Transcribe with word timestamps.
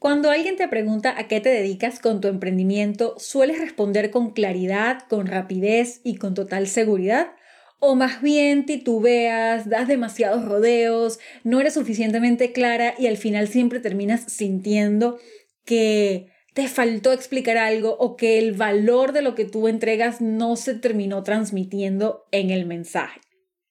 Cuando 0.00 0.30
alguien 0.30 0.56
te 0.56 0.66
pregunta 0.66 1.14
a 1.18 1.28
qué 1.28 1.42
te 1.42 1.50
dedicas 1.50 2.00
con 2.00 2.22
tu 2.22 2.28
emprendimiento, 2.28 3.16
¿sueles 3.18 3.58
responder 3.58 4.10
con 4.10 4.30
claridad, 4.30 5.02
con 5.10 5.26
rapidez 5.26 6.00
y 6.02 6.16
con 6.16 6.32
total 6.32 6.68
seguridad? 6.68 7.32
¿O 7.80 7.96
más 7.96 8.22
bien 8.22 8.64
titubeas, 8.64 9.68
das 9.68 9.88
demasiados 9.88 10.46
rodeos, 10.46 11.18
no 11.44 11.60
eres 11.60 11.74
suficientemente 11.74 12.52
clara 12.52 12.94
y 12.98 13.08
al 13.08 13.18
final 13.18 13.46
siempre 13.48 13.78
terminas 13.78 14.22
sintiendo 14.32 15.18
que 15.66 16.28
te 16.54 16.66
faltó 16.66 17.12
explicar 17.12 17.58
algo 17.58 17.94
o 17.98 18.16
que 18.16 18.38
el 18.38 18.52
valor 18.52 19.12
de 19.12 19.20
lo 19.20 19.34
que 19.34 19.44
tú 19.44 19.68
entregas 19.68 20.22
no 20.22 20.56
se 20.56 20.72
terminó 20.72 21.24
transmitiendo 21.24 22.26
en 22.32 22.48
el 22.48 22.64
mensaje? 22.64 23.20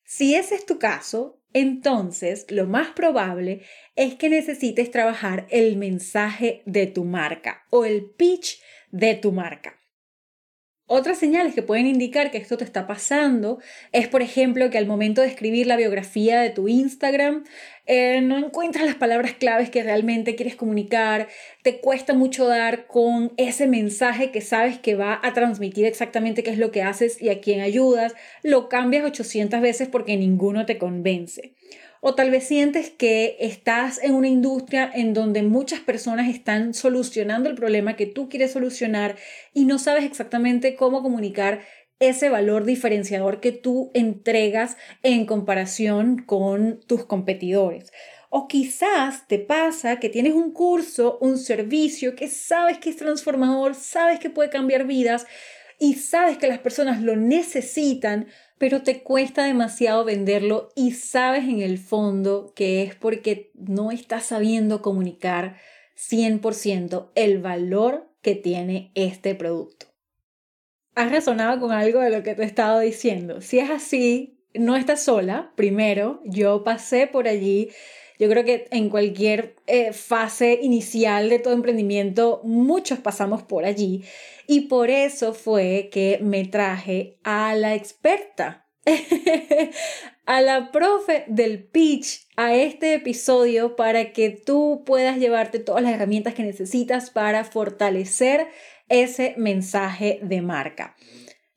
Si 0.04 0.36
ese 0.36 0.54
es 0.54 0.68
tu 0.68 0.78
caso, 0.78 1.39
entonces 1.54 2.46
lo 2.50 2.68
más 2.68 2.90
probable 2.90 3.62
es 3.96 4.16
que 4.16 4.30
necesites 4.30 4.92
trabajar 4.92 5.48
el 5.50 5.78
mensaje 5.78 6.62
de 6.66 6.88
tu 6.88 7.06
marca 7.06 7.66
o 7.70 7.86
el 7.86 8.06
pitch 8.06 8.62
de 8.92 9.16
tu 9.16 9.32
marca. 9.32 9.79
Otras 10.92 11.20
señales 11.20 11.54
que 11.54 11.62
pueden 11.62 11.86
indicar 11.86 12.32
que 12.32 12.40
esto 12.40 12.58
te 12.58 12.64
está 12.64 12.88
pasando 12.88 13.60
es, 13.92 14.08
por 14.08 14.24
ejemplo, 14.24 14.72
que 14.72 14.80
al 14.80 14.88
momento 14.88 15.22
de 15.22 15.28
escribir 15.28 15.68
la 15.68 15.76
biografía 15.76 16.42
de 16.42 16.50
tu 16.50 16.68
Instagram, 16.68 17.44
eh, 17.86 18.22
no 18.22 18.40
encuentras 18.40 18.86
las 18.88 18.96
palabras 18.96 19.34
claves 19.34 19.70
que 19.70 19.84
realmente 19.84 20.34
quieres 20.36 20.56
comunicar, 20.56 21.28
te 21.62 21.80
cuesta 21.80 22.16
mucho 22.16 22.48
dar 22.48 22.88
con 22.88 23.34
ese 23.38 23.68
mensaje 23.68 24.32
que 24.32 24.42
sabes 24.42 24.80
que 24.80 24.96
va 24.96 25.20
a 25.22 25.32
transmitir 25.36 25.86
exactamente 25.86 26.42
qué 26.42 26.50
es 26.50 26.58
lo 26.58 26.72
que 26.72 26.82
haces 26.82 27.22
y 27.22 27.30
a 27.30 27.40
quién 27.40 27.62
ayudas, 27.62 28.16
lo 28.42 28.68
cambias 28.68 29.06
800 29.06 29.62
veces 29.62 29.88
porque 29.90 30.18
ninguno 30.18 30.66
te 30.66 30.80
convence. 30.80 31.54
O 32.02 32.16
tal 32.16 32.32
vez 32.32 32.48
sientes 32.48 32.90
que 32.90 33.36
estás 33.42 34.02
en 34.02 34.14
una 34.14 34.30
industria 34.30 34.90
en 34.94 35.14
donde 35.14 35.44
muchas 35.44 35.82
personas 35.82 36.30
están 36.30 36.74
solucionando 36.74 37.50
el 37.50 37.56
problema 37.56 37.98
que 37.98 38.06
tú 38.06 38.30
quieres 38.30 38.52
solucionar 38.54 39.18
y 39.54 39.66
no 39.66 39.80
sabes 39.80 40.06
exactamente 40.06 40.76
cómo 40.76 41.02
comunicar 41.04 41.62
ese 42.00 42.30
valor 42.30 42.64
diferenciador 42.64 43.42
que 43.42 43.52
tú 43.52 43.92
entregas 43.94 44.78
en 45.04 45.26
comparación 45.26 46.24
con 46.26 46.80
tus 46.88 47.06
competidores. 47.06 47.92
O 48.30 48.48
quizás 48.48 49.28
te 49.28 49.38
pasa 49.38 50.00
que 50.00 50.08
tienes 50.08 50.34
un 50.34 50.54
curso, 50.54 51.18
un 51.20 51.38
servicio 51.38 52.16
que 52.16 52.30
sabes 52.30 52.78
que 52.78 52.92
es 52.92 52.96
transformador, 52.96 53.76
sabes 53.76 54.20
que 54.20 54.30
puede 54.30 54.50
cambiar 54.50 54.86
vidas 54.86 55.26
y 55.80 55.96
sabes 55.96 56.38
que 56.38 56.48
las 56.48 56.60
personas 56.60 57.02
lo 57.02 57.16
necesitan, 57.16 58.28
pero 58.60 58.84
te 58.84 59.02
cuesta 59.02 59.46
demasiado 59.46 60.04
venderlo 60.04 60.70
y 60.76 60.92
sabes 60.92 61.46
en 61.46 61.62
el 61.62 61.80
fondo 61.80 62.54
que 62.56 62.84
es 62.84 62.94
porque 62.94 63.52
no 63.56 63.90
estás 63.90 64.26
sabiendo 64.26 64.84
comunicar 64.84 65.56
100% 65.98 67.10
el 67.16 67.40
valor 67.40 68.12
que 68.22 68.36
tiene 68.36 68.92
este 68.96 69.34
producto. 69.34 69.88
¿Has 70.94 71.10
resonado 71.10 71.60
con 71.62 71.72
algo 71.72 72.02
de 72.02 72.10
lo 72.10 72.22
que 72.22 72.36
te 72.36 72.44
he 72.44 72.46
estado 72.46 72.82
diciendo? 72.82 73.40
Si 73.40 73.60
es 73.60 73.70
así, 73.70 74.44
no 74.54 74.76
estás 74.76 75.02
sola. 75.02 75.54
Primero, 75.56 76.22
yo 76.26 76.66
pasé 76.66 77.08
por 77.08 77.30
allí. 77.30 77.70
Yo 78.20 78.30
creo 78.30 78.44
que 78.44 78.68
en 78.72 78.90
cualquier 78.90 79.56
eh, 79.66 79.94
fase 79.94 80.60
inicial 80.62 81.30
de 81.30 81.40
todo 81.40 81.54
emprendimiento, 81.54 82.42
muchos 82.44 83.00
pasamos 83.00 83.44
por 83.44 83.64
allí. 83.64 84.04
Y 84.46 84.62
por 84.68 84.90
eso 84.90 85.34
fue 85.34 85.90
que 85.90 86.20
me 86.22 86.44
traje 86.44 87.18
a 87.24 87.56
la 87.56 87.76
experta, 87.76 88.68
a 90.26 90.42
la 90.42 90.70
profe 90.72 91.24
del 91.28 91.64
pitch, 91.64 92.28
a 92.36 92.54
este 92.56 92.94
episodio 92.94 93.78
para 93.78 94.12
que 94.12 94.30
tú 94.32 94.84
puedas 94.86 95.18
llevarte 95.18 95.60
todas 95.60 95.82
las 95.82 95.94
herramientas 95.94 96.34
que 96.34 96.44
necesitas 96.44 97.12
para 97.12 97.46
fortalecer 97.46 98.48
ese 98.90 99.34
mensaje 99.38 100.20
de 100.24 100.42
marca. 100.42 100.98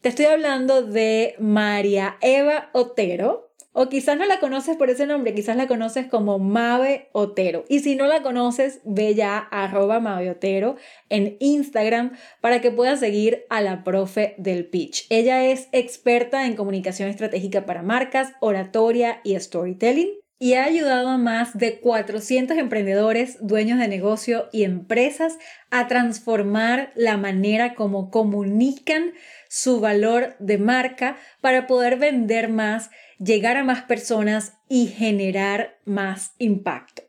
Te 0.00 0.10
estoy 0.10 0.26
hablando 0.26 0.82
de 0.82 1.34
María 1.38 2.18
Eva 2.20 2.70
Otero. 2.72 3.51
O 3.74 3.88
quizás 3.88 4.18
no 4.18 4.26
la 4.26 4.38
conoces 4.38 4.76
por 4.76 4.90
ese 4.90 5.06
nombre, 5.06 5.34
quizás 5.34 5.56
la 5.56 5.66
conoces 5.66 6.06
como 6.06 6.38
Mave 6.38 7.08
Otero. 7.12 7.64
Y 7.68 7.78
si 7.78 7.96
no 7.96 8.06
la 8.06 8.22
conoces, 8.22 8.80
ve 8.84 9.14
ya 9.14 9.38
arroba 9.38 9.98
Mave 9.98 10.30
Otero 10.30 10.76
en 11.08 11.36
Instagram 11.40 12.12
para 12.42 12.60
que 12.60 12.70
puedas 12.70 13.00
seguir 13.00 13.46
a 13.48 13.62
la 13.62 13.82
profe 13.82 14.34
del 14.36 14.66
pitch. 14.66 15.06
Ella 15.08 15.44
es 15.44 15.68
experta 15.72 16.46
en 16.46 16.54
comunicación 16.54 17.08
estratégica 17.08 17.64
para 17.64 17.82
marcas, 17.82 18.32
oratoria 18.40 19.20
y 19.24 19.38
storytelling 19.40 20.22
y 20.42 20.54
ha 20.54 20.64
ayudado 20.64 21.08
a 21.08 21.18
más 21.18 21.56
de 21.56 21.78
400 21.78 22.58
emprendedores, 22.58 23.38
dueños 23.40 23.78
de 23.78 23.86
negocio 23.86 24.48
y 24.50 24.64
empresas 24.64 25.38
a 25.70 25.86
transformar 25.86 26.90
la 26.96 27.16
manera 27.16 27.76
como 27.76 28.10
comunican 28.10 29.12
su 29.52 29.80
valor 29.80 30.34
de 30.38 30.56
marca 30.56 31.18
para 31.42 31.66
poder 31.66 31.98
vender 31.98 32.48
más 32.48 32.88
llegar 33.18 33.58
a 33.58 33.64
más 33.64 33.82
personas 33.82 34.54
y 34.66 34.86
generar 34.86 35.78
más 35.84 36.32
impacto. 36.38 37.02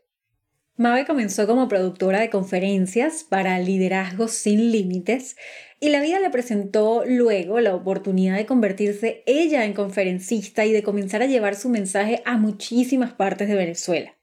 Mabe 0.75 1.05
comenzó 1.05 1.47
como 1.47 1.69
productora 1.69 2.19
de 2.19 2.29
conferencias 2.29 3.23
para 3.23 3.57
liderazgos 3.59 4.31
sin 4.31 4.73
límites 4.73 5.37
y 5.79 5.87
la 5.87 6.01
vida 6.01 6.19
le 6.19 6.31
presentó 6.31 7.05
luego 7.05 7.61
la 7.61 7.75
oportunidad 7.75 8.35
de 8.35 8.45
convertirse 8.45 9.23
ella 9.25 9.63
en 9.63 9.71
conferencista 9.71 10.65
y 10.65 10.73
de 10.73 10.83
comenzar 10.83 11.21
a 11.21 11.27
llevar 11.27 11.55
su 11.55 11.69
mensaje 11.69 12.21
a 12.25 12.35
muchísimas 12.35 13.13
partes 13.13 13.47
de 13.47 13.55
Venezuela. 13.55 14.17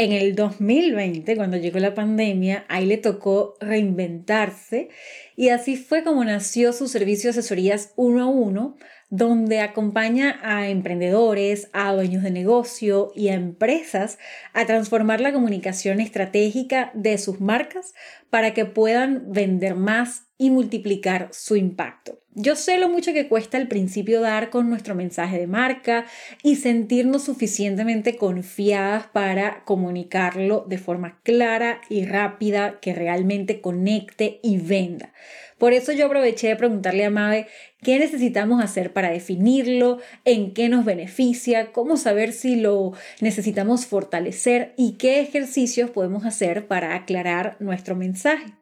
En 0.00 0.12
el 0.12 0.34
2020, 0.34 1.36
cuando 1.36 1.58
llegó 1.58 1.78
la 1.78 1.94
pandemia, 1.94 2.64
ahí 2.68 2.86
le 2.86 2.96
tocó 2.96 3.58
reinventarse 3.60 4.88
y 5.36 5.50
así 5.50 5.76
fue 5.76 6.04
como 6.04 6.24
nació 6.24 6.72
su 6.72 6.88
servicio 6.88 7.30
de 7.30 7.38
asesorías 7.38 7.92
uno 7.96 8.22
a 8.22 8.26
uno 8.26 8.76
donde 9.10 9.60
acompaña 9.60 10.40
a 10.42 10.70
emprendedores, 10.70 11.68
a 11.74 11.92
dueños 11.92 12.22
de 12.22 12.30
negocio 12.30 13.12
y 13.14 13.28
a 13.28 13.34
empresas 13.34 14.18
a 14.54 14.64
transformar 14.64 15.20
la 15.20 15.34
comunicación 15.34 16.00
estratégica 16.00 16.92
de 16.94 17.18
sus 17.18 17.38
marcas 17.38 17.92
para 18.30 18.54
que 18.54 18.64
puedan 18.64 19.30
vender 19.30 19.74
más 19.74 20.29
y 20.40 20.48
multiplicar 20.48 21.28
su 21.32 21.54
impacto. 21.54 22.18
Yo 22.34 22.56
sé 22.56 22.78
lo 22.78 22.88
mucho 22.88 23.12
que 23.12 23.28
cuesta 23.28 23.58
al 23.58 23.68
principio 23.68 24.22
dar 24.22 24.48
con 24.48 24.70
nuestro 24.70 24.94
mensaje 24.94 25.38
de 25.38 25.46
marca 25.46 26.06
y 26.42 26.56
sentirnos 26.56 27.24
suficientemente 27.24 28.16
confiadas 28.16 29.06
para 29.08 29.64
comunicarlo 29.64 30.64
de 30.66 30.78
forma 30.78 31.20
clara 31.24 31.82
y 31.90 32.06
rápida 32.06 32.80
que 32.80 32.94
realmente 32.94 33.60
conecte 33.60 34.40
y 34.42 34.56
venda. 34.56 35.12
Por 35.58 35.74
eso 35.74 35.92
yo 35.92 36.06
aproveché 36.06 36.48
de 36.48 36.56
preguntarle 36.56 37.04
a 37.04 37.10
Mabe 37.10 37.46
qué 37.82 37.98
necesitamos 37.98 38.64
hacer 38.64 38.94
para 38.94 39.10
definirlo, 39.10 39.98
en 40.24 40.54
qué 40.54 40.70
nos 40.70 40.86
beneficia, 40.86 41.70
cómo 41.72 41.98
saber 41.98 42.32
si 42.32 42.56
lo 42.56 42.92
necesitamos 43.20 43.84
fortalecer 43.84 44.72
y 44.78 44.92
qué 44.92 45.20
ejercicios 45.20 45.90
podemos 45.90 46.24
hacer 46.24 46.66
para 46.66 46.94
aclarar 46.94 47.58
nuestro 47.60 47.94
mensaje. 47.94 48.59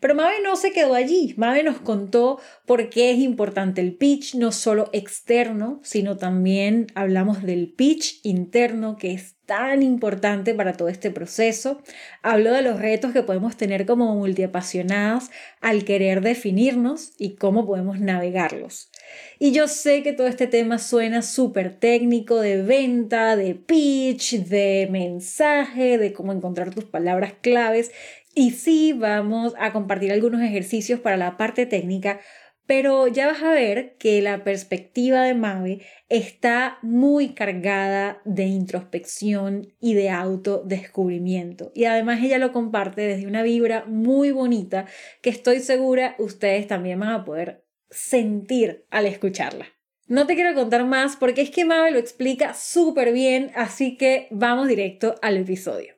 Pero 0.00 0.14
Mabe 0.14 0.40
no 0.42 0.56
se 0.56 0.72
quedó 0.72 0.94
allí. 0.94 1.34
Mabe 1.36 1.62
nos 1.62 1.78
contó 1.78 2.40
por 2.66 2.88
qué 2.88 3.10
es 3.10 3.18
importante 3.18 3.80
el 3.80 3.94
pitch, 3.94 4.36
no 4.36 4.52
solo 4.52 4.90
externo, 4.92 5.80
sino 5.82 6.16
también 6.16 6.86
hablamos 6.94 7.42
del 7.42 7.72
pitch 7.72 8.20
interno, 8.22 8.96
que 8.96 9.12
es 9.12 9.34
tan 9.48 9.82
importante 9.82 10.52
para 10.54 10.74
todo 10.74 10.88
este 10.88 11.10
proceso. 11.10 11.80
Habló 12.22 12.52
de 12.52 12.60
los 12.60 12.78
retos 12.78 13.12
que 13.12 13.22
podemos 13.22 13.56
tener 13.56 13.86
como 13.86 14.14
multiapasionadas 14.14 15.30
al 15.62 15.84
querer 15.84 16.20
definirnos 16.20 17.12
y 17.16 17.36
cómo 17.36 17.66
podemos 17.66 17.98
navegarlos. 17.98 18.90
Y 19.38 19.52
yo 19.52 19.66
sé 19.66 20.02
que 20.02 20.12
todo 20.12 20.26
este 20.26 20.46
tema 20.48 20.78
suena 20.78 21.22
súper 21.22 21.74
técnico 21.78 22.40
de 22.40 22.62
venta, 22.62 23.36
de 23.36 23.54
pitch, 23.54 24.34
de 24.44 24.86
mensaje, 24.90 25.96
de 25.96 26.12
cómo 26.12 26.32
encontrar 26.32 26.74
tus 26.74 26.84
palabras 26.84 27.32
claves. 27.40 27.90
Y 28.38 28.52
sí, 28.52 28.92
vamos 28.92 29.52
a 29.58 29.72
compartir 29.72 30.12
algunos 30.12 30.40
ejercicios 30.42 31.00
para 31.00 31.16
la 31.16 31.36
parte 31.36 31.66
técnica, 31.66 32.20
pero 32.66 33.08
ya 33.08 33.26
vas 33.26 33.42
a 33.42 33.50
ver 33.50 33.96
que 33.98 34.22
la 34.22 34.44
perspectiva 34.44 35.24
de 35.24 35.34
Mabe 35.34 35.80
está 36.08 36.78
muy 36.82 37.30
cargada 37.30 38.22
de 38.24 38.44
introspección 38.44 39.74
y 39.80 39.94
de 39.94 40.10
autodescubrimiento. 40.10 41.72
Y 41.74 41.86
además 41.86 42.22
ella 42.22 42.38
lo 42.38 42.52
comparte 42.52 43.00
desde 43.00 43.26
una 43.26 43.42
vibra 43.42 43.86
muy 43.86 44.30
bonita 44.30 44.86
que 45.20 45.30
estoy 45.30 45.58
segura 45.58 46.14
ustedes 46.20 46.68
también 46.68 47.00
van 47.00 47.10
a 47.10 47.24
poder 47.24 47.64
sentir 47.90 48.86
al 48.90 49.06
escucharla. 49.06 49.66
No 50.06 50.28
te 50.28 50.36
quiero 50.36 50.54
contar 50.54 50.84
más 50.84 51.16
porque 51.16 51.40
es 51.40 51.50
que 51.50 51.64
Mabe 51.64 51.90
lo 51.90 51.98
explica 51.98 52.54
súper 52.54 53.12
bien, 53.12 53.50
así 53.56 53.96
que 53.96 54.28
vamos 54.30 54.68
directo 54.68 55.16
al 55.22 55.38
episodio. 55.38 55.97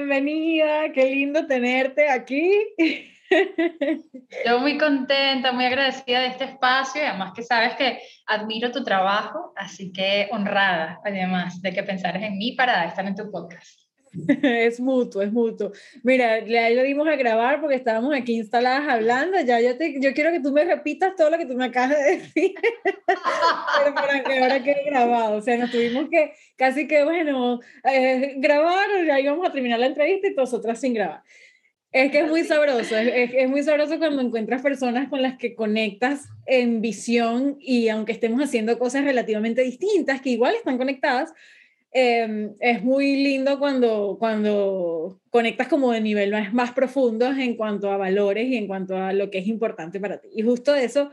Bienvenida, 0.00 0.92
qué 0.92 1.04
lindo 1.04 1.46
tenerte 1.46 2.08
aquí. 2.08 2.50
Yo 4.46 4.58
muy 4.58 4.78
contenta, 4.78 5.52
muy 5.52 5.66
agradecida 5.66 6.20
de 6.20 6.28
este 6.28 6.44
espacio 6.44 7.02
y 7.02 7.04
además 7.04 7.32
que 7.34 7.42
sabes 7.42 7.74
que 7.74 8.00
admiro 8.26 8.72
tu 8.72 8.82
trabajo, 8.82 9.52
así 9.56 9.92
que 9.92 10.28
honrada 10.32 11.00
además 11.04 11.60
de 11.60 11.72
que 11.72 11.82
pensaras 11.82 12.22
en 12.22 12.38
mí 12.38 12.52
para 12.52 12.86
estar 12.86 13.06
en 13.06 13.14
tu 13.14 13.30
podcast. 13.30 13.79
Es 14.42 14.80
mutuo, 14.80 15.22
es 15.22 15.32
mutuo. 15.32 15.72
Mira, 16.02 16.44
ya 16.44 16.70
lo 16.70 16.82
dimos 16.82 17.08
a 17.08 17.16
grabar 17.16 17.60
porque 17.60 17.76
estábamos 17.76 18.14
aquí 18.14 18.34
instaladas 18.34 18.88
hablando. 18.88 19.40
Ya 19.40 19.60
yo, 19.60 19.76
te, 19.76 20.00
yo 20.00 20.12
quiero 20.14 20.32
que 20.32 20.40
tú 20.40 20.52
me 20.52 20.64
repitas 20.64 21.14
todo 21.16 21.30
lo 21.30 21.38
que 21.38 21.46
tú 21.46 21.54
me 21.54 21.66
acabas 21.66 21.90
de 21.90 22.16
decir, 22.18 22.54
pero 23.06 23.94
para 23.94 24.22
que 24.22 24.38
ahora 24.38 24.62
quede 24.62 24.84
grabado. 24.86 25.36
O 25.36 25.40
sea, 25.40 25.56
nos 25.56 25.70
tuvimos 25.70 26.08
que 26.10 26.32
casi 26.56 26.86
que, 26.86 27.04
bueno, 27.04 27.60
eh, 27.84 28.34
grabar, 28.38 28.88
ya 29.06 29.20
íbamos 29.20 29.48
a 29.48 29.52
terminar 29.52 29.78
la 29.78 29.86
entrevista 29.86 30.28
y 30.28 30.34
nosotras 30.34 30.80
sin 30.80 30.94
grabar. 30.94 31.22
Es 31.92 32.12
que 32.12 32.20
es 32.20 32.28
muy 32.28 32.44
sabroso, 32.44 32.96
es, 32.96 33.32
es, 33.34 33.48
muy 33.48 33.64
sabroso 33.64 33.98
cuando 33.98 34.22
encuentras 34.22 34.62
personas 34.62 35.08
con 35.08 35.22
las 35.22 35.36
que 35.36 35.56
conectas 35.56 36.28
en 36.46 36.80
visión 36.80 37.56
y 37.58 37.88
aunque 37.88 38.12
estemos 38.12 38.40
haciendo 38.40 38.78
cosas 38.78 39.04
relativamente 39.04 39.62
distintas, 39.62 40.20
que 40.20 40.30
igual 40.30 40.54
están 40.54 40.78
conectadas, 40.78 41.34
Em, 41.92 42.54
es 42.60 42.84
muy 42.84 43.16
lindo 43.16 43.58
cuando, 43.58 44.16
cuando 44.20 45.20
conectas 45.30 45.66
como 45.66 45.90
de 45.90 46.00
nivel 46.00 46.30
más, 46.30 46.52
más 46.52 46.72
profundos 46.72 47.36
en 47.36 47.56
cuanto 47.56 47.90
a 47.90 47.96
valores 47.96 48.46
y 48.46 48.56
en 48.56 48.68
cuanto 48.68 48.96
a 48.96 49.12
lo 49.12 49.30
que 49.30 49.38
es 49.38 49.48
importante 49.48 49.98
para 49.98 50.18
ti. 50.20 50.28
Y 50.32 50.42
justo 50.42 50.72
de 50.72 50.84
eso 50.84 51.10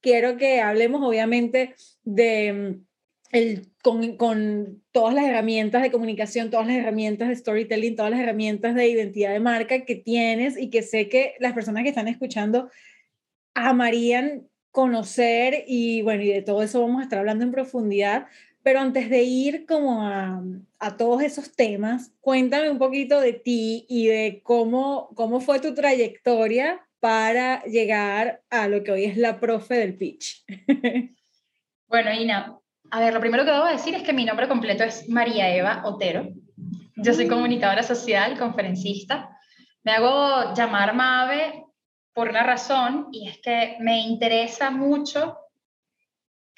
quiero 0.00 0.36
que 0.36 0.60
hablemos 0.60 1.02
obviamente 1.02 1.74
de 2.04 2.46
em, 2.46 2.84
el, 3.32 3.68
con, 3.82 4.16
con, 4.16 4.82
todas 4.92 5.14
las 5.14 5.24
herramientas 5.24 5.82
de 5.82 5.90
comunicación, 5.90 6.50
todas 6.50 6.66
las 6.66 6.76
herramientas 6.76 7.28
de 7.28 7.36
storytelling, 7.36 7.96
todas 7.96 8.12
las 8.12 8.20
herramientas 8.20 8.74
de 8.76 8.88
identidad 8.88 9.32
de 9.32 9.40
marca 9.40 9.84
que 9.84 9.96
tienes 9.96 10.56
y 10.56 10.70
que 10.70 10.82
sé 10.82 11.08
que 11.08 11.34
las 11.40 11.54
personas 11.54 11.82
que 11.82 11.88
están 11.88 12.08
escuchando 12.08 12.70
amarían 13.54 14.48
conocer 14.70 15.64
y 15.66 16.02
bueno, 16.02 16.22
y 16.22 16.28
de 16.28 16.42
todo 16.42 16.62
eso 16.62 16.80
vamos 16.80 17.00
a 17.00 17.04
estar 17.04 17.18
hablando 17.18 17.44
en 17.44 17.50
profundidad, 17.50 18.26
pero 18.62 18.80
antes 18.80 19.08
de 19.08 19.22
ir 19.22 19.66
como 19.66 20.02
a, 20.02 20.42
a, 20.78 20.96
todos 20.96 21.22
esos 21.22 21.54
temas, 21.54 22.12
cuéntame 22.20 22.70
un 22.70 22.78
poquito 22.78 23.20
de 23.20 23.32
ti 23.32 23.86
y 23.88 24.06
de 24.06 24.40
cómo, 24.42 25.10
cómo 25.14 25.40
fue 25.40 25.60
tu 25.60 25.74
trayectoria 25.74 26.80
para 27.00 27.62
llegar 27.64 28.42
a 28.50 28.68
lo 28.68 28.84
que 28.84 28.92
hoy 28.92 29.04
es 29.04 29.16
la 29.16 29.40
profe 29.40 29.74
del 29.76 29.96
pitch. 29.96 30.44
bueno, 31.88 32.12
Ina, 32.12 32.58
a 32.90 33.00
ver, 33.00 33.14
lo 33.14 33.20
primero 33.20 33.44
que 33.44 33.52
debo 33.52 33.66
decir 33.66 33.94
es 33.94 34.02
que 34.02 34.12
mi 34.12 34.24
nombre 34.24 34.48
completo 34.48 34.84
es 34.84 35.08
María 35.08 35.54
Eva 35.54 35.82
Otero. 35.84 36.28
Yo 36.96 37.14
soy 37.14 37.26
mm. 37.26 37.30
comunicadora 37.30 37.82
social, 37.82 38.38
conferencista. 38.38 39.30
Me 39.82 39.92
hago 39.92 40.54
llamar 40.54 40.94
Mave 40.94 41.64
por 42.12 42.28
una 42.28 42.42
razón 42.42 43.08
y 43.12 43.28
es 43.28 43.38
que 43.38 43.76
me 43.80 44.00
interesa 44.00 44.70
mucho 44.70 45.38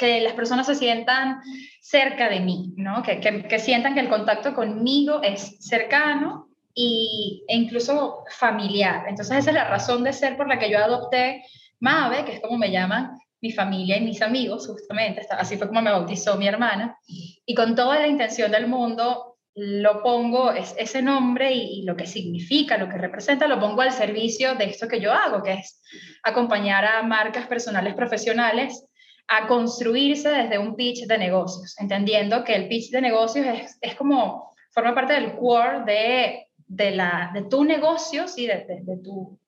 que 0.02 0.20
las 0.20 0.32
personas 0.32 0.66
se 0.66 0.74
sientan 0.74 1.40
cerca 1.80 2.28
de 2.28 2.40
mí, 2.40 2.72
¿no? 2.76 3.04
Que, 3.04 3.20
que, 3.20 3.58
sientan 3.60 3.94
que 3.94 4.00
el 4.00 4.08
contacto 4.08 4.52
conmigo 4.52 5.22
es 5.22 5.58
cercano 5.60 6.48
y, 6.74 7.44
e 7.46 7.56
incluso 7.56 8.24
familiar. 8.36 9.04
Entonces 9.08 9.38
esa 9.38 9.50
es 9.50 9.54
la 9.54 9.68
razón 9.68 10.02
de 10.02 10.12
ser 10.12 10.36
por 10.36 10.48
la 10.48 10.58
que 10.58 10.70
yo 10.70 10.78
adopté 10.78 11.44
Mave, 11.78 12.24
que 12.24 12.32
es 12.34 12.40
como 12.40 12.58
me 12.58 12.72
llaman 12.72 13.16
mi 13.40 13.52
familia 13.52 13.96
y 13.96 14.00
mis 14.00 14.22
amigos, 14.22 14.66
justamente, 14.66 15.26
así 15.30 15.56
fue 15.56 15.68
como 15.68 15.82
me 15.82 15.90
bautizó 15.90 16.36
mi 16.36 16.46
hermana, 16.46 16.96
y 17.06 17.54
con 17.54 17.74
toda 17.74 17.98
la 17.98 18.06
intención 18.06 18.52
del 18.52 18.68
mundo 18.68 19.36
lo 19.54 20.02
pongo, 20.02 20.52
es, 20.52 20.74
ese 20.78 21.02
nombre 21.02 21.52
y, 21.52 21.80
y, 21.80 21.82
lo 21.84 21.96
que 21.96 22.06
significa, 22.06 22.78
lo 22.78 22.88
que 22.88 22.98
representa, 22.98 23.46
lo 23.46 23.60
pongo 23.60 23.82
al 23.82 23.92
servicio 23.92 24.54
de 24.54 24.64
esto 24.66 24.88
que 24.88 25.00
yo 25.00 25.12
hago, 25.12 25.42
que 25.42 25.54
es 25.54 25.82
acompañar 26.22 26.84
a 26.84 27.02
marcas 27.02 27.46
personales 27.48 27.94
profesionales 27.94 28.86
a 29.28 29.46
construirse 29.46 30.28
desde 30.28 30.58
un 30.58 30.76
pitch 30.76 31.06
de 31.06 31.18
negocios, 31.18 31.74
entendiendo 31.78 32.44
que 32.44 32.54
el 32.54 32.68
pitch 32.68 32.90
de 32.90 33.00
negocios 33.00 33.46
es, 33.46 33.78
es 33.80 33.94
como, 33.94 34.52
forma 34.70 34.94
parte 34.94 35.14
del 35.14 35.36
core 35.36 35.84
de, 35.84 36.46
de, 36.66 36.90
la, 36.90 37.30
de 37.32 37.42
tu 37.42 37.64
negocio, 37.64 38.28
¿sí? 38.28 38.46
de, 38.46 38.66
de, 38.66 38.96
tu, 39.02 39.38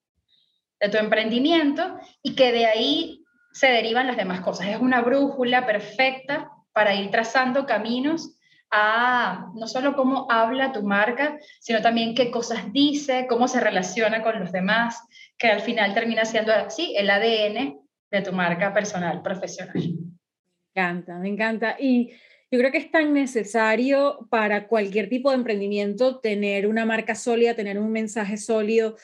de 0.80 0.88
tu 0.88 0.96
emprendimiento, 0.96 1.98
y 2.22 2.34
que 2.34 2.52
de 2.52 2.66
ahí 2.66 3.24
se 3.52 3.68
derivan 3.68 4.06
las 4.06 4.16
demás 4.16 4.40
cosas. 4.40 4.68
Es 4.68 4.80
una 4.80 5.00
brújula 5.00 5.66
perfecta 5.66 6.50
para 6.72 6.94
ir 6.94 7.10
trazando 7.10 7.66
caminos 7.66 8.36
a 8.70 9.50
no 9.54 9.68
solo 9.68 9.94
cómo 9.94 10.26
habla 10.30 10.72
tu 10.72 10.82
marca, 10.82 11.38
sino 11.60 11.80
también 11.80 12.14
qué 12.14 12.30
cosas 12.30 12.72
dice, 12.72 13.26
cómo 13.28 13.46
se 13.46 13.60
relaciona 13.60 14.22
con 14.22 14.40
los 14.40 14.50
demás, 14.50 15.00
que 15.38 15.48
al 15.48 15.60
final 15.60 15.94
termina 15.94 16.24
siendo 16.24 16.52
así 16.52 16.94
el 16.96 17.08
ADN 17.10 17.83
de 18.14 18.22
tu 18.22 18.32
marca 18.32 18.72
personal, 18.72 19.22
profesional. 19.22 19.74
Me 19.74 20.82
encanta, 20.82 21.18
me 21.18 21.28
encanta. 21.28 21.76
Y 21.78 22.12
yo 22.50 22.58
creo 22.58 22.70
que 22.70 22.78
es 22.78 22.90
tan 22.90 23.12
necesario 23.12 24.26
para 24.30 24.68
cualquier 24.68 25.08
tipo 25.08 25.30
de 25.30 25.36
emprendimiento 25.36 26.20
tener 26.20 26.66
una 26.66 26.86
marca 26.86 27.14
sólida, 27.14 27.54
tener 27.54 27.78
un 27.78 27.90
mensaje 27.90 28.36
sólido. 28.36 28.96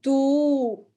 Tú, 0.00 0.88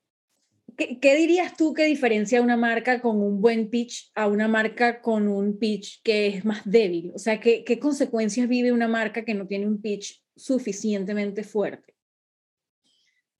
¿qué, 0.77 1.15
dirías 1.15 1.57
tú 1.57 1.73
que 1.73 1.83
diferencia 1.83 2.41
una 2.41 2.57
marca 2.57 3.01
con 3.01 3.21
un 3.21 3.41
buen 3.41 3.69
pitch 3.69 4.11
a 4.15 4.27
una 4.27 4.47
marca 4.47 5.01
con 5.01 5.27
un 5.27 5.59
pitch 5.59 6.01
que 6.03 6.27
es 6.27 6.45
más 6.45 6.61
débil? 6.63 7.11
O 7.13 7.19
sea, 7.19 7.39
¿qué, 7.39 7.63
qué 7.65 7.79
consecuencias 7.79 8.47
vive 8.47 8.71
una 8.71 8.87
marca 8.87 9.25
que 9.25 9.33
no 9.33 9.47
tiene 9.47 9.67
un 9.67 9.81
pitch 9.81 10.23
suficientemente 10.35 11.43
fuerte? 11.43 11.90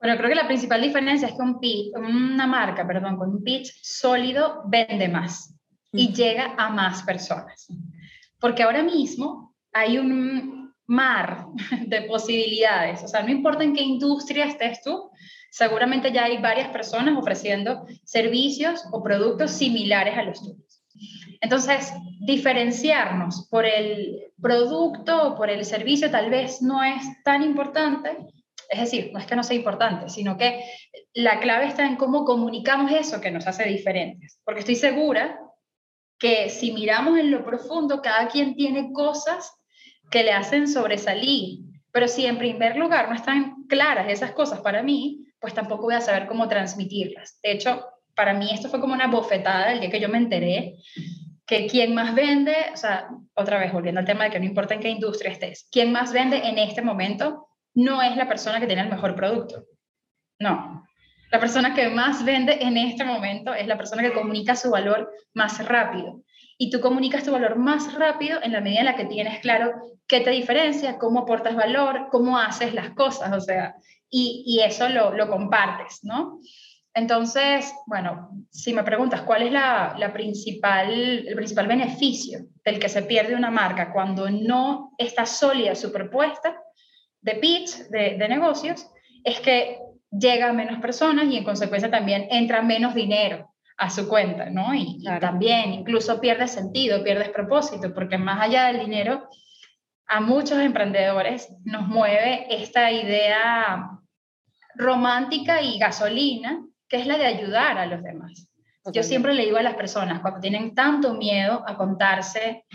Bueno, 0.02 0.18
creo 0.18 0.30
que 0.30 0.36
la 0.36 0.48
principal 0.48 0.82
diferencia 0.82 1.28
es 1.28 1.36
que 1.36 1.42
un 1.44 1.60
pitch, 1.60 1.96
una 1.96 2.48
marca, 2.48 2.88
perdón, 2.88 3.18
con 3.18 3.30
un 3.30 3.44
pitch 3.44 3.72
sólido 3.84 4.64
vende 4.66 5.08
más 5.08 5.56
y 5.94 6.12
llega 6.12 6.56
a 6.58 6.70
más 6.70 7.04
personas. 7.04 7.68
Porque 8.40 8.64
ahora 8.64 8.82
mismo 8.82 9.54
hay 9.72 10.00
un 10.00 10.74
mar 10.88 11.46
de 11.86 12.02
posibilidades. 12.02 13.04
O 13.04 13.08
sea, 13.08 13.22
no 13.22 13.30
importa 13.30 13.64
en 13.64 13.76
qué 13.76 13.84
industria 13.84 14.46
estés 14.46 14.82
tú, 14.82 15.12
seguramente 15.52 16.12
ya 16.12 16.24
hay 16.24 16.42
varias 16.42 16.70
personas 16.70 17.16
ofreciendo 17.16 17.86
servicios 18.04 18.84
o 18.92 19.04
productos 19.04 19.52
similares 19.52 20.18
a 20.18 20.24
los 20.24 20.40
tuyos. 20.42 20.84
Entonces, 21.42 21.94
diferenciarnos 22.22 23.48
por 23.50 23.68
el 23.68 24.32
producto 24.42 25.28
o 25.28 25.36
por 25.36 25.52
el 25.52 25.64
servicio 25.64 26.10
tal 26.10 26.32
vez 26.32 26.62
no 26.64 26.84
es 26.84 27.04
tan 27.24 27.44
importante, 27.44 28.18
es 28.72 28.80
decir, 28.80 29.12
no 29.12 29.20
es 29.20 29.26
que 29.26 29.36
no 29.36 29.44
sea 29.44 29.58
importante, 29.58 30.10
sino 30.10 30.38
que 30.38 30.64
la 31.14 31.42
clave 31.42 31.66
está 31.66 31.86
en 31.86 31.98
cómo 31.98 32.24
comunicamos 32.24 32.90
eso 32.92 33.20
que 33.20 33.30
nos 33.30 33.46
hace 33.46 33.66
diferentes. 33.66 34.40
Porque 34.46 34.62
estoy 34.62 34.76
segura 34.76 35.38
que 36.18 36.50
si 36.50 36.72
miramos 36.72 37.20
en 37.20 37.32
lo 37.32 37.44
profundo, 37.44 38.02
cada 38.02 38.30
quien 38.30 38.56
tiene 38.56 38.94
cosas 38.94 39.52
que 40.10 40.24
le 40.24 40.32
hacen 40.32 40.70
sobresalir. 40.70 41.60
Pero 41.92 42.08
si 42.08 42.26
en 42.26 42.38
primer 42.38 42.78
lugar 42.78 43.10
no 43.10 43.16
están 43.16 43.66
claras 43.68 44.08
esas 44.10 44.32
cosas 44.32 44.62
para 44.62 44.82
mí, 44.82 45.26
pues 45.42 45.54
tampoco 45.54 45.84
voy 45.84 45.96
a 45.96 46.02
saber 46.02 46.28
cómo 46.28 46.48
transmitirlas. 46.48 47.40
De 47.44 47.52
hecho, 47.52 47.86
para 48.16 48.34
mí 48.34 48.52
esto 48.54 48.70
fue 48.70 48.80
como 48.80 48.94
una 48.94 49.08
bofetada 49.08 49.74
el 49.74 49.82
día 49.82 49.90
que 49.90 50.00
yo 50.00 50.08
me 50.08 50.18
enteré 50.18 50.76
que 51.46 51.68
quien 51.68 51.94
más 51.94 52.16
vende, 52.16 52.56
o 52.74 52.78
sea, 52.78 53.10
otra 53.34 53.60
vez 53.60 53.74
volviendo 53.74 54.00
al 54.00 54.06
tema 54.06 54.24
de 54.24 54.30
que 54.30 54.40
no 54.40 54.46
importa 54.46 54.76
en 54.76 54.80
qué 54.80 54.88
industria 54.88 55.34
estés, 55.34 55.68
quien 55.70 55.92
más 55.92 56.14
vende 56.14 56.38
en 56.48 56.58
este 56.58 56.82
momento 56.82 57.50
no 57.74 58.02
es 58.02 58.16
la 58.18 58.28
persona 58.28 58.60
que 58.60 58.68
tiene 58.68 58.82
el 58.84 58.90
mejor 58.90 59.16
producto. 59.16 59.66
No. 60.40 60.86
La 61.32 61.40
persona 61.40 61.74
que 61.74 61.90
más 61.90 62.26
vende 62.26 62.58
en 62.62 62.76
este 62.78 63.06
momento 63.06 63.54
es 63.54 63.68
la 63.68 63.78
persona 63.78 64.02
que 64.02 64.14
comunica 64.14 64.56
su 64.56 64.70
valor 64.70 65.12
más 65.34 65.66
rápido. 65.66 66.22
Y 66.58 66.70
tú 66.70 66.82
comunicas 66.82 67.24
tu 67.24 67.32
valor 67.32 67.56
más 67.56 67.94
rápido 67.94 68.40
en 68.44 68.52
la 68.52 68.62
medida 68.62 68.82
en 68.82 68.86
la 68.86 68.96
que 68.96 69.06
tienes 69.06 69.40
claro 69.40 69.72
qué 70.08 70.20
te 70.20 70.30
diferencia, 70.30 70.98
cómo 70.98 71.22
aportas 71.22 71.56
valor, 71.56 72.10
cómo 72.12 72.38
haces 72.38 72.74
las 72.74 72.92
cosas, 72.92 73.32
o 73.32 73.40
sea, 73.40 73.76
y, 74.10 74.60
eso 74.62 74.90
lo, 74.90 75.14
lo, 75.16 75.30
compartes, 75.30 76.02
¿no? 76.04 76.40
Entonces, 76.94 77.74
bueno, 77.88 78.30
si 78.50 78.74
me 78.74 78.84
preguntas 78.84 79.22
cuál 79.22 79.44
es 79.44 79.54
la, 79.54 79.96
la 79.98 80.12
principal, 80.12 80.92
el 81.26 81.36
principal 81.36 81.68
beneficio 81.68 82.42
del 82.66 82.78
que 82.78 82.90
se 82.90 83.04
pierde 83.04 83.36
una 83.36 83.50
marca 83.50 83.94
cuando 83.94 84.30
no 84.30 84.92
está 84.98 85.26
sólida 85.26 85.76
su 85.76 85.94
propuesta, 85.94 86.62
de 87.22 87.36
pitch, 87.36 87.88
de, 87.90 88.28
negocios, 88.28 88.88
es 89.24 89.40
que 89.40 89.80
llega 90.12 90.50
a 90.50 90.54
menos 90.54 90.80
personas 90.82 91.26
y 91.26 91.38
en 91.38 91.44
consecuencia 91.44 91.90
también 91.90 92.28
entra 92.30 92.62
menos 92.62 92.94
dinero 92.94 93.54
a 93.78 93.90
su 93.90 94.08
cuenta, 94.08 94.50
¿no? 94.50 94.74
Y, 94.74 95.04
también 95.20 95.74
incluso 95.74 96.20
pierdes 96.20 96.52
sentido, 96.52 97.04
pierdes 97.04 97.30
propósito, 97.30 97.94
porque 97.94 98.18
más 98.18 98.42
allá 98.42 98.68
del 98.68 98.80
dinero, 98.80 99.28
a 100.08 100.20
muchos 100.20 100.60
emprendedores 100.60 101.50
nos 101.64 101.88
mueve 101.88 102.46
esta 102.50 102.92
idea 102.92 103.90
romántica 104.76 105.62
y 105.62 105.80
gasolina, 105.80 106.66
que 106.88 106.98
es 106.98 107.08
la 107.08 107.18
de 107.18 107.28
ayudar 107.28 107.78
a 107.78 107.86
los 107.86 108.04
demás. 108.04 108.48
Yo 108.94 109.04
siempre 109.04 109.34
le 109.34 109.46
digo 109.46 109.58
a 109.58 109.64
las 109.64 109.76
personas, 109.76 110.22
cuando 110.22 110.40
tienen 110.40 110.74
tanto 110.74 111.14
miedo 111.14 111.64
a 111.68 111.78
contarse, 111.78 112.66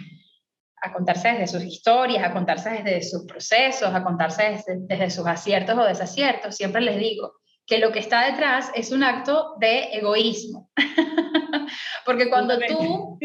a 0.86 0.92
contarse 0.92 1.28
desde 1.28 1.46
sus 1.46 1.64
historias, 1.64 2.24
a 2.24 2.32
contarse 2.32 2.70
desde 2.70 3.02
sus 3.02 3.24
procesos, 3.24 3.94
a 3.94 4.02
contarse 4.02 4.62
desde, 4.66 5.10
sus 5.10 5.26
aciertos 5.26 5.76
o 5.76 5.84
desaciertos, 5.84 6.56
siempre 6.56 6.80
les 6.80 6.98
digo 6.98 7.34
que 7.66 7.78
lo 7.78 7.90
que 7.90 7.98
está 7.98 8.30
detrás 8.30 8.70
es 8.74 8.92
un 8.92 9.02
acto 9.02 9.56
de 9.58 9.88
egoísmo. 9.92 10.70
Porque 12.06 12.30
cuando 12.30 12.58
tú, 12.60 13.18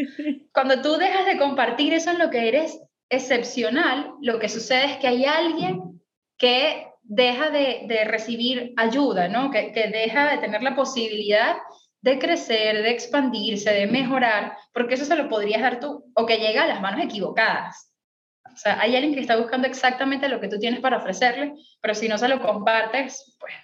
cuando 0.52 0.82
tú 0.82 0.96
dejas 0.96 1.26
de 1.26 1.38
compartir 1.38 1.94
eso 1.94 2.10
en 2.10 2.18
lo 2.18 2.30
que 2.30 2.48
eres 2.48 2.80
excepcional, 3.08 4.14
lo 4.20 4.40
que 4.40 4.48
sucede 4.48 4.86
es 4.86 4.96
que 4.96 5.06
hay 5.06 5.24
alguien 5.24 6.00
que 6.36 6.88
deja 7.02 7.50
de, 7.50 8.04
recibir 8.06 8.74
ayuda, 8.76 9.28
¿no? 9.28 9.50
Que, 9.50 9.70
que, 9.72 9.88
deja 9.88 10.30
de 10.30 10.38
tener 10.38 10.62
la 10.62 10.74
posibilidad 10.74 11.56
de 12.02 12.18
crecer, 12.18 12.82
de 12.82 12.90
expandirse, 12.90 13.72
de 13.72 13.86
mejorar, 13.86 14.56
porque 14.74 14.94
eso 14.94 15.04
se 15.04 15.16
lo 15.16 15.28
podrías 15.28 15.62
dar 15.62 15.80
tú, 15.80 16.04
o 16.14 16.26
que 16.26 16.38
llega 16.38 16.64
a 16.64 16.66
las 16.66 16.80
manos 16.80 17.04
equivocadas. 17.04 17.92
O 18.52 18.56
sea, 18.56 18.78
hay 18.80 18.96
alguien 18.96 19.14
que 19.14 19.20
está 19.20 19.36
buscando 19.36 19.66
exactamente 19.66 20.28
lo 20.28 20.40
que 20.40 20.48
tú 20.48 20.58
tienes 20.58 20.80
para 20.80 20.98
ofrecerle, 20.98 21.54
pero 21.80 21.94
si 21.94 22.08
no 22.08 22.18
se 22.18 22.28
lo 22.28 22.40
compartes, 22.42 23.36
pues 23.38 23.54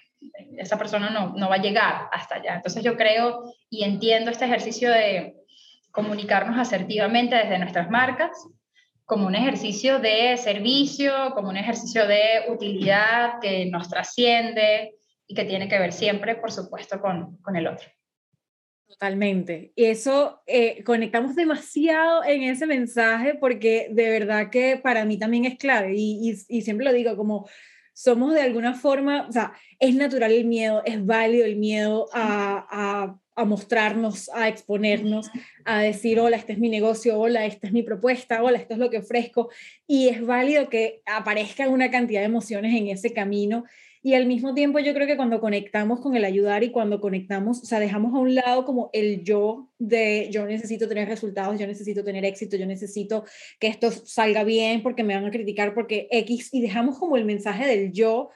esa 0.57 0.77
persona 0.77 1.09
no, 1.09 1.33
no 1.35 1.49
va 1.49 1.55
a 1.55 1.61
llegar 1.61 2.07
hasta 2.11 2.35
allá. 2.35 2.55
Entonces 2.55 2.83
yo 2.83 2.97
creo 2.97 3.53
y 3.69 3.83
entiendo 3.83 4.31
este 4.31 4.45
ejercicio 4.45 4.89
de 4.89 5.35
comunicarnos 5.91 6.57
asertivamente 6.57 7.35
desde 7.35 7.59
nuestras 7.59 7.89
marcas, 7.89 8.31
como 9.05 9.27
un 9.27 9.35
ejercicio 9.35 9.99
de 9.99 10.37
servicio, 10.37 11.33
como 11.33 11.49
un 11.49 11.57
ejercicio 11.57 12.07
de 12.07 12.45
utilidad 12.47 13.39
que 13.41 13.65
nos 13.65 13.89
trasciende 13.89 14.95
y 15.27 15.35
que 15.35 15.45
tiene 15.45 15.67
que 15.67 15.79
ver 15.79 15.91
siempre, 15.91 16.35
por 16.35 16.51
supuesto, 16.51 17.01
con, 17.01 17.37
con 17.37 17.55
el 17.55 17.67
otro. 17.67 17.87
Totalmente. 18.89 19.71
Y 19.75 19.85
eso 19.85 20.41
eh, 20.47 20.83
conectamos 20.83 21.35
demasiado 21.35 22.23
en 22.23 22.41
ese 22.41 22.65
mensaje 22.65 23.35
porque 23.35 23.87
de 23.91 24.09
verdad 24.09 24.49
que 24.49 24.77
para 24.77 25.05
mí 25.05 25.19
también 25.19 25.45
es 25.45 25.59
clave 25.59 25.93
y, 25.95 26.35
y, 26.47 26.61
siempre 26.63 26.85
lo 26.85 26.91
digo 26.91 27.15
como 27.15 27.47
somos 27.93 28.33
de 28.33 28.41
alguna 28.41 28.73
forma, 28.73 29.27
o 29.27 29.31
sea, 29.31 29.53
es 29.77 29.93
natural 29.93 30.31
el 30.31 30.45
miedo, 30.45 30.81
es 30.85 31.05
válido 31.05 31.45
el 31.45 31.57
miedo 31.57 32.09
a, 32.13 32.65
a 32.71 33.19
a 33.39 33.45
mostrarnos, 33.45 34.29
a 34.33 34.49
exponernos, 34.49 35.31
a 35.63 35.79
decir, 35.79 36.19
hola, 36.19 36.35
este 36.35 36.53
es 36.53 36.59
mi 36.59 36.67
negocio, 36.67 37.17
hola, 37.17 37.45
esta 37.45 37.67
es 37.67 37.73
mi 37.73 37.83
propuesta, 37.83 38.43
hola, 38.43 38.57
esto 38.57 38.73
es 38.73 38.79
lo 38.79 38.89
que 38.89 38.97
ofrezco. 38.97 39.49
Y 39.87 40.09
es 40.09 40.25
válido 40.25 40.67
que 40.67 41.01
aparezcan 41.05 41.69
una 41.71 41.89
cantidad 41.89 42.19
de 42.19 42.25
emociones 42.25 42.75
en 42.75 42.89
ese 42.89 43.13
camino. 43.13 43.63
Y 44.01 44.13
al 44.13 44.27
mismo 44.27 44.53
tiempo 44.53 44.79
yo 44.79 44.93
creo 44.93 45.07
que 45.07 45.17
cuando 45.17 45.41
conectamos 45.41 45.99
con 45.99 46.15
el 46.15 46.23
ayudar 46.23 46.63
y 46.63 46.71
cuando 46.71 47.01
conectamos, 47.01 47.61
o 47.61 47.65
sea, 47.65 47.81
dejamos 47.81 48.13
a 48.13 48.19
un 48.19 48.33
lado 48.33 48.63
como 48.63 48.89
el 48.93 49.23
yo 49.23 49.69
de 49.77 50.29
yo 50.31 50.45
necesito 50.45 50.87
tener 50.87 51.09
resultados, 51.09 51.59
yo 51.59 51.67
necesito 51.67 52.01
tener 52.03 52.23
éxito, 52.23 52.55
yo 52.55 52.65
necesito 52.65 53.25
que 53.59 53.67
esto 53.67 53.91
salga 53.91 54.45
bien 54.45 54.83
porque 54.83 55.03
me 55.03 55.15
van 55.15 55.25
a 55.25 55.31
criticar 55.31 55.73
porque 55.73 56.07
X 56.11 56.49
y 56.53 56.61
dejamos 56.61 56.97
como 56.97 57.17
el 57.17 57.25
mensaje 57.25 57.67
del 57.67 57.91
yo 57.91 58.29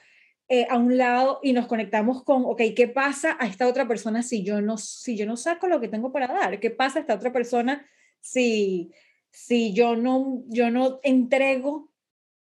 eh, 0.50 0.66
a 0.68 0.76
un 0.76 0.98
lado 0.98 1.40
y 1.42 1.54
nos 1.54 1.66
conectamos 1.66 2.22
con, 2.22 2.44
ok, 2.44 2.60
¿qué 2.76 2.86
pasa 2.86 3.34
a 3.40 3.46
esta 3.46 3.66
otra 3.66 3.88
persona 3.88 4.22
si 4.22 4.44
yo 4.44 4.60
no, 4.60 4.76
si 4.76 5.16
yo 5.16 5.24
no 5.24 5.38
saco 5.38 5.66
lo 5.66 5.80
que 5.80 5.88
tengo 5.88 6.12
para 6.12 6.26
dar? 6.26 6.60
¿Qué 6.60 6.70
pasa 6.70 6.98
a 6.98 7.00
esta 7.00 7.14
otra 7.14 7.32
persona 7.32 7.86
si, 8.20 8.92
si 9.30 9.72
yo, 9.72 9.96
no, 9.96 10.42
yo 10.48 10.70
no 10.70 11.00
entrego 11.02 11.90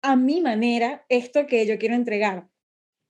a 0.02 0.14
mi 0.14 0.40
manera 0.40 1.04
esto 1.08 1.48
que 1.48 1.66
yo 1.66 1.78
quiero 1.78 1.96
entregar? 1.96 2.46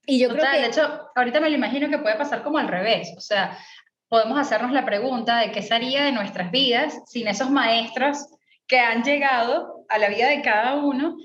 Y 0.09 0.19
yo 0.19 0.31
creo 0.31 0.43
que... 0.50 0.61
De 0.61 0.67
hecho, 0.67 1.11
ahorita 1.15 1.38
me 1.38 1.50
lo 1.50 1.57
imagino 1.57 1.91
que 1.91 1.99
puede 1.99 2.17
pasar 2.17 2.43
como 2.43 2.57
al 2.57 2.67
revés. 2.67 3.12
O 3.17 3.21
sea, 3.21 3.59
podemos 4.09 4.38
hacernos 4.38 4.73
la 4.73 4.87
pregunta 4.87 5.38
de 5.38 5.53
qué 5.53 5.61
sería 5.61 6.03
de 6.05 6.12
nuestras 6.12 6.50
vidas 6.50 6.99
sin 7.07 7.29
esos 7.29 7.50
maestros 7.50 8.27
que 8.67 8.81
han 8.81 9.03
llegado 9.05 9.85
a 9.87 9.99
la 9.99 10.09
vida 10.09 10.29
de 10.29 10.41
cada 10.41 10.77
uno 10.77 11.19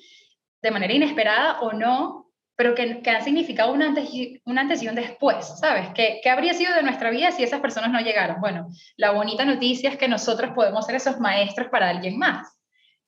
de 0.62 0.72
manera 0.72 0.94
inesperada 0.94 1.62
o 1.62 1.72
no, 1.72 2.30
pero 2.58 2.76
que, 2.76 3.02
que 3.02 3.10
han 3.10 3.24
significado 3.24 3.72
un 3.72 3.82
antes, 3.82 4.14
y, 4.14 4.42
un 4.44 4.60
antes 4.60 4.84
y 4.84 4.90
un 4.90 4.96
después, 4.96 5.60
¿sabes? 5.60 5.88
¿Qué, 5.96 6.20
¿Qué 6.22 6.30
habría 6.30 6.54
sido 6.54 6.76
de 6.76 6.84
nuestra 6.84 7.10
vida 7.10 7.32
si 7.32 7.42
esas 7.42 7.62
personas 7.62 7.90
no 7.90 8.02
llegaron? 8.02 8.42
Bueno, 8.42 8.68
la 8.98 9.12
bonita 9.12 9.46
noticia 9.46 9.90
es 9.90 9.98
que 9.98 10.10
nosotros 10.10 10.52
podemos 10.54 10.86
ser 10.86 10.96
esos 10.96 11.22
maestros 11.22 11.70
para 11.70 11.88
alguien 11.88 12.18
más. 12.18 12.48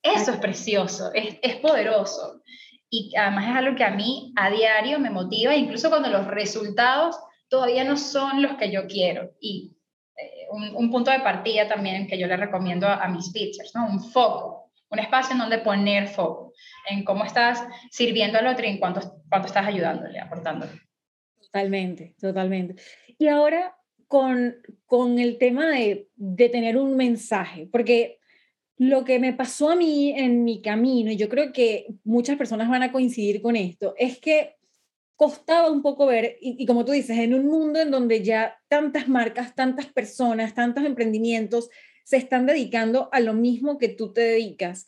Eso 0.01 0.31
es 0.31 0.37
precioso, 0.37 1.11
es, 1.13 1.37
es 1.41 1.57
poderoso. 1.57 2.41
Y 2.89 3.15
además 3.15 3.47
es 3.49 3.55
algo 3.55 3.75
que 3.75 3.83
a 3.83 3.91
mí 3.91 4.33
a 4.35 4.49
diario 4.49 4.99
me 4.99 5.09
motiva, 5.09 5.55
incluso 5.55 5.89
cuando 5.89 6.09
los 6.09 6.27
resultados 6.27 7.17
todavía 7.49 7.83
no 7.83 7.97
son 7.97 8.41
los 8.41 8.53
que 8.53 8.71
yo 8.71 8.87
quiero. 8.87 9.31
Y 9.39 9.75
eh, 10.17 10.47
un, 10.51 10.75
un, 10.75 10.91
punto 10.91 11.11
de 11.11 11.19
partida 11.19 11.67
también 11.67 12.07
que 12.07 12.17
yo 12.17 12.27
le 12.27 12.37
recomiendo 12.37 12.87
a, 12.87 13.07
mis 13.07 13.31
pitchers, 13.31 13.73
¿no? 13.75 13.87
Un 13.87 14.01
foco 14.01 14.65
un 14.89 14.99
espacio 14.99 15.33
en 15.33 15.39
donde 15.39 15.57
poner 15.59 16.07
foco, 16.07 16.53
en 16.89 17.03
cómo 17.03 17.25
estás 17.25 17.63
sirviendo 17.91 18.37
al 18.37 18.47
otro 18.47 18.65
y 18.65 18.69
en 18.69 18.79
cuánto, 18.79 19.01
cuánto 19.29 19.47
estás 19.47 19.67
ayudándole, 19.67 20.19
aportándole. 20.19 20.71
Totalmente, 21.41 22.15
totalmente. 22.19 22.81
Y 23.17 23.27
ahora 23.27 23.75
con, 24.07 24.55
con 24.85 25.19
el 25.19 25.37
tema 25.37 25.69
de, 25.69 26.09
de 26.15 26.49
tener 26.49 26.77
un 26.77 26.95
mensaje, 26.95 27.67
porque 27.71 28.19
lo 28.77 29.05
que 29.05 29.19
me 29.19 29.33
pasó 29.33 29.69
a 29.69 29.75
mí 29.75 30.13
en 30.17 30.43
mi 30.43 30.61
camino, 30.61 31.11
y 31.11 31.15
yo 31.15 31.29
creo 31.29 31.53
que 31.53 31.87
muchas 32.03 32.37
personas 32.37 32.69
van 32.69 32.83
a 32.83 32.91
coincidir 32.91 33.41
con 33.41 33.55
esto, 33.55 33.93
es 33.97 34.19
que 34.19 34.55
costaba 35.15 35.71
un 35.71 35.81
poco 35.81 36.05
ver, 36.05 36.37
y, 36.41 36.61
y, 36.61 36.65
como 36.65 36.83
tú 36.83 36.91
dices, 36.91 37.17
en 37.17 37.33
un 37.33 37.47
mundo 37.47 37.79
en 37.79 37.89
donde 37.89 38.21
ya 38.21 38.57
tantas 38.67 39.07
marcas, 39.07 39.55
tantas 39.55 39.85
personas, 39.85 40.53
tantos 40.53 40.83
emprendimientos 40.83 41.69
se 42.03 42.17
están 42.17 42.45
dedicando 42.45 43.09
a 43.11 43.19
lo 43.19 43.33
mismo 43.33 43.77
que 43.77 43.89
tú 43.89 44.13
te 44.13 44.21
dedicas. 44.21 44.87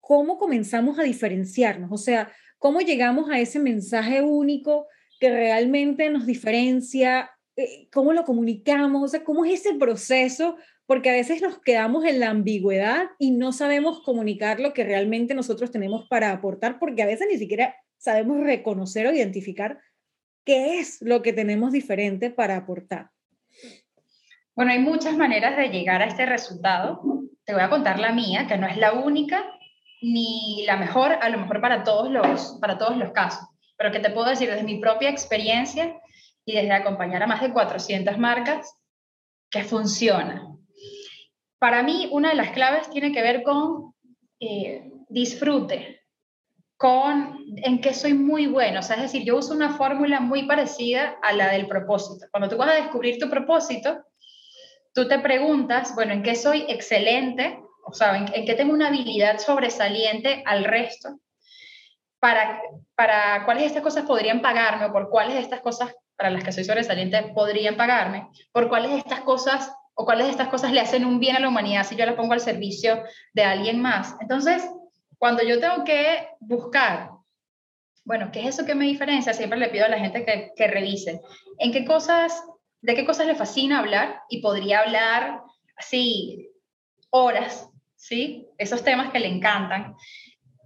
¿Cómo 0.00 0.38
comenzamos 0.38 0.98
a 0.98 1.02
diferenciarnos? 1.02 1.90
O 1.90 1.98
sea, 1.98 2.32
¿cómo 2.58 2.80
llegamos 2.80 3.30
a 3.30 3.40
ese 3.40 3.58
mensaje 3.58 4.22
único 4.22 4.86
que 5.18 5.30
realmente 5.30 6.08
nos 6.10 6.26
diferencia? 6.26 7.30
Eh, 7.56 7.88
¿Cómo 7.92 8.12
lo 8.12 8.24
comunicamos? 8.24 9.02
O 9.02 9.08
sea, 9.08 9.24
¿cómo 9.24 9.44
es 9.44 9.60
ese 9.60 9.74
proceso? 9.74 10.56
Porque 10.86 11.10
a 11.10 11.14
veces 11.14 11.40
nos 11.40 11.58
quedamos 11.60 12.04
en 12.04 12.20
la 12.20 12.30
ambigüedad 12.30 13.06
y 13.18 13.30
no 13.30 13.52
sabemos 13.52 14.02
comunicar 14.02 14.60
lo 14.60 14.74
que 14.74 14.84
realmente 14.84 15.34
nosotros 15.34 15.70
tenemos 15.70 16.06
para 16.08 16.30
aportar, 16.30 16.78
porque 16.78 17.02
a 17.02 17.06
veces 17.06 17.26
ni 17.30 17.38
siquiera 17.38 17.74
sabemos 17.96 18.44
reconocer 18.44 19.06
o 19.06 19.12
identificar 19.12 19.80
qué 20.44 20.78
es 20.78 21.00
lo 21.00 21.22
que 21.22 21.32
tenemos 21.32 21.72
diferente 21.72 22.30
para 22.30 22.56
aportar. 22.56 23.10
Bueno, 24.54 24.72
hay 24.72 24.78
muchas 24.78 25.16
maneras 25.16 25.56
de 25.56 25.68
llegar 25.68 26.02
a 26.02 26.06
este 26.06 26.26
resultado. 26.26 27.00
Te 27.44 27.54
voy 27.54 27.62
a 27.62 27.70
contar 27.70 27.98
la 27.98 28.12
mía, 28.12 28.46
que 28.46 28.56
no 28.56 28.66
es 28.66 28.76
la 28.76 28.92
única 28.92 29.42
ni 30.00 30.64
la 30.66 30.76
mejor, 30.76 31.12
a 31.12 31.28
lo 31.30 31.38
mejor 31.38 31.62
para 31.62 31.82
todos 31.82 32.10
los, 32.10 32.58
para 32.60 32.76
todos 32.76 32.96
los 32.98 33.12
casos, 33.12 33.48
pero 33.78 33.90
que 33.90 34.00
te 34.00 34.10
puedo 34.10 34.28
decir 34.28 34.50
desde 34.50 34.62
mi 34.62 34.78
propia 34.78 35.08
experiencia 35.08 35.98
y 36.44 36.54
desde 36.54 36.72
acompañar 36.72 37.22
a 37.22 37.26
más 37.26 37.40
de 37.40 37.50
400 37.50 38.18
marcas, 38.18 38.76
que 39.50 39.64
funciona. 39.64 40.46
Para 41.64 41.82
mí, 41.82 42.08
una 42.10 42.28
de 42.28 42.34
las 42.34 42.50
claves 42.50 42.90
tiene 42.90 43.10
que 43.10 43.22
ver 43.22 43.42
con 43.42 43.94
eh, 44.38 44.92
disfrute, 45.08 46.02
con 46.76 47.38
en 47.56 47.80
qué 47.80 47.94
soy 47.94 48.12
muy 48.12 48.46
bueno. 48.46 48.80
O 48.80 48.82
es 48.82 49.00
decir, 49.00 49.24
yo 49.24 49.38
uso 49.38 49.54
una 49.54 49.72
fórmula 49.72 50.20
muy 50.20 50.42
parecida 50.42 51.16
a 51.22 51.32
la 51.32 51.50
del 51.50 51.66
propósito. 51.66 52.26
Cuando 52.30 52.50
tú 52.50 52.58
vas 52.58 52.68
a 52.68 52.74
descubrir 52.74 53.18
tu 53.18 53.30
propósito, 53.30 54.04
tú 54.92 55.08
te 55.08 55.18
preguntas, 55.20 55.94
bueno, 55.94 56.12
¿en 56.12 56.22
qué 56.22 56.34
soy 56.36 56.66
excelente? 56.68 57.58
O 57.86 57.94
sea, 57.94 58.14
¿en, 58.14 58.44
qué 58.44 58.52
tengo 58.52 58.74
una 58.74 58.88
habilidad 58.88 59.38
sobresaliente 59.38 60.42
al 60.44 60.64
resto? 60.64 61.18
Para, 62.20 62.60
para 62.94 63.46
cuáles 63.46 63.62
de 63.62 63.68
estas 63.68 63.82
cosas 63.82 64.04
podrían 64.04 64.42
pagarme 64.42 64.84
o 64.84 64.92
por 64.92 65.08
cuáles 65.08 65.36
de 65.36 65.40
estas 65.40 65.62
cosas 65.62 65.94
para 66.14 66.28
las 66.28 66.44
que 66.44 66.52
soy 66.52 66.64
sobresaliente 66.64 67.32
podrían 67.34 67.78
pagarme, 67.78 68.28
por 68.52 68.68
cuáles 68.68 68.90
de 68.90 68.98
estas 68.98 69.20
cosas 69.20 69.72
o 69.94 70.04
cuáles 70.04 70.26
de 70.26 70.32
estas 70.32 70.48
cosas 70.48 70.72
le 70.72 70.80
hacen 70.80 71.04
un 71.04 71.20
bien 71.20 71.36
a 71.36 71.40
la 71.40 71.48
humanidad 71.48 71.86
si 71.86 71.96
yo 71.96 72.06
las 72.06 72.16
pongo 72.16 72.32
al 72.32 72.40
servicio 72.40 73.02
de 73.32 73.44
alguien 73.44 73.80
más. 73.80 74.16
Entonces, 74.20 74.68
cuando 75.18 75.42
yo 75.42 75.60
tengo 75.60 75.84
que 75.84 76.28
buscar, 76.40 77.10
bueno, 78.04 78.30
¿qué 78.32 78.40
es 78.40 78.46
eso 78.48 78.66
que 78.66 78.74
me 78.74 78.86
diferencia? 78.86 79.32
Siempre 79.32 79.58
le 79.58 79.68
pido 79.68 79.86
a 79.86 79.88
la 79.88 79.98
gente 79.98 80.24
que, 80.24 80.66
revise 80.66 81.20
en 81.58 81.72
qué 81.72 81.84
cosas 81.84 82.42
de 82.82 82.94
qué 82.94 83.06
cosas 83.06 83.26
le 83.26 83.34
fascina 83.34 83.78
hablar 83.78 84.20
y 84.28 84.42
podría 84.42 84.80
hablar 84.80 85.40
así 85.76 86.50
horas, 87.08 87.70
¿sí? 87.96 88.46
Esos 88.58 88.84
temas 88.84 89.10
que 89.10 89.20
le 89.20 89.28
encantan. 89.28 89.94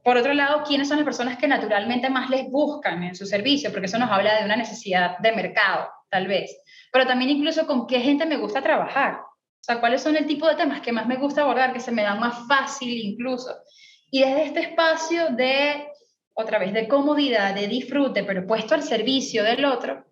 por 0.02 0.16
otro 0.16 0.32
lado, 0.32 0.64
quiénes 0.66 0.88
son 0.88 0.96
las 0.96 1.04
personas 1.04 1.36
que 1.36 1.46
naturalmente 1.46 2.08
más 2.08 2.30
les 2.30 2.50
buscan 2.50 3.04
en 3.04 3.14
su 3.14 3.26
servicio, 3.26 3.70
porque 3.70 3.86
eso 3.86 3.98
nos 3.98 4.10
habla 4.10 4.38
de 4.38 4.46
una 4.46 4.56
necesidad 4.56 5.18
de 5.18 5.32
mercado, 5.32 5.88
tal 6.08 6.26
vez. 6.26 6.56
Pero 6.92 7.06
también 7.06 7.30
incluso 7.30 7.66
con 7.66 7.86
qué 7.86 8.00
gente 8.00 8.26
me 8.26 8.36
gusta 8.36 8.62
trabajar. 8.62 9.20
O 9.20 9.64
sea, 9.64 9.80
cuáles 9.80 10.02
son 10.02 10.16
el 10.16 10.26
tipo 10.26 10.46
de 10.48 10.54
temas 10.54 10.80
que 10.80 10.92
más 10.92 11.06
me 11.06 11.16
gusta 11.16 11.42
abordar, 11.42 11.72
que 11.72 11.80
se 11.80 11.92
me 11.92 12.02
dan 12.02 12.20
más 12.20 12.46
fácil 12.46 12.96
incluso. 12.96 13.54
Y 14.10 14.20
desde 14.20 14.44
este 14.44 14.60
espacio 14.60 15.28
de, 15.30 15.88
otra 16.34 16.58
vez, 16.58 16.72
de 16.72 16.88
comodidad, 16.88 17.54
de 17.54 17.68
disfrute, 17.68 18.24
pero 18.24 18.46
puesto 18.46 18.74
al 18.74 18.82
servicio 18.82 19.44
del 19.44 19.64
otro, 19.64 20.04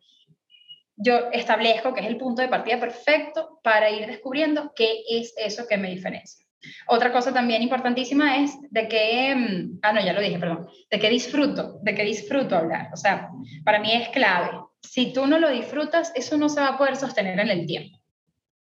yo 0.96 1.30
establezco 1.32 1.92
que 1.94 2.00
es 2.00 2.06
el 2.06 2.16
punto 2.16 2.42
de 2.42 2.48
partida 2.48 2.80
perfecto 2.80 3.60
para 3.62 3.90
ir 3.90 4.06
descubriendo 4.06 4.72
qué 4.74 5.02
es 5.08 5.34
eso 5.36 5.66
que 5.68 5.76
me 5.76 5.90
diferencia. 5.90 6.46
Otra 6.88 7.12
cosa 7.12 7.32
también 7.32 7.62
importantísima 7.62 8.38
es 8.38 8.56
de 8.70 8.88
que, 8.88 9.34
mm, 9.34 9.78
ah, 9.82 9.92
no, 9.92 10.00
ya 10.00 10.12
lo 10.12 10.20
dije, 10.20 10.38
perdón, 10.38 10.68
de 10.90 10.98
que 10.98 11.10
disfruto, 11.10 11.78
de 11.82 11.94
que 11.94 12.02
disfruto 12.02 12.56
hablar. 12.56 12.90
O 12.92 12.96
sea, 12.96 13.28
para 13.64 13.78
mí 13.78 13.92
es 13.92 14.08
clave. 14.08 14.58
Si 14.90 15.12
tú 15.12 15.26
no 15.26 15.38
lo 15.38 15.50
disfrutas, 15.50 16.12
eso 16.14 16.36
no 16.36 16.48
se 16.48 16.60
va 16.60 16.68
a 16.68 16.78
poder 16.78 16.96
sostener 16.96 17.38
en 17.38 17.48
el 17.48 17.66
tiempo. 17.66 17.98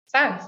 ¿Sabes? 0.06 0.44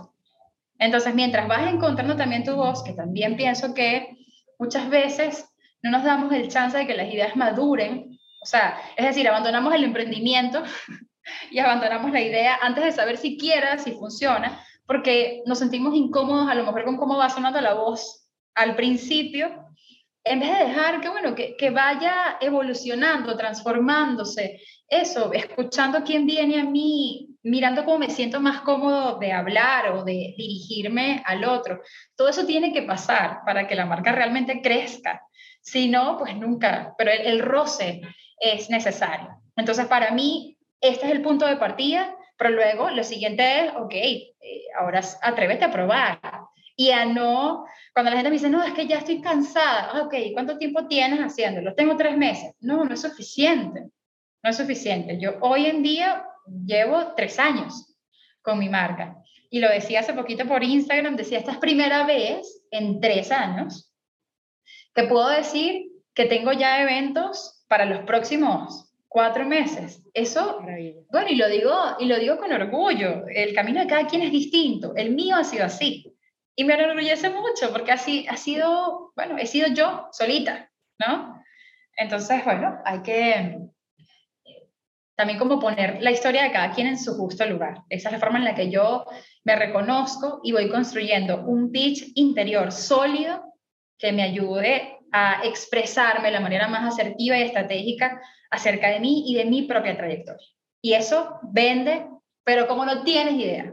Entonces, 0.79 1.15
mientras 1.15 1.49
vas 1.49 1.73
encontrando 1.73 2.17
también 2.17 2.45
tu 2.45 2.55
voz, 2.55 2.83
que 2.83 2.93
también 2.93 3.37
pienso 3.37 3.75
que 3.75 4.17
muchas 4.59 4.89
veces 4.89 5.47
no 5.83 5.91
nos 5.91 6.05
damos 6.05 6.33
el 6.33 6.49
chance 6.49 6.77
de 6.77 6.87
que 6.87 6.97
las 6.97 7.13
ideas 7.13 7.37
maduren. 7.37 8.19
O 8.43 8.47
sea, 8.47 8.79
es 8.97 9.07
decir, 9.07 9.27
abandonamos 9.29 9.75
el 9.75 9.85
emprendimiento 9.85 10.63
y 11.51 11.59
abandonamos 11.59 12.13
la 12.13 12.21
idea 12.21 12.59
antes 12.61 12.85
de 12.85 12.93
saber 12.93 13.17
siquiera 13.17 13.79
si 13.79 13.93
funciona, 13.93 14.61
porque 14.87 15.43
nos 15.47 15.59
sentimos 15.59 15.95
incómodos 15.95 16.49
a 16.49 16.55
lo 16.55 16.65
mejor 16.65 16.85
con 16.85 16.97
cómo 16.97 17.17
va 17.17 17.29
sonando 17.29 17.61
la 17.61 17.75
voz 17.75 18.29
al 18.55 18.77
principio, 18.77 19.66
en 20.27 20.41
vez 20.41 20.59
de 20.59 20.65
dejar 20.67 21.01
que, 21.01 21.09
bueno, 21.09 21.35
que, 21.35 21.57
que 21.57 21.71
vaya 21.71 22.37
evolucionando, 22.41 23.37
transformándose, 23.37 24.61
eso, 24.89 25.33
escuchando 25.33 26.03
quién 26.05 26.27
viene 26.27 26.61
a 26.61 26.65
mí, 26.65 27.31
mirando 27.43 27.85
cómo 27.85 27.99
me 27.99 28.11
siento 28.11 28.41
más 28.41 28.61
cómodo 28.61 29.19
de 29.19 29.33
hablar 29.33 29.91
o 29.93 30.05
de 30.05 30.35
dirigirme 30.37 31.23
al 31.25 31.45
otro. 31.45 31.81
Todo 32.17 32.29
eso 32.29 32.45
tiene 32.45 32.73
que 32.73 32.83
pasar 32.83 33.41
para 33.45 33.67
que 33.67 33.75
la 33.75 33.87
marca 33.87 34.13
realmente 34.13 34.61
crezca. 34.63 35.23
Si 35.63 35.89
no, 35.89 36.19
pues 36.19 36.37
nunca, 36.37 36.95
pero 36.99 37.11
el, 37.11 37.23
el 37.23 37.41
roce 37.41 38.03
es 38.39 38.69
necesario. 38.71 39.29
Entonces, 39.57 39.87
para 39.87 40.11
mí, 40.11 40.59
este 40.81 41.07
es 41.07 41.13
el 41.13 41.23
punto 41.23 41.47
de 41.47 41.57
partida 41.57 42.17
pero 42.37 42.51
luego 42.51 42.91
lo 42.91 43.03
siguiente 43.03 43.65
es, 43.65 43.73
ok, 43.75 43.95
eh, 43.95 44.31
ahora 44.79 45.01
atrévete 45.23 45.65
a 45.65 45.71
probar. 45.71 46.21
Y 46.77 46.91
a 46.91 47.07
no, 47.07 47.65
cuando 47.95 48.11
la 48.11 48.19
gente 48.19 48.31
me 48.31 48.37
dice, 48.37 48.51
no, 48.51 48.63
es 48.63 48.75
que 48.75 48.87
ya 48.87 48.99
estoy 48.99 49.23
cansada, 49.23 49.91
ah, 49.93 50.03
ok, 50.03 50.15
¿cuánto 50.35 50.59
tiempo 50.59 50.87
tienes 50.87 51.21
haciéndolo? 51.21 51.75
Tengo 51.75 51.97
tres 51.97 52.17
meses. 52.17 52.55
No, 52.61 52.85
no 52.85 52.95
es 52.95 53.01
suficiente. 53.01 53.89
No 54.43 54.51
es 54.51 54.57
suficiente. 54.57 55.19
Yo 55.19 55.39
hoy 55.41 55.67
en 55.67 55.83
día 55.83 56.25
llevo 56.67 57.15
tres 57.17 57.39
años 57.39 57.97
con 58.43 58.59
mi 58.59 58.69
marca. 58.69 59.17
Y 59.49 59.61
lo 59.61 59.71
decía 59.71 60.01
hace 60.01 60.13
poquito 60.13 60.47
por 60.47 60.63
Instagram, 60.63 61.17
decía, 61.17 61.39
esta 61.39 61.53
es 61.53 61.59
primera 61.59 62.05
vez 62.05 62.63
en 62.71 63.01
tres 63.01 63.33
años 63.33 63.91
que 64.95 65.05
puedo 65.05 65.29
decir 65.29 65.93
que 66.15 66.25
tengo 66.25 66.53
ya 66.53 66.83
eventos 66.83 67.65
para 67.69 67.85
los 67.85 68.01
próximos 68.01 68.91
cuatro 69.09 69.45
meses. 69.45 70.03
Eso, 70.15 70.61
bueno, 71.11 71.29
y 71.29 71.37
lo, 71.37 71.49
digo, 71.49 71.75
y 71.99 72.07
lo 72.07 72.19
digo 72.19 72.39
con 72.39 72.53
orgullo, 72.53 73.27
el 73.29 73.55
camino 73.55 73.81
de 73.81 73.87
cada 73.87 74.07
quien 74.07 74.23
es 74.23 74.33
distinto, 74.33 74.95
el 74.97 75.15
mío 75.15 75.37
ha 75.37 75.45
sido 75.45 75.65
así. 75.65 76.16
Y 76.57 76.65
me 76.65 76.75
enorgullece 76.75 77.31
mucho 77.31 77.71
porque 77.73 77.93
así 77.93 78.27
ha 78.29 78.37
sido, 78.37 79.13
bueno, 79.15 79.37
he 79.39 79.47
sido 79.47 79.69
yo 79.69 80.09
solita, 80.11 80.71
¿no? 80.99 81.43
Entonces, 81.99 82.45
bueno, 82.45 82.79
hay 82.85 83.03
que 83.03 83.59
también 85.17 85.39
como 85.39 85.59
poner 85.59 86.03
la 86.03 86.11
historia 86.11 86.43
de 86.43 86.53
cada 86.53 86.73
quien 86.73 86.87
en 86.87 86.99
su 86.99 87.15
justo 87.15 87.45
lugar. 87.47 87.83
Esa 87.89 88.09
es 88.09 88.13
la 88.13 88.21
forma 88.21 88.39
en 88.39 88.45
la 88.45 88.55
que 88.55 88.71
yo 88.71 89.07
me 89.45 89.57
reconozco 89.57 90.41
y 90.45 90.53
voy 90.53 90.69
construyendo 90.69 91.43
un 91.43 91.73
pitch 91.73 92.13
interior 92.15 92.71
sólido 92.71 93.43
que 93.99 94.13
me 94.13 94.23
ayude 94.23 94.99
a 95.13 95.43
expresarme 95.45 96.27
de 96.27 96.33
la 96.33 96.41
manera 96.41 96.69
más 96.69 96.93
asertiva 96.93 97.39
y 97.39 97.43
estratégica 97.43 98.21
acerca 98.51 98.89
de 98.89 99.01
mí 99.01 99.25
y 99.27 99.37
de 99.37 99.47
mi 99.47 99.63
propia 99.63 99.97
trayectoria. 99.97 100.47
Y 100.83 100.93
eso 100.93 101.39
vende, 101.43 102.07
pero 102.47 102.69
como 102.69 102.85
no 102.85 103.03
tienes 103.03 103.35
idea. 103.35 103.73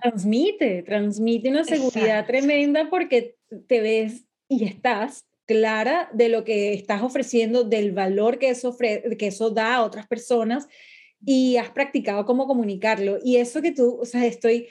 Transmite, 0.00 0.84
transmite 0.84 1.50
una 1.50 1.64
seguridad 1.64 2.24
tremenda 2.24 2.88
porque 2.88 3.34
te 3.66 3.80
ves 3.80 4.26
y 4.48 4.64
estás 4.64 5.26
clara 5.44 6.08
de 6.12 6.28
lo 6.28 6.44
que 6.44 6.72
estás 6.72 7.02
ofreciendo, 7.02 7.64
del 7.64 7.90
valor 7.90 8.38
que 8.38 8.50
eso, 8.50 8.76
que 8.78 9.26
eso 9.26 9.50
da 9.50 9.74
a 9.74 9.82
otras 9.82 10.06
personas 10.06 10.68
y 11.26 11.56
has 11.56 11.70
practicado 11.70 12.24
cómo 12.26 12.46
comunicarlo. 12.46 13.18
Y 13.24 13.38
eso 13.38 13.60
que 13.60 13.72
tú, 13.72 13.98
o 14.00 14.04
sea, 14.04 14.24
estoy, 14.24 14.68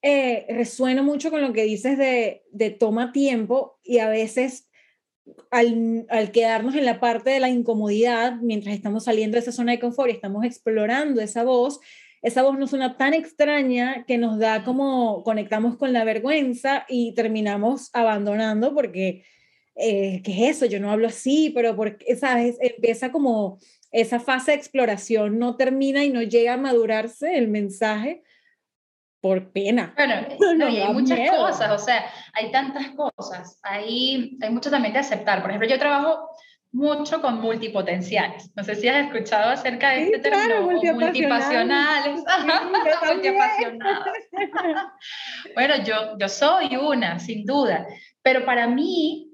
eh, 0.00 0.46
resueno 0.48 1.02
mucho 1.02 1.30
con 1.30 1.42
lo 1.42 1.52
que 1.52 1.64
dices 1.64 1.98
de, 1.98 2.44
de 2.50 2.70
toma 2.70 3.12
tiempo 3.12 3.78
y 3.82 3.98
a 3.98 4.08
veces 4.08 4.70
al, 5.50 6.06
al, 6.08 6.32
quedarnos 6.32 6.76
en 6.76 6.86
la 6.86 6.98
parte 6.98 7.28
de 7.28 7.40
la 7.40 7.50
incomodidad, 7.50 8.36
mientras 8.40 8.74
estamos 8.74 9.04
saliendo 9.04 9.34
de 9.34 9.40
esa 9.40 9.52
zona 9.52 9.72
de 9.72 9.80
confort 9.80 10.08
y 10.08 10.14
estamos 10.14 10.46
explorando 10.46 11.20
esa 11.20 11.44
voz, 11.44 11.80
esa 12.22 12.42
voz 12.42 12.58
nos 12.58 12.70
suena 12.70 12.96
tan 12.96 13.14
extraña 13.14 14.04
que 14.06 14.18
nos 14.18 14.38
da 14.38 14.64
como 14.64 15.22
conectamos 15.22 15.76
con 15.76 15.92
la 15.92 16.04
vergüenza 16.04 16.84
y 16.88 17.14
terminamos 17.14 17.90
abandonando 17.92 18.74
porque, 18.74 19.24
eh, 19.76 20.20
¿qué 20.24 20.32
es 20.32 20.56
eso? 20.56 20.66
Yo 20.66 20.80
no 20.80 20.90
hablo 20.90 21.08
así, 21.08 21.50
pero 21.54 21.76
porque, 21.76 22.16
¿sabes? 22.16 22.56
Empieza 22.60 23.12
como 23.12 23.58
esa 23.90 24.20
fase 24.20 24.50
de 24.50 24.56
exploración, 24.56 25.38
no 25.38 25.56
termina 25.56 26.04
y 26.04 26.10
no 26.10 26.22
llega 26.22 26.54
a 26.54 26.58
madurarse 26.58 27.38
el 27.38 27.48
mensaje 27.48 28.22
por 29.20 29.52
pena. 29.52 29.94
Bueno, 29.96 30.66
hay 30.66 30.92
muchas 30.92 31.30
cosas, 31.30 31.70
o 31.70 31.84
sea, 31.84 32.04
hay 32.32 32.50
tantas 32.50 32.90
cosas, 32.90 33.58
hay, 33.62 34.38
hay 34.40 34.50
mucho 34.50 34.70
también 34.70 34.92
de 34.92 35.00
aceptar. 35.00 35.40
Por 35.40 35.50
ejemplo, 35.50 35.68
yo 35.68 35.78
trabajo 35.78 36.28
mucho 36.72 37.20
con 37.20 37.40
multipotenciales. 37.40 38.50
No 38.54 38.62
sé 38.62 38.74
si 38.74 38.88
has 38.88 39.06
escuchado 39.06 39.50
acerca 39.50 39.90
de 39.90 40.04
este 40.04 40.18
término, 40.18 40.62
multipasionales. 40.62 42.22
bueno, 45.54 45.74
yo, 45.84 46.18
yo 46.18 46.28
soy 46.28 46.76
una, 46.76 47.18
sin 47.18 47.44
duda, 47.44 47.86
pero 48.22 48.44
para 48.44 48.66
mí 48.66 49.32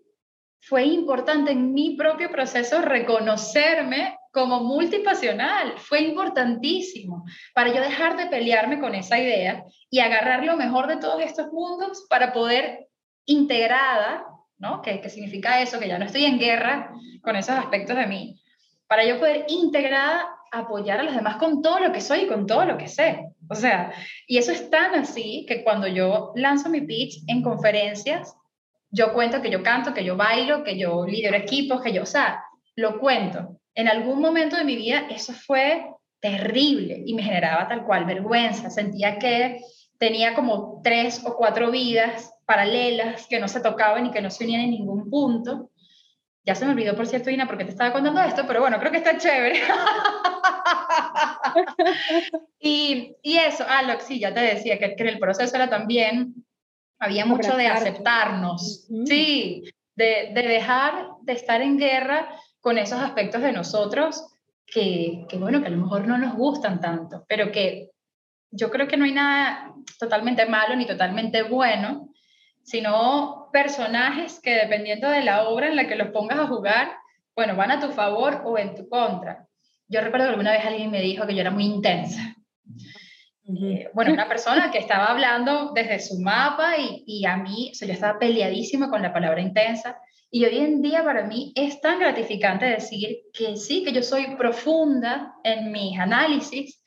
fue 0.61 0.85
importante 0.85 1.53
en 1.53 1.75
mi 1.75 1.97
propio 1.97 2.31
proceso 2.31 2.81
reconocerme 2.81 4.19
como 4.33 4.61
multipasional. 4.61 5.79
Fue 5.79 6.01
importantísimo 6.01 7.25
para 7.55 7.73
yo 7.73 7.81
dejar 7.81 8.17
de 8.17 8.27
pelearme 8.27 8.81
con 8.81 8.95
esa 8.95 9.19
idea 9.19 9.65
y 9.91 10.01
agarrar 10.01 10.45
lo 10.45 10.57
mejor 10.57 10.87
de 10.87 10.97
todos 10.97 11.21
estos 11.21 11.53
mundos 11.53 12.07
para 12.09 12.33
poder 12.33 12.89
integrada, 13.27 14.25
¿no? 14.59 14.83
¿Qué, 14.83 15.01
¿Qué 15.01 15.09
significa 15.09 15.61
eso? 15.61 15.79
Que 15.79 15.89
ya 15.89 15.99
no 15.99 16.05
estoy 16.05 16.25
en 16.25 16.39
guerra 16.39 16.93
con 17.23 17.37
esos 17.37 17.57
aspectos 17.57 17.97
de 17.97 18.07
mí. 18.07 18.41
Para 18.87 19.05
yo 19.05 19.19
poder 19.19 19.47
integrada 19.49 20.29
apoyar 20.53 21.01
a 21.01 21.03
los 21.03 21.15
demás 21.15 21.37
con 21.37 21.63
todo 21.63 21.81
lo 21.81 21.93
que 21.93 22.01
soy 22.01 22.21
y 22.21 22.27
con 22.27 22.47
todo 22.47 22.65
lo 22.65 22.79
que 22.79 22.89
sé. 22.89 23.31
O 23.49 23.55
sea, 23.55 23.93
y 24.27 24.39
eso 24.39 24.53
es 24.53 24.71
tan 24.71 24.95
así 24.95 25.45
que 25.49 25.65
cuando 25.65 25.87
yo 25.87 26.33
lanzo 26.37 26.69
mi 26.69 26.81
pitch 26.81 27.25
en 27.27 27.43
conferencias, 27.43 28.35
yo 28.91 29.13
cuento 29.13 29.43
que 29.43 29.51
yo 29.51 29.63
canto, 29.63 29.93
que 29.93 30.05
yo 30.05 30.17
bailo, 30.17 30.63
que 30.63 30.79
yo 30.79 31.05
lidero 31.05 31.37
equipos, 31.37 31.83
que 31.83 31.93
yo, 31.93 32.03
o 32.03 32.07
sea, 32.07 32.45
lo 32.77 33.01
cuento 33.01 33.59
en 33.75 33.89
algún 33.89 34.21
momento 34.21 34.57
de 34.57 34.65
mi 34.65 34.77
vida 34.77 35.07
eso 35.11 35.33
fue 35.33 35.87
terrible 36.21 37.03
y 37.05 37.15
me 37.15 37.23
generaba 37.23 37.69
tal 37.69 37.85
cual 37.85 38.05
vergüenza. 38.05 38.71
Sentía 38.71 39.19
que 39.19 39.61
tenía 39.99 40.35
como 40.35 40.81
tres 40.83 41.23
o 41.25 41.37
cuatro 41.37 41.71
vidas 41.71 42.33
paralelas 42.45 43.27
que 43.27 43.41
no 43.41 43.49
se 43.49 43.61
tocaban 43.61 44.07
y 44.07 44.11
que 44.11 44.21
no 44.21 44.31
se 44.31 44.45
unían 44.45 44.63
en 44.63 44.71
ningún 44.71 45.11
punto. 45.11 45.71
Ya 46.45 46.55
se 46.55 46.67
me 46.67 46.73
olvidó, 46.73 46.95
por 46.95 47.07
cierto, 47.07 47.31
Ina, 47.31 47.47
porque 47.47 47.65
te 47.65 47.71
estaba 47.71 47.93
contando 47.93 48.21
esto, 48.21 48.45
pero 48.47 48.61
bueno, 48.61 48.79
creo 48.79 48.93
que 48.93 48.99
está 48.99 49.17
chévere. 49.17 49.61
y, 52.59 53.17
y, 53.23 53.37
eso, 53.39 53.65
Alex, 53.67 54.05
ah, 54.05 54.07
sí, 54.07 54.21
ya 54.21 54.35
te 54.35 54.41
decía 54.41 54.79
que, 54.79 54.95
que, 54.95 55.09
el 55.09 55.19
proceso 55.19 55.57
era 55.57 55.71
también, 55.71 56.35
había 56.99 57.25
mucho 57.25 57.57
de 57.57 57.67
aceptarnos, 57.67 58.87
sí, 59.07 59.65
de, 59.97 60.33
de 60.35 60.43
dejar 60.43 61.09
de 61.23 61.33
estar 61.33 61.63
en 61.63 61.79
guerra 61.79 62.29
con 62.61 62.77
esos 62.77 63.01
aspectos 63.01 63.41
de 63.41 63.53
nosotros 63.53 64.35
que, 64.67 65.27
que, 65.29 65.39
bueno, 65.39 65.61
que 65.61 65.69
a 65.69 65.71
lo 65.71 65.83
mejor 65.83 66.07
no 66.07 66.19
nos 66.19 66.35
gustan 66.35 66.81
tanto, 66.81 67.25
pero 67.29 67.53
que 67.53 67.91
yo 68.51 68.71
creo 68.71 68.87
que 68.87 68.97
no 68.97 69.05
hay 69.05 69.13
nada 69.13 69.75
totalmente 69.99 70.47
malo 70.47 70.77
ni 70.77 70.87
totalmente 70.87 71.43
bueno, 71.43 72.11
sino 72.65 73.51
personajes 73.53 74.41
que 74.41 74.55
dependiendo 74.55 75.09
de 75.11 75.23
la 75.23 75.49
obra 75.49 75.69
en 75.69 75.77
la 75.77 75.87
que 75.87 75.97
los 75.97 76.09
pongas 76.09 76.39
a 76.39 76.47
jugar, 76.47 76.97
bueno, 77.37 77.57
van 77.57 77.71
a 77.71 77.81
tu 77.81 77.93
favor 77.93 78.43
o 78.45 78.59
en 78.59 78.75
tu 78.75 78.89
contra. 78.89 79.47
Yo 79.87 80.01
recuerdo 80.01 80.27
que 80.27 80.31
alguna 80.31 80.53
vez 80.53 80.65
alguien 80.65 80.91
me 80.91 81.03
dijo 81.03 81.27
que 81.27 81.35
yo 81.35 81.43
era 81.43 81.51
muy 81.51 81.65
intensa. 81.65 82.35
Eh, 83.47 83.91
bueno, 83.93 84.13
una 84.13 84.29
persona 84.29 84.71
que 84.71 84.79
estaba 84.79 85.07
hablando 85.07 85.73
desde 85.75 86.01
su 86.01 86.19
mapa 86.21 86.79
y, 86.79 87.05
y 87.07 87.27
a 87.27 87.37
mí, 87.37 87.71
o 87.73 87.75
sea, 87.75 87.87
yo 87.87 87.95
estaba 87.95 88.19
peleadísima 88.19 88.89
con 88.89 89.03
la 89.03 89.13
palabra 89.13 89.43
intensa 89.43 89.99
Y 90.31 90.45
hoy 90.47 90.59
en 90.59 90.81
día 90.81 91.05
para 91.05 91.27
mí 91.27 91.53
es 91.55 91.81
tan 91.83 91.99
gratificante 91.99 92.65
decir 92.65 93.19
que 93.33 93.57
sí, 93.57 93.85
que 93.85 93.93
yo 93.93 94.03
soy 94.03 94.37
profunda 94.37 95.35
en 95.45 95.71
mis 95.71 95.99
análisis, 95.99 96.83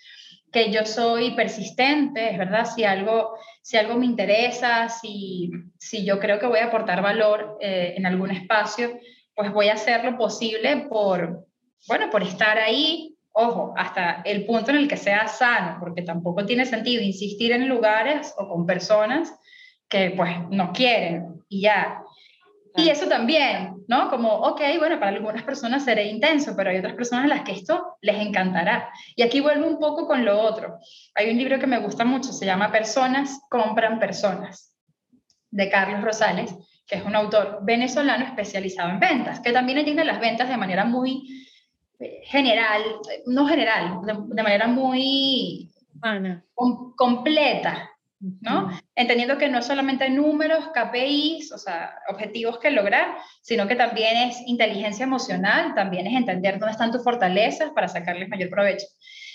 que 0.52 0.72
yo 0.72 0.86
soy 0.86 1.32
persistente, 1.32 2.32
es 2.32 2.38
verdad, 2.38 2.66
si 2.66 2.84
algo, 2.84 3.38
si 3.62 3.78
algo 3.78 3.96
me 3.96 4.06
interesa, 4.06 4.90
si, 4.90 5.52
si 5.78 6.06
yo 6.06 6.20
creo 6.20 6.40
que 6.40 6.48
voy 6.48 6.60
a 6.60 6.66
aportar 6.66 7.02
valor 7.02 7.58
eh, 7.60 7.96
en 7.98 8.06
algún 8.06 8.32
espacio, 8.32 8.98
pues 9.36 9.52
voy 9.52 9.68
a 9.70 9.74
hacer 9.74 10.04
lo 10.04 10.18
posible 10.18 10.88
por, 10.90 11.46
bueno, 11.88 12.10
por 12.10 12.24
estar 12.24 12.58
ahí, 12.58 13.16
ojo, 13.34 13.74
hasta 13.78 14.22
el 14.26 14.46
punto 14.46 14.72
en 14.72 14.78
el 14.78 14.88
que 14.88 14.98
sea 14.98 15.28
sano, 15.28 15.78
porque 15.80 16.02
tampoco 16.02 16.46
tiene 16.46 16.66
sentido 16.66 17.04
insistir 17.04 17.52
en 17.52 17.68
lugares 17.68 18.34
o 18.38 18.48
con 18.48 18.66
personas 18.66 19.32
que 19.88 20.12
pues 20.16 20.32
no 20.50 20.72
quieren 20.72 21.44
y 21.50 21.62
ya. 21.62 22.02
Y 22.78 22.90
eso 22.90 23.08
también, 23.08 23.84
¿no? 23.88 24.10
Como, 24.10 24.30
ok, 24.30 24.62
bueno, 24.78 25.00
para 25.00 25.12
algunas 25.12 25.44
personas 25.44 25.84
seré 25.84 26.06
intenso, 26.06 26.54
pero 26.56 26.70
hay 26.70 26.78
otras 26.78 26.94
personas 26.94 27.26
a 27.26 27.28
las 27.28 27.42
que 27.42 27.54
esto 27.54 27.98
les 28.02 28.18
encantará. 28.18 28.90
Y 29.16 29.24
aquí 29.24 29.40
vuelvo 29.40 29.68
un 29.68 29.80
poco 29.80 30.06
con 30.06 30.24
lo 30.24 30.40
otro. 30.40 30.78
Hay 31.16 31.32
un 31.32 31.38
libro 31.38 31.58
que 31.60 31.66
me 31.66 31.80
gusta 31.80 32.06
mucho, 32.06 32.32
se 32.32 32.46
llama 32.46 32.72
Personas 32.72 33.42
compran 33.50 34.00
personas, 34.00 34.76
de 35.50 35.70
Carlos 35.70 36.04
Rosales, 36.04 36.54
que 36.86 36.98
es 36.98 37.04
un 37.04 37.16
autor 37.16 37.60
venezolano 37.64 38.26
especializado 38.26 38.92
en 38.92 39.00
ventas, 39.00 39.40
que 39.40 39.52
también 39.52 39.80
entiende 39.80 40.06
las 40.06 40.20
ventas 40.20 40.48
de 40.48 40.58
manera 40.58 40.86
muy 40.86 41.48
eh, 42.00 42.22
general, 42.26 42.84
no 43.26 43.48
general, 43.48 44.02
de, 44.06 44.44
manera 44.44 44.68
muy 44.68 45.72
completa, 46.96 47.90
¿no? 48.20 48.72
Entendiendo 48.96 49.38
que 49.38 49.50
no 49.50 49.62
solamente 49.62 50.10
números, 50.10 50.70
KPIs, 50.74 51.52
o 51.52 51.58
sea, 51.58 51.94
objetivos 52.10 52.60
que 52.60 52.72
lograr, 52.72 53.16
sino 53.42 53.68
que 53.68 53.76
también 53.76 54.30
es 54.30 54.42
inteligencia 54.48 55.04
emocional, 55.04 55.76
también 55.76 56.08
es 56.08 56.16
entender 56.16 56.60
dónde 56.60 56.72
están 56.72 56.92
tus 56.92 57.04
fortalezas 57.04 57.72
para 57.72 57.88
sacarles 57.88 58.30
mayor 58.30 58.50
provecho. 58.50 58.86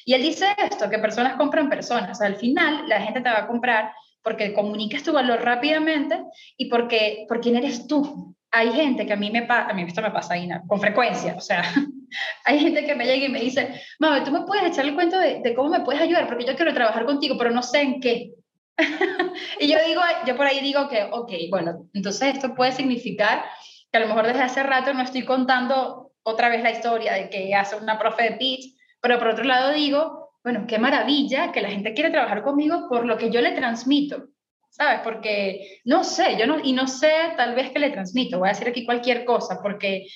Y 0.04 0.14
él 0.14 0.22
dice 0.22 0.46
esto, 0.58 0.90
que 0.90 0.98
personas 0.98 1.34
compran 1.34 1.68
personas, 1.68 2.20
al 2.20 2.36
final 2.36 2.88
la 2.88 3.00
gente 3.00 3.20
te 3.20 3.30
va 3.30 3.40
a 3.40 3.46
comprar 3.46 3.92
porque 4.22 4.52
comunicas 4.52 5.02
tu 5.02 5.12
valor 5.12 5.42
rápidamente 5.42 6.20
y 6.56 6.68
porque 6.68 7.24
por 7.28 7.40
quién 7.40 7.56
eres 7.56 7.86
tú. 7.86 8.34
Hay 8.50 8.70
gente 8.72 9.06
que 9.06 9.12
a 9.14 9.16
mí 9.16 9.30
me 9.30 9.42
pasa, 9.42 9.70
a 9.70 9.72
mí 9.72 9.82
esto 9.82 10.02
me 10.02 10.10
pasa 10.10 10.34
ahí, 10.34 10.48
con 10.66 10.78
frecuencia, 10.78 11.34
o 11.36 11.40
sea, 11.40 11.62
hay 12.44 12.58
gente 12.58 12.84
que 12.84 12.94
me 12.94 13.06
llega 13.06 13.26
y 13.26 13.30
me 13.30 13.40
dice, 13.40 13.80
mami, 13.98 14.24
tú 14.24 14.30
me 14.30 14.42
puedes 14.42 14.64
echar 14.64 14.84
el 14.84 14.94
cuento 14.94 15.18
de, 15.18 15.40
de 15.40 15.54
cómo 15.54 15.70
me 15.70 15.80
puedes 15.80 16.02
ayudar, 16.02 16.26
porque 16.26 16.44
yo 16.44 16.54
quiero 16.54 16.74
trabajar 16.74 17.06
contigo, 17.06 17.36
pero 17.38 17.50
no 17.50 17.62
sé 17.62 17.80
en 17.80 18.00
qué. 18.00 18.32
y 19.60 19.68
yo 19.68 19.78
digo, 19.86 20.00
yo 20.26 20.36
por 20.36 20.46
ahí 20.46 20.60
digo 20.60 20.88
que, 20.88 21.04
ok, 21.10 21.32
bueno, 21.50 21.88
entonces 21.92 22.34
esto 22.34 22.54
puede 22.54 22.72
significar 22.72 23.44
que 23.90 23.98
a 23.98 24.00
lo 24.00 24.08
mejor 24.08 24.26
desde 24.26 24.42
hace 24.42 24.62
rato 24.62 24.94
no 24.94 25.02
estoy 25.02 25.24
contando 25.24 26.12
otra 26.22 26.48
vez 26.48 26.62
la 26.62 26.70
historia 26.70 27.14
de 27.14 27.28
que 27.28 27.54
hace 27.54 27.76
una 27.76 27.98
profe 27.98 28.24
de 28.24 28.32
pitch, 28.32 28.76
pero 29.00 29.18
por 29.18 29.28
otro 29.28 29.44
lado 29.44 29.72
digo, 29.72 30.30
bueno, 30.42 30.64
qué 30.66 30.78
maravilla 30.78 31.52
que 31.52 31.60
la 31.60 31.70
gente 31.70 31.94
quiere 31.94 32.10
trabajar 32.10 32.42
conmigo 32.42 32.88
por 32.88 33.04
lo 33.04 33.16
que 33.18 33.30
yo 33.30 33.40
le 33.40 33.52
transmito, 33.52 34.28
¿sabes? 34.70 35.00
Porque 35.04 35.80
no 35.84 36.04
sé, 36.04 36.36
yo 36.38 36.46
no, 36.46 36.58
y 36.62 36.72
no 36.72 36.86
sé 36.86 37.12
tal 37.36 37.54
vez 37.54 37.70
que 37.70 37.78
le 37.78 37.90
transmito, 37.90 38.38
voy 38.38 38.48
a 38.48 38.52
decir 38.52 38.68
aquí 38.68 38.84
cualquier 38.84 39.24
cosa, 39.24 39.60
porque 39.62 40.06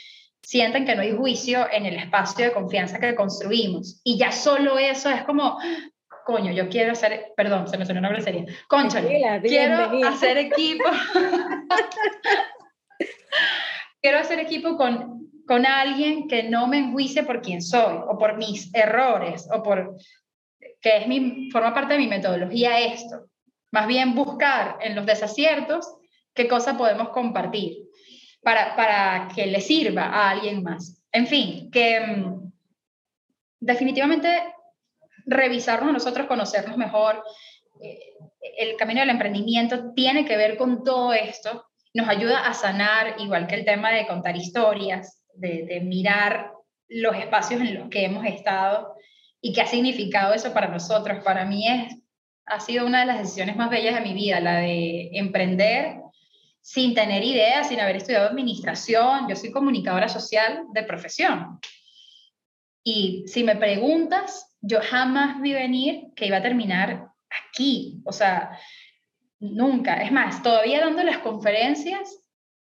sienten 0.43 0.87
que 0.87 0.95
no 0.95 1.03
hay 1.03 1.13
juicio 1.13 1.67
en 1.71 1.87
el 1.87 1.97
espacio 1.97 2.47
de 2.47 2.53
confianza 2.53 3.01
que 3.01 3.17
construimos. 3.17 4.01
Y 4.05 4.17
ya 4.17 4.31
solo 4.31 4.79
eso 4.79 5.11
es 5.11 5.25
como, 5.25 5.59
coño, 6.27 6.51
yo 6.51 6.69
quiero 6.69 6.91
hacer, 6.91 7.33
perdón, 7.37 7.69
se 7.69 7.79
me 7.79 7.87
sonó 7.87 8.01
una 8.01 8.09
grosería, 8.09 8.45
concha, 8.67 9.01
quiero 9.41 10.09
hacer 10.09 10.37
equipo, 10.39 10.83
quiero 14.03 14.19
hacer 14.19 14.41
equipo 14.41 14.77
con, 14.77 15.31
con 15.47 15.65
alguien 15.65 16.27
que 16.27 16.43
no 16.43 16.67
me 16.67 16.79
enjuicie 16.79 17.23
por 17.23 17.41
quién 17.41 17.63
soy, 17.63 18.01
o 18.09 18.19
por 18.19 18.39
mis 18.39 18.75
errores, 18.75 19.49
o 19.53 19.63
por, 19.63 19.95
que 20.81 20.97
es 20.97 21.07
mi, 21.07 21.49
forma 21.53 21.73
parte 21.73 21.93
de 21.93 22.01
mi 22.01 22.09
metodología 22.09 22.81
esto, 22.81 23.27
más 23.71 23.87
bien 23.87 24.17
buscar 24.17 24.79
en 24.81 24.97
los 24.97 25.07
desaciertos 25.07 25.95
qué 26.35 26.49
cosa 26.49 26.77
podemos 26.77 27.11
compartir 27.11 27.85
para, 28.43 28.75
para 28.75 29.29
que 29.33 29.47
le 29.47 29.61
sirva 29.61 30.07
a 30.07 30.31
alguien 30.31 30.65
más. 30.65 31.01
En 31.13 31.29
fin, 31.29 31.71
que 31.71 32.01
mm, 32.01 32.53
definitivamente 33.61 34.56
revisarnos 35.27 35.93
nosotros, 35.93 36.27
conocernos 36.27 36.77
mejor. 36.77 37.23
Eh, 37.83 37.99
el 38.59 38.77
camino 38.77 39.01
del 39.01 39.11
emprendimiento 39.11 39.93
tiene 39.93 40.25
que 40.25 40.37
ver 40.37 40.57
con 40.57 40.85
todo 40.85 41.13
esto, 41.13 41.67
nos 41.93 42.09
ayuda 42.09 42.47
a 42.47 42.55
sanar, 42.55 43.17
igual 43.19 43.47
que 43.47 43.57
el 43.57 43.65
tema 43.65 43.91
de 43.91 44.07
contar 44.07 44.37
historias, 44.37 45.23
de, 45.35 45.81
mirar 45.83 46.53
los 46.89 47.17
espacios 47.17 47.61
en 47.61 47.75
los 47.75 47.89
que 47.89 48.05
hemos 48.05 48.25
estado 48.25 48.95
y 49.41 49.53
qué 49.53 49.63
ha 49.63 49.67
significado 49.67 50.33
eso 50.33 50.53
para 50.53 50.69
nosotros. 50.69 51.23
Para 51.25 51.45
mí 51.45 51.67
es, 51.69 51.97
ha 52.47 52.61
sido 52.61 52.87
una 52.87 53.01
de 53.01 53.07
las 53.07 53.19
decisiones 53.19 53.57
más 53.57 53.71
bellas 53.71 53.95
de 53.95 54.01
mi 54.03 54.15
vida, 54.15 54.41
la 54.41 54.59
de 54.59 55.11
emprender 55.13 55.97
sin 56.61 56.95
tener 56.95 57.23
ideas, 57.25 57.69
sin 57.69 57.81
haber 57.81 57.97
estudiado 57.97 58.29
administración. 58.29 59.27
Yo 59.29 59.37
soy 59.37 59.51
comunicadora 59.51 60.09
social 60.09 60.65
de 60.73 60.83
profesión. 60.83 61.61
Y 62.85 63.25
si 63.27 63.43
me 63.43 63.57
preguntas, 63.57 64.46
yo 64.67 64.81
jamás 64.81 65.41
vi 65.41 65.53
venir 65.53 66.13
que 66.15 66.27
iba 66.27 66.39
a 66.39 66.43
terminar 66.43 67.11
aquí, 67.31 68.03
o 68.05 68.13
sea, 68.13 68.59
nunca. 69.39 70.03
Es 70.03 70.11
más, 70.11 70.43
todavía 70.43 70.81
dando 70.81 71.03
las 71.03 71.19
conferencias, 71.19 72.23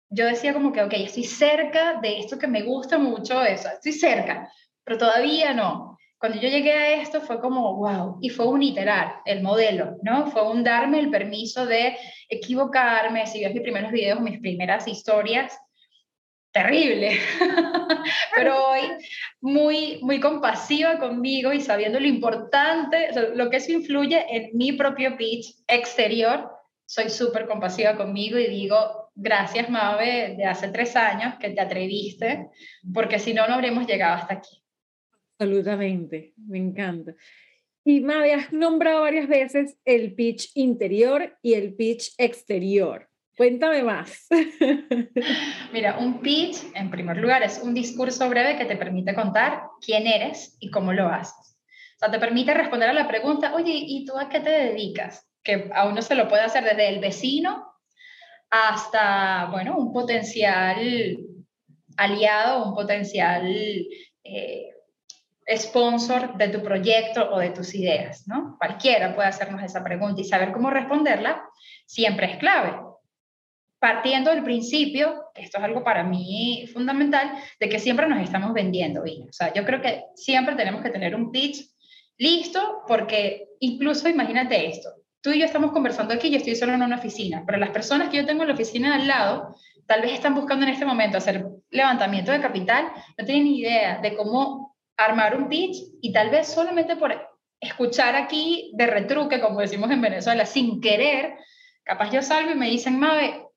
yo 0.09 0.27
decía 0.27 0.53
como 0.53 0.73
que, 0.73 0.83
ok, 0.83 0.93
estoy 0.95 1.25
cerca 1.25 2.01
de 2.01 2.19
esto 2.19 2.39
que 2.39 2.47
me 2.47 2.63
gusta 2.63 2.99
mucho, 2.99 3.43
eso, 3.43 3.69
estoy 3.69 3.93
cerca, 3.93 4.51
pero 4.85 4.99
todavía 4.99 5.53
no. 5.53 5.99
Cuando 6.19 6.39
yo 6.39 6.49
llegué 6.49 6.73
a 6.73 7.01
esto 7.01 7.23
fue 7.23 7.41
como, 7.41 7.77
wow, 7.77 8.19
y 8.21 8.29
fue 8.29 8.47
un 8.47 8.63
iterar, 8.63 9.21
el 9.25 9.43
modelo, 9.43 9.97
¿no? 10.03 10.27
Fue 10.27 10.49
un 10.49 10.63
darme 10.63 11.01
el 11.01 11.11
permiso 11.11 11.65
de 11.65 11.97
equivocarme, 12.29 13.27
si 13.27 13.43
ves 13.43 13.55
mis 13.55 13.63
primeros 13.63 13.91
videos, 13.91 14.21
mis 14.21 14.39
primeras 14.39 14.87
historias, 14.87 15.59
terrible, 16.53 17.19
pero 18.35 18.69
hoy 18.69 18.81
muy, 19.41 20.01
muy 20.03 20.21
compasiva 20.21 20.99
conmigo 20.99 21.53
y 21.53 21.61
sabiendo 21.61 22.01
lo 22.01 22.07
importante, 22.07 23.09
lo 23.35 23.51
que 23.51 23.59
eso 23.59 23.73
influye 23.73 24.25
en 24.29 24.57
mi 24.57 24.73
propio 24.73 25.17
pitch 25.17 25.63
exterior, 25.69 26.51
soy 26.87 27.09
súper 27.09 27.47
compasiva 27.47 27.97
conmigo 27.97 28.39
y 28.39 28.49
digo, 28.49 29.11
gracias 29.15 29.71
Mabe, 29.71 30.35
de 30.37 30.45
hace 30.45 30.69
tres 30.69 30.97
años 30.97 31.35
que 31.41 31.51
te 31.51 31.61
atreviste, 31.61 32.49
porque 32.93 33.19
si 33.19 33.33
no, 33.33 33.47
no 33.47 33.55
habríamos 33.55 33.87
llegado 33.87 34.15
hasta 34.15 34.35
aquí. 34.35 34.65
Absolutamente, 35.39 36.35
me 36.37 36.59
encanta. 36.59 37.15
Y 37.85 38.01
Mabe, 38.01 38.35
has 38.35 38.53
nombrado 38.53 39.03
varias 39.03 39.29
veces 39.29 39.79
el 39.85 40.15
pitch 40.15 40.51
interior 40.55 41.39
y 41.43 41.55
el 41.55 41.75
pitch 41.75 42.13
exterior. 42.19 43.10
Cuéntame 43.41 43.83
más. 43.83 44.29
Mira, 45.73 45.97
un 45.97 46.21
pitch, 46.21 46.59
en 46.75 46.91
primer 46.91 47.17
lugar, 47.17 47.43
es 47.43 47.59
un 47.65 47.73
discurso 47.73 48.29
breve 48.29 48.59
que 48.59 48.67
te 48.67 48.77
permite 48.77 49.15
contar 49.15 49.63
quién 49.81 50.07
eres 50.07 50.59
y 50.61 50.71
cómo 50.71 50.93
lo 50.93 51.09
haces. 51.09 51.57
O 51.97 51.99
sea, 52.01 52.11
te 52.11 52.19
permite 52.19 52.53
responder 52.53 52.91
a 52.91 52.93
la 52.93 53.09
pregunta, 53.09 53.55
oye, 53.55 53.73
¿y 53.75 54.05
tú 54.05 54.19
a 54.19 54.29
qué 54.29 54.41
te 54.41 54.51
dedicas? 54.51 55.27
Que 55.43 55.71
a 55.75 55.89
uno 55.89 56.03
se 56.03 56.17
lo 56.17 56.29
puede 56.29 56.43
hacer 56.43 56.65
desde 56.65 56.91
el 56.91 57.01
vecino 57.01 57.65
hasta, 58.51 59.47
bueno, 59.47 59.75
un 59.79 59.91
potencial 59.91 61.17
aliado, 61.97 62.67
un 62.67 62.75
potencial 62.75 63.51
eh, 64.23 64.69
sponsor 65.57 66.37
de 66.37 66.49
tu 66.49 66.63
proyecto 66.63 67.31
o 67.33 67.39
de 67.39 67.53
tus 67.53 67.75
ideas, 67.75 68.29
¿no? 68.29 68.59
Cualquiera 68.59 69.15
puede 69.15 69.29
hacernos 69.29 69.63
esa 69.63 69.83
pregunta 69.83 70.21
y 70.21 70.25
saber 70.25 70.53
cómo 70.53 70.69
responderla 70.69 71.43
siempre 71.87 72.33
es 72.33 72.37
clave 72.37 72.90
partiendo 73.81 74.31
del 74.31 74.45
principio, 74.45 75.31
esto 75.35 75.59
es 75.59 75.65
algo 75.65 75.83
para 75.83 76.05
mí 76.05 76.69
fundamental, 76.73 77.33
de 77.59 77.69
que 77.69 77.79
siempre 77.79 78.07
nos 78.07 78.23
estamos 78.23 78.53
vendiendo, 78.53 79.03
O 79.03 79.33
sea, 79.33 79.53
yo 79.55 79.65
creo 79.65 79.81
que 79.81 80.05
siempre 80.15 80.55
tenemos 80.55 80.83
que 80.83 80.91
tener 80.91 81.15
un 81.17 81.33
pitch 81.33 81.67
listo, 82.19 82.83
porque 82.87 83.49
incluso 83.59 84.09
imagínate 84.09 84.69
esto, 84.69 84.91
tú 85.23 85.31
y 85.31 85.41
yo 85.41 85.47
estamos 85.47 85.73
conversando 85.73 86.13
aquí, 86.13 86.31
yo 86.31 86.37
estoy 86.37 86.55
solo 86.55 86.75
en 86.75 86.83
una 86.83 86.97
oficina, 86.97 87.43
pero 87.47 87.59
las 87.59 87.71
personas 87.71 88.11
que 88.11 88.19
yo 88.19 88.27
tengo 88.27 88.43
en 88.43 88.49
la 88.49 88.55
oficina 88.55 88.95
al 88.95 89.09
lado, 89.09 89.57
tal 89.87 90.03
vez 90.03 90.13
están 90.13 90.35
buscando 90.35 90.67
en 90.67 90.73
este 90.73 90.85
momento 90.85 91.17
hacer 91.17 91.47
levantamiento 91.71 92.33
de 92.33 92.41
capital, 92.41 92.93
no 93.17 93.25
tienen 93.25 93.45
ni 93.45 93.61
idea 93.61 93.99
de 94.03 94.15
cómo 94.15 94.77
armar 94.99 95.35
un 95.35 95.49
pitch 95.49 95.79
y 96.03 96.13
tal 96.13 96.29
vez 96.29 96.49
solamente 96.49 96.97
por 96.97 97.15
escuchar 97.59 98.15
aquí 98.15 98.73
de 98.75 98.87
retruque, 98.87 99.41
como 99.41 99.61
decimos 99.61 99.91
en 99.91 100.03
Venezuela, 100.03 100.45
sin 100.45 100.83
querer, 100.83 101.39
capaz 101.83 102.11
yo 102.11 102.21
salgo 102.21 102.53
y 102.53 102.57
me 102.57 102.69
dicen, 102.69 102.99
Mabe, 102.99 103.50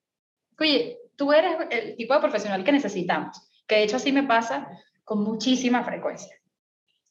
oye, 0.59 0.99
tú 1.15 1.31
eres 1.33 1.55
el 1.69 1.95
tipo 1.95 2.13
de 2.13 2.19
profesional 2.19 2.63
que 2.63 2.71
necesitamos, 2.71 3.49
que 3.67 3.75
de 3.75 3.83
hecho 3.83 3.97
así 3.97 4.11
me 4.11 4.23
pasa 4.23 4.67
con 5.03 5.23
muchísima 5.23 5.83
frecuencia. 5.83 6.35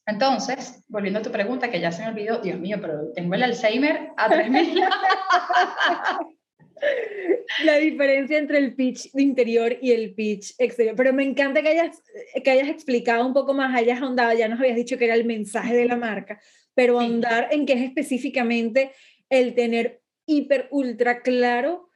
Entonces, 0.05 0.83
volviendo 0.87 1.19
a 1.19 1.23
tu 1.23 1.31
pregunta, 1.31 1.71
que 1.71 1.79
ya 1.79 1.91
se 1.91 2.01
me 2.03 2.09
olvidó, 2.09 2.39
Dios 2.39 2.59
mío, 2.59 2.77
pero 2.81 3.13
tengo 3.13 3.35
el 3.35 3.43
Alzheimer 3.43 4.11
a 4.17 4.29
3000. 4.29 4.83
la 7.63 7.77
diferencia 7.77 8.37
entre 8.37 8.57
el 8.57 8.75
pitch 8.75 9.09
interior 9.15 9.77
y 9.81 9.91
el 9.91 10.13
pitch 10.13 10.55
exterior. 10.57 10.95
Pero 10.95 11.13
me 11.13 11.23
encanta 11.23 11.61
que 11.61 11.69
hayas, 11.69 12.01
que 12.43 12.51
hayas 12.51 12.67
explicado 12.67 13.25
un 13.25 13.33
poco 13.33 13.53
más, 13.53 13.73
hayas 13.75 14.01
ahondado, 14.01 14.37
ya 14.37 14.47
nos 14.47 14.59
habías 14.59 14.75
dicho 14.75 14.97
que 14.97 15.05
era 15.05 15.15
el 15.15 15.25
mensaje 15.25 15.73
de 15.73 15.85
la 15.85 15.95
marca, 15.95 16.39
pero 16.73 16.99
ahondar 16.99 17.49
en 17.51 17.65
qué 17.65 17.73
es 17.73 17.81
específicamente 17.81 18.91
el 19.29 19.55
tener 19.55 20.01
hiper, 20.25 20.67
ultra 20.71 21.21
claro 21.21 21.89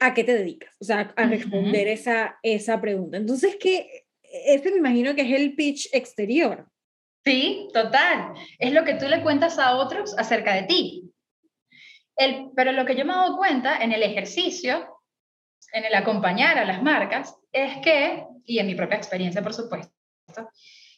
a 0.00 0.14
qué 0.14 0.24
te 0.24 0.34
dedicas, 0.34 0.74
o 0.80 0.84
sea, 0.84 1.12
a 1.16 1.26
responder 1.26 1.88
esa, 1.88 2.38
esa 2.42 2.80
pregunta. 2.80 3.16
Entonces, 3.16 3.56
¿qué? 3.60 4.06
Este 4.22 4.70
me 4.70 4.78
imagino 4.78 5.14
que 5.14 5.22
es 5.22 5.30
el 5.30 5.54
pitch 5.54 5.88
exterior. 5.92 6.68
Sí, 7.24 7.68
total. 7.72 8.34
Es 8.58 8.72
lo 8.72 8.84
que 8.84 8.94
tú 8.94 9.06
le 9.08 9.22
cuentas 9.22 9.58
a 9.58 9.76
otros 9.76 10.16
acerca 10.18 10.54
de 10.54 10.64
ti. 10.64 11.10
El, 12.16 12.50
pero 12.54 12.72
lo 12.72 12.84
que 12.84 12.96
yo 12.96 13.04
me 13.04 13.12
he 13.12 13.16
dado 13.16 13.36
cuenta 13.36 13.82
en 13.82 13.92
el 13.92 14.02
ejercicio, 14.02 15.00
en 15.72 15.84
el 15.84 15.94
acompañar 15.94 16.58
a 16.58 16.64
las 16.64 16.82
marcas, 16.82 17.34
es 17.50 17.78
que, 17.78 18.24
y 18.44 18.58
en 18.58 18.66
mi 18.66 18.74
propia 18.74 18.96
experiencia, 18.96 19.42
por 19.42 19.54
supuesto, 19.54 19.90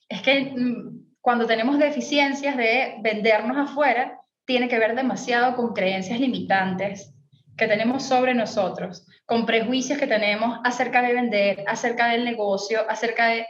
es 0.08 0.22
que 0.22 0.52
mm, 0.56 1.14
cuando 1.20 1.46
tenemos 1.46 1.78
deficiencias 1.78 2.56
de 2.56 2.96
vendernos 3.02 3.56
afuera, 3.56 4.20
tiene 4.44 4.68
que 4.68 4.78
ver 4.78 4.94
demasiado 4.94 5.56
con 5.56 5.72
creencias 5.72 6.20
limitantes 6.20 7.15
que 7.56 7.66
tenemos 7.66 8.04
sobre 8.04 8.34
nosotros, 8.34 9.06
con 9.24 9.46
prejuicios 9.46 9.98
que 9.98 10.06
tenemos 10.06 10.58
acerca 10.64 11.02
de 11.02 11.14
vender, 11.14 11.64
acerca 11.66 12.08
del 12.08 12.24
negocio, 12.24 12.88
acerca 12.88 13.28
de... 13.28 13.46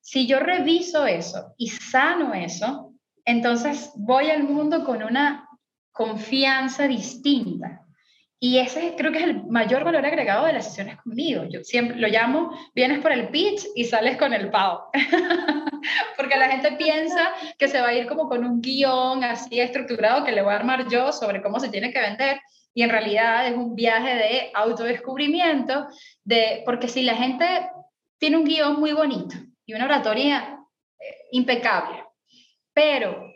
Si 0.00 0.26
yo 0.26 0.40
reviso 0.40 1.06
eso 1.06 1.54
y 1.58 1.68
sano 1.68 2.34
eso, 2.34 2.94
entonces 3.24 3.90
voy 3.96 4.30
al 4.30 4.44
mundo 4.44 4.84
con 4.84 5.02
una 5.02 5.46
confianza 5.92 6.88
distinta. 6.88 7.82
Y 8.42 8.56
ese 8.56 8.94
creo 8.96 9.12
que 9.12 9.18
es 9.18 9.24
el 9.24 9.44
mayor 9.44 9.84
valor 9.84 10.06
agregado 10.06 10.46
de 10.46 10.54
las 10.54 10.64
sesiones 10.64 10.96
conmigo. 11.02 11.44
Yo 11.44 11.62
siempre 11.62 11.98
lo 11.98 12.08
llamo, 12.08 12.50
vienes 12.74 13.00
por 13.00 13.12
el 13.12 13.28
pitch 13.28 13.66
y 13.74 13.84
sales 13.84 14.16
con 14.16 14.32
el 14.32 14.50
pavo. 14.50 14.90
Porque 16.16 16.36
la 16.38 16.48
gente 16.48 16.72
piensa 16.72 17.32
que 17.58 17.68
se 17.68 17.82
va 17.82 17.88
a 17.88 17.94
ir 17.94 18.06
como 18.06 18.30
con 18.30 18.42
un 18.42 18.62
guion 18.62 19.22
así 19.24 19.60
estructurado 19.60 20.24
que 20.24 20.32
le 20.32 20.40
voy 20.40 20.54
a 20.54 20.56
armar 20.56 20.88
yo 20.88 21.12
sobre 21.12 21.42
cómo 21.42 21.60
se 21.60 21.68
tiene 21.68 21.92
que 21.92 22.00
vender. 22.00 22.40
Y 22.74 22.82
en 22.82 22.90
realidad 22.90 23.46
es 23.48 23.56
un 23.56 23.74
viaje 23.74 24.14
de 24.14 24.50
autodescubrimiento, 24.54 25.86
de, 26.24 26.62
porque 26.64 26.88
si 26.88 27.02
la 27.02 27.14
gente 27.14 27.68
tiene 28.18 28.36
un 28.36 28.44
guion 28.44 28.78
muy 28.78 28.92
bonito 28.92 29.34
y 29.66 29.74
una 29.74 29.86
oratoria 29.86 30.58
eh, 30.98 31.04
impecable, 31.32 32.04
pero 32.72 33.30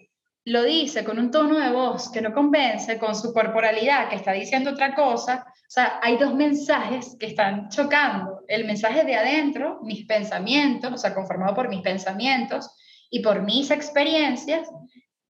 lo 0.46 0.62
dice 0.62 1.04
con 1.04 1.18
un 1.18 1.30
tono 1.30 1.58
de 1.58 1.72
voz 1.72 2.10
que 2.10 2.20
no 2.20 2.34
convence, 2.34 2.98
con 2.98 3.16
su 3.16 3.32
corporalidad 3.32 4.10
que 4.10 4.16
está 4.16 4.32
diciendo 4.32 4.70
otra 4.70 4.94
cosa, 4.94 5.46
o 5.48 5.70
sea, 5.70 5.98
hay 6.02 6.18
dos 6.18 6.34
mensajes 6.34 7.16
que 7.18 7.26
están 7.26 7.70
chocando. 7.70 8.42
El 8.46 8.66
mensaje 8.66 9.04
de 9.04 9.16
adentro, 9.16 9.80
mis 9.82 10.06
pensamientos, 10.06 10.92
o 10.92 10.98
sea, 10.98 11.14
conformado 11.14 11.54
por 11.54 11.68
mis 11.68 11.80
pensamientos 11.80 12.70
y 13.10 13.20
por 13.20 13.42
mis 13.42 13.70
experiencias, 13.70 14.68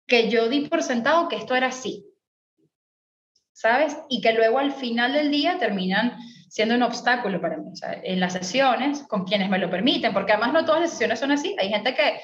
que 0.07 0.29
yo 0.29 0.49
di 0.49 0.67
por 0.67 0.81
sentado 0.81 1.29
que 1.29 1.35
esto 1.35 1.55
era 1.55 1.67
así. 1.67 2.03
¿Sabes? 3.53 3.95
Y 4.09 4.21
que 4.21 4.33
luego 4.33 4.59
al 4.59 4.73
final 4.73 5.13
del 5.13 5.31
día 5.31 5.57
terminan 5.59 6.17
siendo 6.49 6.75
un 6.75 6.83
obstáculo 6.83 7.41
para 7.41 7.57
mí, 7.57 7.75
sea, 7.75 7.99
en 8.03 8.19
las 8.19 8.33
sesiones, 8.33 9.03
con 9.07 9.25
quienes 9.25 9.49
me 9.49 9.57
lo 9.57 9.69
permiten, 9.69 10.13
porque 10.13 10.33
además 10.33 10.53
no 10.53 10.65
todas 10.65 10.81
las 10.81 10.91
sesiones 10.91 11.19
son 11.19 11.31
así. 11.31 11.55
Hay 11.59 11.69
gente 11.69 11.95
que 11.95 12.19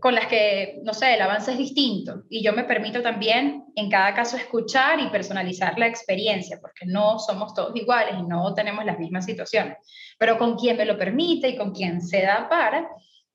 con 0.00 0.14
las 0.14 0.26
que, 0.26 0.78
no 0.82 0.92
sé, 0.94 1.14
el 1.14 1.22
avance 1.22 1.52
es 1.52 1.58
distinto 1.58 2.24
y 2.28 2.42
yo 2.42 2.52
me 2.52 2.64
permito 2.64 3.02
también 3.02 3.64
en 3.74 3.90
cada 3.90 4.14
caso 4.14 4.36
escuchar 4.36 5.00
y 5.00 5.08
personalizar 5.08 5.78
la 5.78 5.86
experiencia, 5.86 6.58
porque 6.60 6.86
no 6.86 7.18
somos 7.18 7.54
todos 7.54 7.74
iguales 7.76 8.14
y 8.18 8.22
no 8.22 8.52
tenemos 8.54 8.84
las 8.84 8.98
mismas 8.98 9.24
situaciones, 9.24 9.78
pero 10.18 10.38
con 10.38 10.56
quien 10.56 10.76
me 10.76 10.84
lo 10.84 10.98
permite 10.98 11.48
y 11.48 11.56
con 11.56 11.72
quien 11.72 12.00
se 12.00 12.22
da 12.22 12.48
para, 12.48 12.88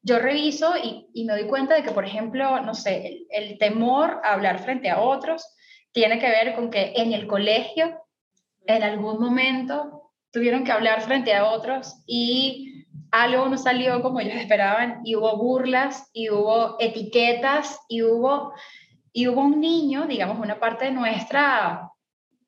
yo 0.03 0.19
reviso 0.19 0.73
y, 0.77 1.25
me 1.25 1.33
doy 1.33 1.47
cuenta 1.47 1.75
de 1.75 1.83
que, 1.83 1.91
por 1.91 2.05
ejemplo, 2.05 2.59
no 2.61 2.73
sé, 2.73 3.25
el 3.29 3.57
temor 3.57 4.19
a 4.23 4.33
hablar 4.33 4.59
frente 4.59 4.89
a 4.89 4.99
otros 4.99 5.45
tiene 5.91 6.19
que 6.19 6.30
ver 6.30 6.56
con 6.56 6.69
que 6.69 6.93
en 6.95 7.13
el 7.13 7.27
colegio, 7.27 8.01
en 8.65 8.84
algún 8.84 9.19
momento, 9.19 10.12
tuvieron 10.32 10.63
que 10.63 10.71
hablar 10.71 11.01
frente 11.01 11.34
a 11.34 11.45
otros 11.45 12.01
y 12.06 12.86
algo 13.12 13.49
no 13.49 13.58
salió 13.58 14.01
como 14.01 14.19
ellos 14.19 14.36
esperaban 14.36 15.01
y 15.04 15.15
hubo 15.15 15.38
burlas 15.38 16.10
y 16.13 16.30
hubo 16.30 16.77
etiquetas 16.80 17.80
y 17.89 18.04
hubo, 18.04 18.54
y 19.12 19.27
hubo 19.27 19.41
un 19.41 19.60
niño, 19.60 20.06
digamos, 20.08 20.39
una 20.39 20.60
parte 20.60 20.91
nuestra, 20.91 21.89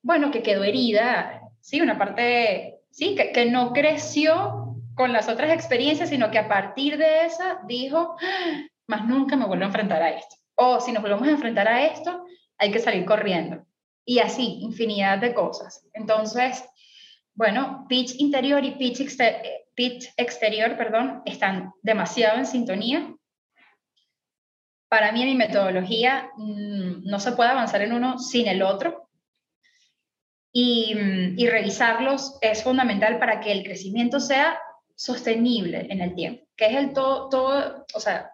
bueno, 0.02 0.32
que 0.32 0.42
quedó 0.42 0.64
herida, 0.64 1.42
sí, 1.60 1.82
una 1.82 1.98
parte, 1.98 2.80
sí, 2.92 3.16
que, 3.16 3.32
que 3.34 3.46
no 3.46 3.74
creció 3.74 4.78
con 4.96 5.12
las 5.12 5.28
otras 5.28 5.52
experiencias, 5.52 6.10
sino 6.10 6.32
que 6.32 6.40
a 6.40 6.48
partir 6.48 6.98
de 6.98 7.26
esa 7.26 7.60
dijo, 7.68 8.16
ah, 8.22 8.62
más 8.88 9.06
nunca 9.06 9.36
me 9.36 9.46
vuelvo 9.46 9.64
a 9.64 9.68
enfrentar 9.68 10.02
a 10.02 10.12
esto. 10.12 10.36
O 10.56 10.80
si 10.80 10.92
nos 10.92 11.02
volvemos 11.02 11.28
a 11.28 11.32
enfrentar 11.32 11.68
a 11.68 11.86
esto, 11.86 12.23
hay 12.64 12.72
que 12.72 12.80
salir 12.80 13.06
corriendo. 13.06 13.66
Y 14.06 14.20
así, 14.20 14.60
infinidad 14.62 15.20
de 15.20 15.34
cosas. 15.34 15.86
Entonces, 15.94 16.64
bueno, 17.34 17.86
pitch 17.90 18.16
interior 18.20 18.64
y 18.64 18.72
pitch, 18.72 19.18
pitch 19.76 20.14
exterior 20.18 20.78
perdón, 20.78 21.22
están 21.26 21.74
demasiado 21.82 22.38
en 22.38 22.46
sintonía. 22.46 23.14
Para 24.88 25.12
mí, 25.12 25.24
en 25.24 25.30
mi 25.30 25.36
metodología, 25.36 26.30
mm, 26.38 27.04
no 27.04 27.20
se 27.20 27.32
puede 27.34 27.50
avanzar 27.50 27.82
en 27.82 27.94
uno 27.94 28.20
sin 28.20 28.48
el 28.48 28.62
otro. 28.62 29.10
Y, 30.52 30.94
mm, 30.96 31.40
y 31.40 31.48
revisarlos 31.48 32.38
es 32.42 32.64
fundamental 32.64 33.18
para 33.20 33.40
que 33.40 33.52
el 33.52 33.64
crecimiento 33.64 34.20
sea 34.20 34.58
sostenible 34.96 35.88
en 35.90 36.02
el 36.02 36.14
tiempo, 36.14 36.46
que 36.56 36.68
es 36.68 36.76
el 36.76 36.94
todo, 36.94 37.28
todo, 37.30 37.86
o 37.96 38.00
sea, 38.00 38.33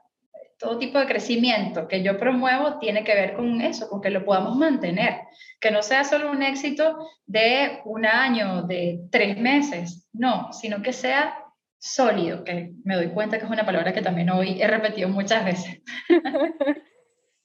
todo 0.59 0.77
tipo 0.77 0.99
de 0.99 1.07
crecimiento 1.07 1.87
que 1.87 2.03
yo 2.03 2.19
promuevo 2.19 2.77
tiene 2.79 3.03
que 3.03 3.15
ver 3.15 3.33
con 3.33 3.61
eso, 3.61 3.89
con 3.89 4.01
que 4.01 4.09
lo 4.09 4.25
podamos 4.25 4.57
mantener, 4.57 5.21
que 5.59 5.71
no 5.71 5.81
sea 5.81 6.03
solo 6.03 6.29
un 6.29 6.43
éxito 6.43 6.97
de 7.25 7.79
un 7.85 8.05
año, 8.05 8.63
de 8.63 9.07
tres 9.09 9.37
meses, 9.37 10.07
no, 10.11 10.51
sino 10.51 10.81
que 10.81 10.91
sea 10.91 11.45
sólido, 11.79 12.43
que 12.43 12.73
me 12.83 12.95
doy 12.95 13.07
cuenta 13.07 13.39
que 13.39 13.45
es 13.45 13.51
una 13.51 13.65
palabra 13.65 13.93
que 13.93 14.01
también 14.01 14.29
hoy 14.29 14.61
he 14.61 14.67
repetido 14.67 15.07
muchas 15.07 15.45
veces. 15.45 15.81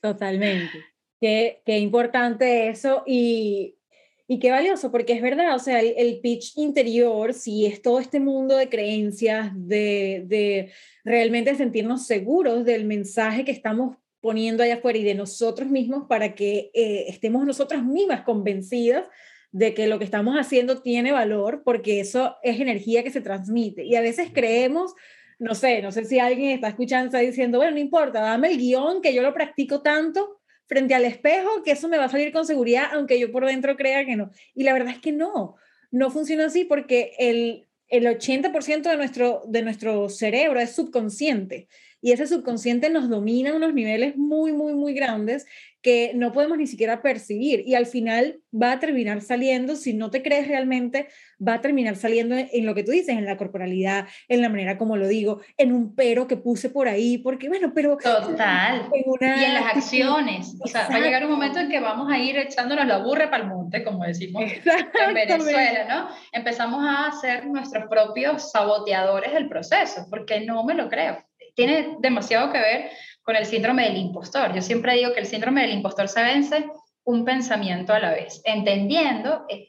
Totalmente. 0.00 0.84
Qué, 1.20 1.62
qué 1.64 1.78
importante 1.78 2.68
eso 2.68 3.04
y 3.06 3.78
y 4.26 4.38
qué 4.38 4.50
valioso, 4.50 4.90
porque 4.90 5.12
es 5.12 5.22
verdad, 5.22 5.54
o 5.54 5.58
sea, 5.58 5.80
el, 5.80 6.20
pitch 6.20 6.56
interior, 6.56 7.34
si 7.34 7.66
es 7.66 7.82
todo 7.82 8.00
este 8.00 8.20
mundo 8.20 8.56
de 8.56 8.70
creencias, 8.70 9.52
de, 9.54 10.24
de 10.26 10.72
realmente 11.04 11.54
sentirnos 11.54 12.06
seguros 12.06 12.64
del 12.64 12.86
mensaje 12.86 13.44
que 13.44 13.52
estamos 13.52 13.98
poniendo 14.20 14.62
allá 14.62 14.76
afuera 14.76 14.98
y 14.98 15.04
de 15.04 15.14
nosotros 15.14 15.68
mismos 15.68 16.04
para 16.08 16.34
que 16.34 16.70
eh, 16.72 17.04
estemos 17.08 17.44
nosotras 17.44 17.84
mismas 17.84 18.22
convencidas 18.22 19.06
de 19.52 19.74
que 19.74 19.86
lo 19.86 19.98
que 19.98 20.06
estamos 20.06 20.36
haciendo 20.36 20.80
tiene 20.80 21.12
valor, 21.12 21.62
porque 21.62 22.00
eso 22.00 22.36
es 22.42 22.58
energía 22.58 23.04
que 23.04 23.10
se 23.10 23.20
transmite. 23.20 23.84
Y 23.84 23.94
a 23.96 24.00
veces 24.00 24.30
creemos, 24.32 24.94
no 25.38 25.54
sé, 25.54 25.82
no 25.82 25.92
sé 25.92 26.06
si 26.06 26.18
alguien 26.18 26.52
está 26.52 26.68
escuchando, 26.68 27.06
está 27.06 27.18
diciendo, 27.18 27.58
bueno, 27.58 27.72
no 27.72 27.78
importa, 27.78 28.22
dame 28.22 28.48
el 28.48 28.56
guion, 28.56 29.02
que 29.02 29.12
yo 29.12 29.20
lo 29.20 29.34
practico 29.34 29.82
tanto, 29.82 30.40
frente 30.66 30.94
al 30.94 31.04
espejo 31.04 31.62
que 31.62 31.72
eso 31.72 31.88
me 31.88 31.98
va 31.98 32.04
a 32.04 32.08
salir 32.08 32.32
con 32.32 32.46
seguridad, 32.46 32.90
aunque 32.92 33.18
yo 33.18 33.30
por 33.30 33.46
dentro 33.46 33.76
crea 33.76 34.04
que 34.04 34.16
no. 34.16 34.30
Y 34.54 34.64
la 34.64 34.72
verdad 34.72 34.94
es 34.94 35.00
que 35.00 35.12
no, 35.12 35.56
no 35.90 36.10
funciona 36.10 36.46
así 36.46 36.64
porque 36.64 37.12
el, 37.18 37.66
el 37.88 38.06
80% 38.06 38.82
de 38.82 38.96
nuestro, 38.96 39.42
de 39.46 39.62
nuestro 39.62 40.08
cerebro 40.08 40.60
es 40.60 40.74
subconsciente 40.74 41.68
y 42.04 42.12
ese 42.12 42.26
subconsciente 42.26 42.90
nos 42.90 43.08
domina 43.08 43.52
a 43.52 43.54
unos 43.54 43.72
niveles 43.72 44.14
muy, 44.14 44.52
muy, 44.52 44.74
muy 44.74 44.92
grandes 44.92 45.46
que 45.80 46.12
no 46.14 46.32
podemos 46.32 46.58
ni 46.58 46.66
siquiera 46.66 47.00
percibir 47.00 47.62
y 47.66 47.76
al 47.76 47.86
final 47.86 48.40
va 48.54 48.72
a 48.72 48.78
terminar 48.78 49.22
saliendo, 49.22 49.74
si 49.74 49.94
no 49.94 50.10
te 50.10 50.22
crees 50.22 50.46
realmente, 50.46 51.08
va 51.40 51.54
a 51.54 51.60
terminar 51.62 51.96
saliendo 51.96 52.36
en, 52.36 52.66
lo 52.66 52.74
que 52.74 52.82
tú 52.82 52.90
dices, 52.90 53.16
en 53.16 53.24
la 53.24 53.38
corporalidad, 53.38 54.06
en 54.28 54.42
la 54.42 54.50
manera 54.50 54.76
como 54.76 54.98
lo 54.98 55.08
digo, 55.08 55.40
en 55.56 55.72
un 55.72 55.94
pero 55.94 56.26
que 56.26 56.36
puse 56.36 56.68
por 56.68 56.88
ahí, 56.88 57.16
porque 57.16 57.48
bueno, 57.48 57.72
pero... 57.74 57.96
Total. 57.96 58.86
y 58.92 59.44
en 59.44 59.54
las 59.54 59.76
acciones. 59.76 60.56
O 60.60 60.66
sea, 60.66 60.88
va 60.90 60.96
a 60.96 61.00
llegar 61.00 61.24
un 61.24 61.30
momento 61.30 61.58
en 61.58 61.70
que 61.70 61.80
vamos 61.80 62.12
a 62.12 62.18
ir 62.18 62.36
echándonos 62.36 62.86
la 62.86 62.98
burra 62.98 63.30
para 63.30 63.44
el 63.44 63.48
monte, 63.48 63.82
como 63.82 64.04
decimos 64.04 64.42
en 64.42 65.14
Venezuela, 65.14 65.86
¿no? 65.88 66.08
Empezamos 66.32 66.84
a 66.86 67.12
ser 67.18 67.46
nuestros 67.46 67.86
propios 67.88 68.50
saboteadores 68.52 69.32
del 69.32 69.48
proceso, 69.48 70.06
porque 70.10 70.42
no 70.42 70.64
me 70.64 70.74
lo 70.74 70.90
creo 70.90 71.24
tiene 71.54 71.96
demasiado 72.00 72.52
que 72.52 72.58
ver 72.58 72.90
con 73.22 73.36
el 73.36 73.46
síndrome 73.46 73.84
del 73.84 73.96
impostor. 73.96 74.54
Yo 74.54 74.62
siempre 74.62 74.94
digo 74.94 75.12
que 75.12 75.20
el 75.20 75.26
síndrome 75.26 75.62
del 75.62 75.72
impostor 75.72 76.08
se 76.08 76.22
vence 76.22 76.66
un 77.04 77.24
pensamiento 77.24 77.92
a 77.92 78.00
la 78.00 78.10
vez, 78.10 78.40
entendiendo 78.44 79.44
eh, 79.48 79.66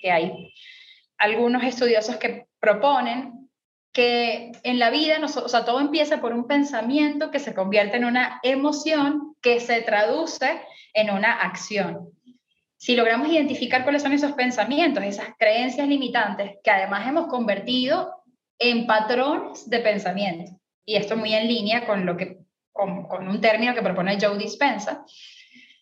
que 0.00 0.10
hay 0.10 0.52
algunos 1.18 1.62
estudiosos 1.62 2.16
que 2.16 2.46
proponen 2.58 3.48
que 3.92 4.52
en 4.62 4.78
la 4.78 4.90
vida, 4.90 5.18
o 5.22 5.48
sea, 5.48 5.64
todo 5.64 5.80
empieza 5.80 6.20
por 6.20 6.32
un 6.32 6.46
pensamiento 6.46 7.30
que 7.30 7.40
se 7.40 7.54
convierte 7.54 7.96
en 7.96 8.04
una 8.04 8.40
emoción 8.42 9.34
que 9.42 9.58
se 9.60 9.82
traduce 9.82 10.60
en 10.94 11.10
una 11.10 11.32
acción. 11.32 12.10
si 12.76 12.96
logramos 12.96 13.28
identificar 13.28 13.82
cuáles 13.82 14.02
son 14.02 14.12
esos 14.12 14.32
pensamientos, 14.32 15.04
esas 15.04 15.34
creencias 15.38 15.86
limitantes 15.86 16.52
que 16.64 16.70
además 16.70 17.06
hemos 17.06 17.26
convertido 17.26 18.10
en 18.58 18.86
patrones 18.86 19.68
de 19.68 19.80
pensamiento, 19.80 20.59
y 20.90 20.96
esto 20.96 21.16
muy 21.16 21.32
en 21.32 21.46
línea 21.46 21.86
con, 21.86 22.04
lo 22.04 22.16
que, 22.16 22.38
con, 22.72 23.06
con 23.06 23.28
un 23.28 23.40
término 23.40 23.76
que 23.76 23.82
propone 23.82 24.18
Joe 24.20 24.36
Dispensa, 24.36 25.04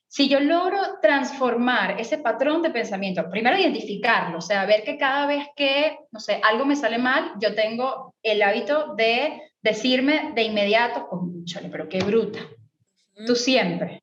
si 0.07 0.29
yo 0.29 0.39
logro 0.39 0.79
transformar 1.01 1.99
ese 1.99 2.19
patrón 2.19 2.61
de 2.61 2.69
pensamiento, 2.69 3.31
primero 3.31 3.57
identificarlo, 3.57 4.37
o 4.37 4.43
sea, 4.43 4.67
ver 4.67 4.85
que 4.85 4.99
cada 4.99 5.27
vez 5.27 5.47
que, 5.57 5.97
no 6.13 6.21
sé, 6.21 6.43
algo 6.45 6.67
me 6.67 6.77
sale 6.77 6.99
mal, 6.99 7.33
yo 7.41 7.55
tengo 7.55 8.17
el 8.23 8.43
hábito 8.43 8.95
de 8.97 9.41
decirme 9.63 10.33
de 10.35 10.43
inmediato, 10.43 11.09
oh, 11.11 11.27
chale, 11.45 11.71
pero 11.71 11.89
qué 11.89 12.01
bruta, 12.01 12.41
tú 13.27 13.35
siempre, 13.35 14.03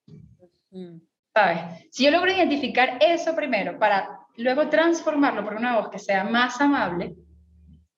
¿sabes? 1.36 1.88
Si 1.92 2.04
yo 2.04 2.10
logro 2.10 2.32
identificar 2.32 2.98
eso 3.00 3.36
primero 3.36 3.78
para 3.78 4.22
luego 4.38 4.70
transformarlo 4.70 5.44
por 5.44 5.54
una 5.54 5.78
voz 5.78 5.90
que 5.90 6.00
sea 6.00 6.24
más 6.24 6.60
amable, 6.60 7.14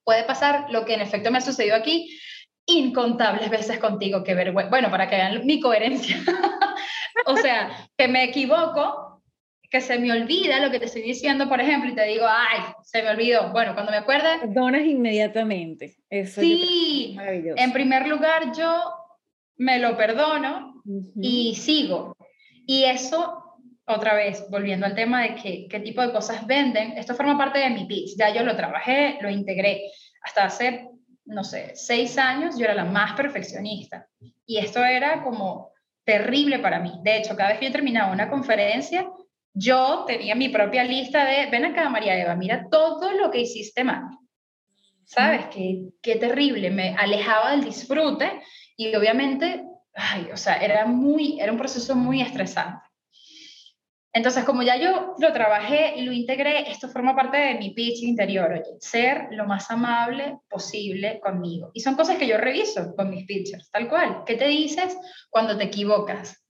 puede 0.04 0.26
pasar 0.26 0.66
lo 0.72 0.84
que 0.84 0.96
en 0.96 1.00
efecto 1.00 1.32
me 1.32 1.38
ha 1.38 1.42
sucedido 1.42 1.78
aquí 1.78 2.14
incontables 2.68 3.50
veces 3.50 3.80
contigo, 3.80 4.24
qué 4.24 4.36
vergüenza. 4.36 4.70
Bueno, 4.70 4.92
para 4.92 5.10
que 5.10 5.16
vean 5.16 5.46
mi 5.46 5.60
coherencia. 5.60 6.18
o 7.26 7.36
sea, 7.38 7.90
que 7.98 8.08
me 8.08 8.26
equivoco, 8.26 9.24
que 9.70 9.82
se 9.82 9.98
me 9.98 10.12
olvida 10.12 10.60
lo 10.60 10.70
que 10.70 10.80
te 10.80 10.86
estoy 10.86 11.02
diciendo, 11.02 11.50
por 11.50 11.60
ejemplo, 11.60 11.90
y 11.90 11.96
te 11.96 12.06
digo, 12.06 12.26
ay, 12.28 12.60
se 12.84 13.02
me 13.02 13.10
olvidó. 13.10 13.52
Bueno, 13.52 13.74
cuando 13.74 13.92
me 13.92 13.98
acuerde... 13.98 14.40
Perdonas 14.42 14.86
inmediatamente. 14.86 15.96
Eso 16.10 16.42
sí, 16.42 17.18
en 17.20 17.74
primer 17.74 18.08
lugar 18.08 18.52
yo 18.56 18.94
me 19.58 19.80
lo 19.80 19.98
perdono 19.98 20.84
y 21.22 21.56
sigo. 21.56 22.16
Y 22.66 22.84
eso 22.84 23.44
otra 23.86 24.14
vez, 24.16 24.46
volviendo 24.50 24.86
al 24.86 24.96
tema 24.96 25.24
de 25.24 25.36
qué, 25.36 25.68
qué 25.70 25.80
tipo 25.80 26.02
de 26.02 26.12
cosas 26.12 26.46
venden, 26.46 26.98
esto 26.98 27.16
forma 27.16 27.38
parte 27.38 27.60
de 27.60 27.70
mi 27.70 27.86
pitch. 27.86 28.18
Ya 28.18 28.34
yo 28.34 28.44
lo 28.44 28.56
trabajé, 28.58 29.18
lo 29.22 29.30
integré. 29.30 29.82
Hasta 30.22 30.46
hace, 30.46 30.90
no 31.28 31.44
sé, 31.44 31.74
seis 31.76 32.18
años 32.18 32.58
yo 32.58 32.66
era 32.66 32.74
la 32.74 32.86
más 32.86 33.14
perfeccionista. 33.14 34.08
Y 34.46 34.58
esto 34.58 34.84
era 34.84 35.24
como 35.24 35.72
terrible 36.04 36.60
para 36.60 36.80
mí. 36.80 37.00
De 37.04 37.18
hecho, 37.18 37.36
cada 37.36 37.50
vez 37.50 37.60
que 37.60 37.66
yo 37.66 37.72
terminaba 37.72 38.14
una 38.14 38.30
conferencia, 38.30 39.08
yo 39.54 40.06
tenía 40.08 40.36
mi 40.36 40.50
propia 40.50 40.84
lista 40.84 41.26
de, 41.26 41.48
ven 41.48 41.66
acá, 41.66 41.90
María 41.90 42.18
Eva, 42.18 42.36
mira 42.36 42.68
todo 42.72 43.12
lo 43.12 43.30
que 43.30 43.42
hiciste 43.42 43.84
mal. 43.84 44.04
¿Sabes? 45.04 45.48
Qué, 45.48 45.90
qué 46.02 46.16
terrible. 46.16 46.70
Me 46.70 46.96
alejaba 46.96 47.52
del 47.52 47.64
disfrute 47.64 48.42
y 48.76 48.94
obviamente, 48.96 49.66
ay, 49.94 50.30
o 50.32 50.38
sea, 50.38 50.58
era, 50.58 50.86
muy, 50.86 51.40
era 51.40 51.52
un 51.52 51.58
proceso 51.58 51.96
muy 51.96 52.22
estresante. 52.22 52.87
Entonces, 54.14 54.46
como 54.46 54.64
ya 54.64 54.78
yo 54.78 55.16
lo 55.20 55.34
trabajé 55.34 55.94
y 55.98 56.02
lo 56.02 56.12
integré, 56.12 56.72
esto 56.72 56.90
forma 56.90 57.16
parte 57.16 57.38
de 57.38 57.56
mi 57.56 57.72
pitch 57.72 58.02
interior, 58.04 58.52
oye, 58.52 58.78
ser 58.80 59.28
lo 59.32 59.46
más 59.46 59.70
amable 59.70 60.40
posible 60.50 61.20
conmigo. 61.20 61.72
Y 61.74 61.82
son 61.82 61.96
cosas 61.96 62.18
que 62.18 62.28
yo 62.28 62.38
reviso 62.38 62.96
con 62.96 63.10
mis 63.10 63.26
pitchers, 63.26 63.70
tal 63.70 63.88
cual. 63.88 64.24
¿Qué 64.26 64.36
te 64.36 64.48
dices 64.48 64.98
cuando 65.30 65.58
te 65.58 65.66
equivocas? 65.66 66.44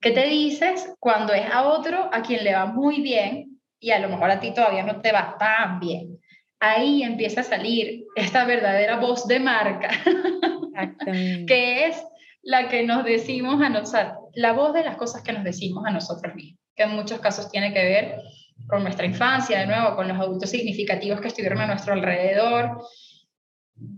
¿Qué 0.00 0.12
te 0.12 0.26
dices 0.26 0.94
cuando 1.00 1.32
es 1.32 1.50
a 1.50 1.66
otro 1.66 2.08
a 2.12 2.22
quien 2.22 2.44
le 2.44 2.54
va 2.54 2.66
muy 2.66 3.00
bien 3.00 3.58
y 3.80 3.90
a 3.90 3.98
lo 3.98 4.08
mejor 4.08 4.30
a 4.30 4.38
ti 4.38 4.52
todavía 4.52 4.84
no 4.84 5.00
te 5.00 5.10
va 5.10 5.36
tan 5.38 5.80
bien? 5.80 6.20
Ahí 6.60 7.02
empieza 7.02 7.40
a 7.40 7.44
salir 7.44 8.04
esta 8.14 8.44
verdadera 8.44 8.98
voz 8.98 9.26
de 9.26 9.40
marca, 9.40 9.90
que 11.48 11.86
es 11.86 12.00
la 12.42 12.68
que 12.68 12.84
nos 12.84 13.04
decimos 13.04 13.60
a 13.60 13.68
nosotros, 13.68 14.18
la 14.34 14.52
voz 14.52 14.72
de 14.72 14.84
las 14.84 14.96
cosas 14.96 15.22
que 15.22 15.32
nos 15.32 15.42
decimos 15.42 15.84
a 15.84 15.90
nosotros 15.90 16.34
mismos 16.36 16.67
que 16.78 16.84
en 16.84 16.90
muchos 16.90 17.18
casos 17.18 17.50
tiene 17.50 17.74
que 17.74 17.82
ver 17.82 18.22
con 18.68 18.84
nuestra 18.84 19.04
infancia, 19.04 19.58
de 19.58 19.66
nuevo, 19.66 19.96
con 19.96 20.06
los 20.06 20.16
adultos 20.16 20.48
significativos 20.48 21.20
que 21.20 21.26
estuvieron 21.26 21.60
a 21.60 21.66
nuestro 21.66 21.92
alrededor. 21.92 22.80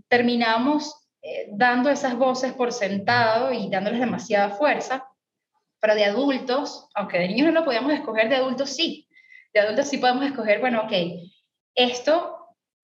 Terminamos 0.07 0.95
eh, 1.21 1.49
dando 1.51 1.91
esas 1.91 2.17
voces 2.17 2.53
por 2.53 2.73
sentado 2.73 3.53
y 3.53 3.69
dándoles 3.69 3.99
demasiada 3.99 4.49
fuerza, 4.49 5.07
pero 5.79 5.93
de 5.93 6.05
adultos, 6.05 6.89
aunque 6.95 7.19
de 7.19 7.27
niños 7.27 7.47
no 7.47 7.59
lo 7.59 7.65
podíamos 7.65 7.93
escoger, 7.93 8.29
de 8.29 8.37
adultos 8.37 8.71
sí. 8.71 9.07
De 9.53 9.59
adultos 9.59 9.87
sí 9.87 9.99
podemos 9.99 10.25
escoger, 10.25 10.59
bueno, 10.59 10.81
ok, 10.81 10.93
esto, 11.75 12.35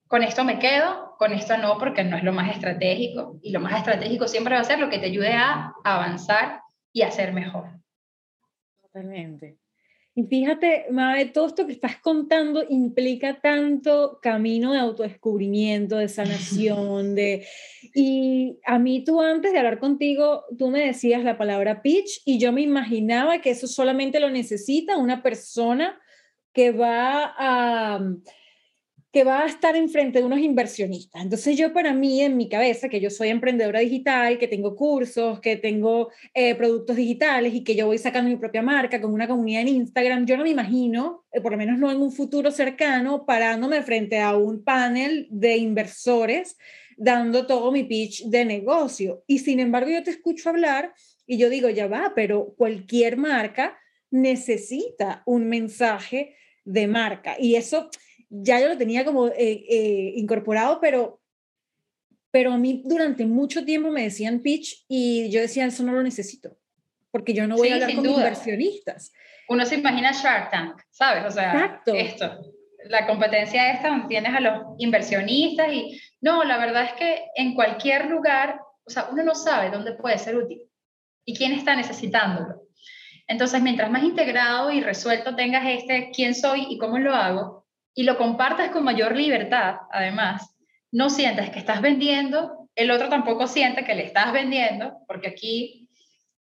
con 0.06 0.22
esto 0.22 0.44
me 0.44 0.60
quedo, 0.60 1.16
con 1.18 1.32
esto 1.32 1.58
no, 1.58 1.76
porque 1.76 2.04
no 2.04 2.16
es 2.16 2.22
lo 2.22 2.32
más 2.32 2.54
estratégico. 2.54 3.40
Y 3.42 3.50
lo 3.50 3.58
más 3.58 3.76
estratégico 3.76 4.28
siempre 4.28 4.54
va 4.54 4.60
a 4.60 4.64
ser 4.64 4.78
lo 4.78 4.90
que 4.90 5.00
te 5.00 5.06
ayude 5.06 5.32
a 5.32 5.72
avanzar 5.82 6.60
y 6.92 7.02
a 7.02 7.10
ser 7.10 7.32
mejor. 7.32 7.80
Totalmente. 8.80 9.58
Y 10.18 10.24
fíjate, 10.24 10.86
Mae, 10.90 11.26
todo 11.26 11.46
esto 11.46 11.64
que 11.64 11.74
estás 11.74 11.98
contando 11.98 12.64
implica 12.68 13.40
tanto 13.40 14.18
camino 14.20 14.72
de 14.72 14.80
autodescubrimiento, 14.80 15.96
de 15.96 16.08
sanación, 16.08 17.14
de... 17.14 17.46
Y 17.94 18.58
a 18.66 18.80
mí 18.80 19.04
tú 19.04 19.20
antes 19.20 19.52
de 19.52 19.58
hablar 19.58 19.78
contigo, 19.78 20.42
tú 20.58 20.70
me 20.70 20.84
decías 20.84 21.22
la 21.22 21.38
palabra 21.38 21.82
pitch 21.82 22.22
y 22.24 22.40
yo 22.40 22.52
me 22.52 22.62
imaginaba 22.62 23.40
que 23.40 23.50
eso 23.50 23.68
solamente 23.68 24.18
lo 24.18 24.28
necesita 24.28 24.96
una 24.96 25.22
persona 25.22 26.00
que 26.52 26.72
va 26.72 27.32
a 27.38 28.00
que 29.10 29.24
va 29.24 29.42
a 29.42 29.46
estar 29.46 29.74
enfrente 29.74 30.18
de 30.18 30.24
unos 30.24 30.40
inversionistas. 30.40 31.22
Entonces 31.22 31.56
yo 31.56 31.72
para 31.72 31.94
mí, 31.94 32.20
en 32.20 32.36
mi 32.36 32.48
cabeza, 32.48 32.88
que 32.88 33.00
yo 33.00 33.08
soy 33.08 33.28
emprendedora 33.28 33.80
digital, 33.80 34.38
que 34.38 34.48
tengo 34.48 34.76
cursos, 34.76 35.40
que 35.40 35.56
tengo 35.56 36.10
eh, 36.34 36.54
productos 36.54 36.96
digitales 36.96 37.54
y 37.54 37.64
que 37.64 37.74
yo 37.74 37.86
voy 37.86 37.98
sacando 37.98 38.28
mi 38.28 38.36
propia 38.36 38.62
marca 38.62 39.00
con 39.00 39.12
una 39.12 39.26
comunidad 39.26 39.62
en 39.62 39.68
Instagram, 39.68 40.26
yo 40.26 40.36
no 40.36 40.42
me 40.42 40.50
imagino, 40.50 41.24
eh, 41.32 41.40
por 41.40 41.52
lo 41.52 41.58
menos 41.58 41.78
no 41.78 41.90
en 41.90 42.02
un 42.02 42.12
futuro 42.12 42.50
cercano, 42.50 43.24
parándome 43.24 43.82
frente 43.82 44.20
a 44.20 44.36
un 44.36 44.62
panel 44.62 45.26
de 45.30 45.56
inversores 45.56 46.56
dando 46.98 47.46
todo 47.46 47.70
mi 47.72 47.84
pitch 47.84 48.24
de 48.24 48.44
negocio. 48.44 49.22
Y 49.26 49.38
sin 49.38 49.60
embargo 49.60 49.90
yo 49.90 50.02
te 50.02 50.10
escucho 50.10 50.50
hablar 50.50 50.92
y 51.26 51.38
yo 51.38 51.48
digo, 51.48 51.70
ya 51.70 51.86
va, 51.86 52.12
pero 52.14 52.54
cualquier 52.56 53.16
marca 53.16 53.78
necesita 54.10 55.22
un 55.24 55.48
mensaje 55.48 56.34
de 56.64 56.86
marca. 56.86 57.36
Y 57.38 57.54
eso 57.54 57.88
ya 58.30 58.60
yo 58.60 58.68
lo 58.68 58.78
tenía 58.78 59.04
como 59.04 59.28
eh, 59.28 59.34
eh, 59.38 60.12
incorporado, 60.16 60.80
pero, 60.80 61.20
pero 62.30 62.52
a 62.52 62.58
mí 62.58 62.82
durante 62.84 63.24
mucho 63.26 63.64
tiempo 63.64 63.90
me 63.90 64.02
decían 64.02 64.40
pitch 64.40 64.84
y 64.88 65.30
yo 65.30 65.40
decía, 65.40 65.66
eso 65.66 65.82
no 65.82 65.92
lo 65.92 66.02
necesito, 66.02 66.56
porque 67.10 67.32
yo 67.34 67.46
no 67.46 67.56
voy 67.56 67.70
a 67.70 67.74
hablar 67.74 67.94
con 67.94 68.06
inversionistas. 68.06 69.12
Uno 69.48 69.64
se 69.64 69.76
imagina 69.76 70.12
Shark 70.12 70.50
Tank, 70.50 70.82
¿sabes? 70.90 71.24
O 71.24 71.30
sea, 71.30 71.80
esto, 71.86 72.38
la 72.84 73.06
competencia 73.06 73.72
esta 73.72 73.88
donde 73.88 74.08
tienes 74.08 74.34
a 74.34 74.40
los 74.40 74.62
inversionistas 74.78 75.72
y 75.72 75.98
no, 76.20 76.44
la 76.44 76.58
verdad 76.58 76.84
es 76.84 76.92
que 76.92 77.24
en 77.34 77.54
cualquier 77.54 78.06
lugar, 78.06 78.60
o 78.84 78.90
sea, 78.90 79.08
uno 79.10 79.22
no 79.22 79.34
sabe 79.34 79.70
dónde 79.70 79.92
puede 79.92 80.18
ser 80.18 80.36
útil 80.36 80.62
y 81.24 81.34
quién 81.34 81.52
está 81.52 81.76
necesitándolo. 81.76 82.62
Entonces, 83.26 83.60
mientras 83.62 83.90
más 83.90 84.02
integrado 84.02 84.70
y 84.70 84.80
resuelto 84.80 85.36
tengas 85.36 85.66
este 85.66 86.10
quién 86.14 86.34
soy 86.34 86.66
y 86.70 86.78
cómo 86.78 86.98
lo 86.98 87.14
hago, 87.14 87.57
y 87.94 88.04
lo 88.04 88.16
compartas 88.16 88.70
con 88.70 88.84
mayor 88.84 89.16
libertad, 89.16 89.76
además, 89.90 90.56
no 90.92 91.10
sientes 91.10 91.50
que 91.50 91.58
estás 91.58 91.80
vendiendo, 91.80 92.68
el 92.74 92.90
otro 92.90 93.08
tampoco 93.08 93.46
siente 93.46 93.84
que 93.84 93.94
le 93.94 94.04
estás 94.04 94.32
vendiendo, 94.32 94.98
porque 95.06 95.28
aquí 95.28 95.88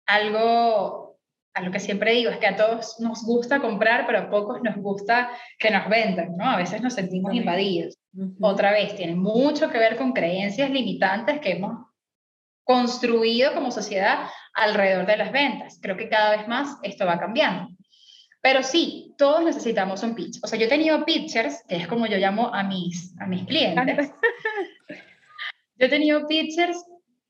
algo, 0.06 1.19
a 1.54 1.62
lo 1.62 1.71
que 1.71 1.80
siempre 1.80 2.13
digo 2.13 2.30
es 2.30 2.38
que 2.38 2.47
a 2.47 2.56
todos 2.56 3.00
nos 3.00 3.23
gusta 3.23 3.60
comprar, 3.60 4.06
pero 4.06 4.19
a 4.19 4.30
pocos 4.30 4.62
nos 4.62 4.76
gusta 4.78 5.30
que 5.58 5.71
nos 5.71 5.88
vendan, 5.89 6.36
¿no? 6.36 6.50
A 6.50 6.58
veces 6.58 6.82
nos 6.82 6.93
sentimos 6.93 7.34
invadidos. 7.34 7.97
Otra 8.41 8.71
vez, 8.71 8.95
tiene 8.95 9.15
mucho 9.15 9.69
que 9.69 9.78
ver 9.78 9.95
con 9.95 10.12
creencias 10.12 10.69
limitantes 10.69 11.39
que 11.39 11.52
hemos 11.52 11.88
construido 12.63 13.54
como 13.54 13.71
sociedad 13.71 14.28
alrededor 14.54 15.06
de 15.06 15.17
las 15.17 15.32
ventas. 15.32 15.80
Creo 15.82 15.95
que 15.95 16.10
cada 16.10 16.36
vez 16.36 16.47
más 16.47 16.78
esto 16.84 17.06
va 17.06 17.19
cambiando. 17.19 17.69
Pero 18.48 18.64
sí, 18.64 19.14
todos 19.18 19.44
necesitamos 19.44 20.02
un 20.04 20.16
pitch. 20.16 20.40
O 20.42 20.48
sea, 20.48 20.58
yo 20.58 20.68
he 20.68 20.70
tenido 20.70 21.04
pitchers, 21.04 21.66
que 21.68 21.76
es 21.76 21.86
como 21.86 22.08
yo 22.08 22.16
llamo 22.16 22.48
a 22.56 22.64
mis, 22.64 23.14
a 23.20 23.26
mis 23.26 23.46
clientes. 23.46 24.10
yo 24.90 25.86
he 25.86 25.90
tenido 25.90 26.26
pitchers, 26.26 26.82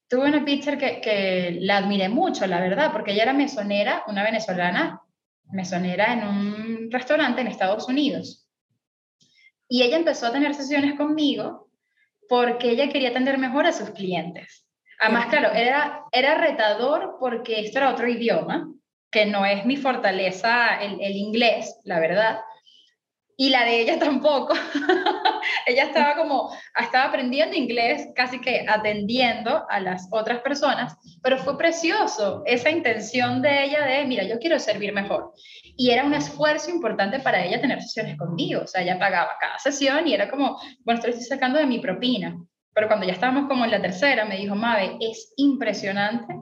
tuve 0.08 0.30
una 0.30 0.46
pitcher 0.46 0.78
que, 0.78 1.02
que 1.02 1.58
la 1.60 1.78
admiré 1.78 2.08
mucho, 2.08 2.46
la 2.46 2.62
verdad, 2.62 2.92
porque 2.92 3.14
ella 3.14 3.24
era 3.24 3.34
mesonera, 3.34 4.04
una 4.06 4.22
venezolana, 4.22 5.02
mesonera 5.52 6.14
en 6.14 6.28
un 6.28 6.92
restaurante 6.92 7.42
en 7.42 7.48
Estados 7.48 7.90
Unidos. 7.90 8.48
Y 9.68 9.82
ella 9.82 9.98
empezó 9.98 10.28
a 10.28 10.32
tener 10.32 10.54
sesiones 10.54 11.00
conmigo 11.00 11.72
porque 12.30 12.70
ella 12.70 12.90
quería 12.90 13.10
atender 13.10 13.40
mejor 13.40 13.66
a 13.66 13.74
sus 13.74 13.90
clientes. 13.90 14.68
Además, 15.00 15.26
claro, 15.32 15.52
era, 15.52 16.04
era 16.12 16.38
retador 16.38 17.18
porque 17.20 17.62
esto 17.62 17.80
era 17.80 17.90
otro 17.90 18.08
idioma 18.08 18.72
que 19.18 19.26
no 19.26 19.48
es 19.48 19.66
mi 19.66 19.78
fortaleza 19.78 20.80
el, 20.80 21.16
inglés, 21.16 21.80
la 21.86 22.00
verdad, 22.00 22.38
y 23.36 23.50
la 23.50 23.64
de 23.64 23.82
ella 23.82 23.98
tampoco. 24.00 24.54
ella 25.66 25.86
estaba 25.86 26.16
como, 26.16 26.56
estaba 26.80 27.06
aprendiendo 27.06 27.56
inglés, 27.56 28.10
casi 28.16 28.40
que 28.40 28.64
atendiendo 28.68 29.66
a 29.70 29.80
las 29.80 30.08
otras 30.12 30.42
personas, 30.42 30.96
pero 31.24 31.40
fue 31.40 31.58
precioso 31.58 32.44
esa 32.46 32.70
intención 32.70 33.42
de 33.42 33.64
ella 33.64 33.86
de, 33.86 34.06
mira, 34.06 34.24
yo 34.24 34.38
quiero 34.38 34.60
servir 34.60 34.94
mejor. 34.94 35.34
Y 35.76 35.90
era 35.90 36.06
un 36.06 36.14
esfuerzo 36.14 36.70
importante 36.70 37.20
para 37.20 37.44
ella 37.44 37.60
tener 37.60 37.82
sesiones 37.82 38.18
conmigo, 38.18 38.62
o 38.66 38.68
sea, 38.68 38.84
ella 38.84 39.00
pagaba 39.00 39.32
cada 39.40 39.58
sesión 39.58 40.08
y 40.08 40.14
era 40.14 40.30
como, 40.30 40.60
bueno, 40.86 41.02
estoy 41.04 41.24
sacando 41.24 41.58
de 41.58 41.66
mi 41.66 41.80
propina. 41.80 42.38
Pero 42.72 42.88
cuando 42.88 43.08
ya 43.08 43.14
estábamos 43.14 43.48
como 43.48 43.66
en 43.66 43.72
la 43.72 43.82
tercera, 43.82 44.26
me 44.26 44.38
dijo, 44.38 44.54
Mabe, 44.54 44.98
es 45.00 45.34
impresionante 45.38 46.36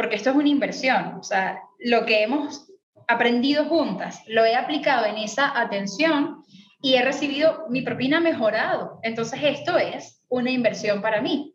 porque 0.00 0.16
esto 0.16 0.30
es 0.30 0.36
una 0.36 0.48
inversión, 0.48 1.16
o 1.20 1.22
sea, 1.22 1.60
lo 1.78 2.06
que 2.06 2.22
hemos 2.22 2.72
aprendido 3.06 3.66
juntas, 3.66 4.22
lo 4.28 4.46
he 4.46 4.56
aplicado 4.56 5.04
en 5.04 5.18
esa 5.18 5.60
atención 5.60 6.42
y 6.80 6.94
he 6.94 7.02
recibido 7.02 7.66
mi 7.68 7.82
propina 7.82 8.18
mejorado. 8.18 8.98
Entonces 9.02 9.38
esto 9.42 9.76
es 9.76 10.24
una 10.30 10.50
inversión 10.50 11.02
para 11.02 11.20
mí. 11.20 11.54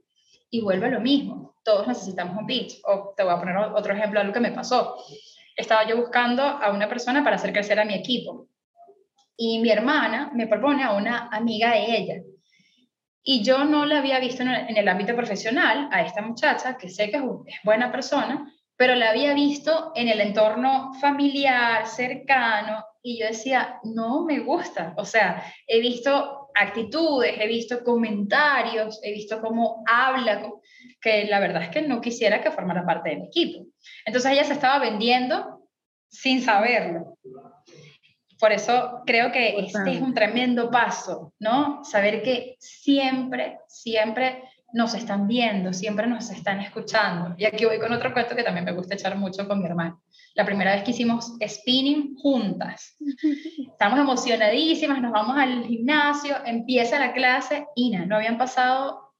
Y 0.51 0.61
vuelve 0.61 0.85
a 0.85 0.91
lo 0.91 0.99
mismo, 0.99 1.55
todos 1.63 1.87
necesitamos 1.87 2.37
un 2.37 2.45
pitch. 2.45 2.81
O 2.85 3.15
te 3.17 3.23
voy 3.23 3.33
a 3.33 3.39
poner 3.39 3.57
otro 3.57 3.95
ejemplo 3.95 4.19
de 4.19 4.27
lo 4.27 4.33
que 4.33 4.39
me 4.39 4.51
pasó. 4.51 4.95
Estaba 5.57 5.87
yo 5.87 5.97
buscando 5.97 6.43
a 6.43 6.71
una 6.71 6.87
persona 6.87 7.23
para 7.23 7.37
hacer 7.37 7.51
crecer 7.51 7.79
a 7.79 7.85
mi 7.85 7.95
equipo. 7.95 8.47
Y 9.35 9.57
mi 9.57 9.71
hermana 9.71 10.29
me 10.35 10.45
propone 10.45 10.83
a 10.83 10.93
una 10.93 11.29
amiga 11.29 11.71
de 11.71 11.97
ella. 11.97 12.21
Y 13.27 13.43
yo 13.43 13.65
no 13.65 13.87
la 13.87 13.97
había 13.97 14.19
visto 14.19 14.43
en 14.43 14.77
el, 14.77 14.87
ámbito 14.87 15.15
profesional, 15.15 15.89
a 15.91 16.03
esta 16.03 16.21
muchacha, 16.21 16.77
que 16.77 16.89
sé 16.89 17.09
que 17.09 17.17
es 17.17 17.23
buena 17.63 17.91
persona, 17.91 18.53
pero 18.77 18.93
la 18.93 19.09
había 19.09 19.33
visto 19.33 19.91
en 19.95 20.09
el 20.09 20.21
entorno 20.21 20.93
familiar, 21.01 21.87
cercano, 21.87 22.85
y 23.01 23.19
yo 23.19 23.25
decía, 23.25 23.79
no 23.83 24.25
me 24.25 24.39
gusta. 24.39 24.93
O 24.97 25.05
sea, 25.05 25.43
he 25.65 25.79
visto 25.79 26.49
actitudes, 26.53 27.35
he 27.39 27.47
visto 27.47 27.83
comentarios, 27.83 28.99
he 29.01 29.11
visto 29.11 29.41
cómo 29.41 29.83
habla, 29.87 30.51
que 31.01 31.25
la 31.25 31.39
verdad 31.39 31.63
es 31.63 31.69
que 31.69 31.81
no 31.81 32.01
quisiera 32.01 32.41
que 32.41 32.51
formara 32.51 32.85
parte 32.85 33.09
de 33.09 33.17
mi 33.17 33.25
equipo. 33.25 33.65
Entonces 34.05 34.31
ella 34.31 34.43
se 34.43 34.53
estaba 34.53 34.77
vendiendo 34.77 35.67
sin 36.09 36.43
saberlo. 36.43 37.17
Por 38.45 38.53
eso 38.53 39.01
creo 39.07 39.31
que 39.31 39.57
este 39.57 39.93
es 39.93 40.01
un 40.01 40.13
tremendo 40.13 40.69
paso, 40.69 41.33
¿no? 41.39 41.83
Saber 41.83 42.21
que 42.21 42.57
siempre, 42.59 43.57
siempre 43.67 44.43
nos 44.71 44.93
están 44.93 45.27
viendo, 45.27 45.73
siempre 45.73 46.05
nos 46.05 46.29
están 46.29 46.59
escuchando. 46.59 47.33
Y 47.39 47.45
aquí 47.45 47.65
voy 47.65 47.79
con 47.79 47.91
otro 47.91 48.13
cuento 48.13 48.35
que 48.35 48.43
también 48.43 48.63
me 48.63 48.73
gusta 48.73 48.93
echar 48.93 49.17
mucho 49.17 49.47
con 49.47 49.57
mi 49.57 49.65
hermano. 49.65 49.99
La 50.35 50.45
primera 50.45 50.75
vez 50.75 50.83
que 50.83 50.91
hicimos 50.91 51.33
spinning 51.43 52.17
juntas. 52.17 52.95
Estamos 53.71 53.97
emocionadísimas, 53.97 55.01
nos 55.01 55.11
vamos 55.11 55.35
al 55.39 55.65
gimnasio, 55.65 56.35
empieza 56.45 56.99
la 56.99 57.13
clase 57.13 57.65
y 57.75 57.89
no 57.97 58.15
habían 58.15 58.37
pasado 58.37 59.11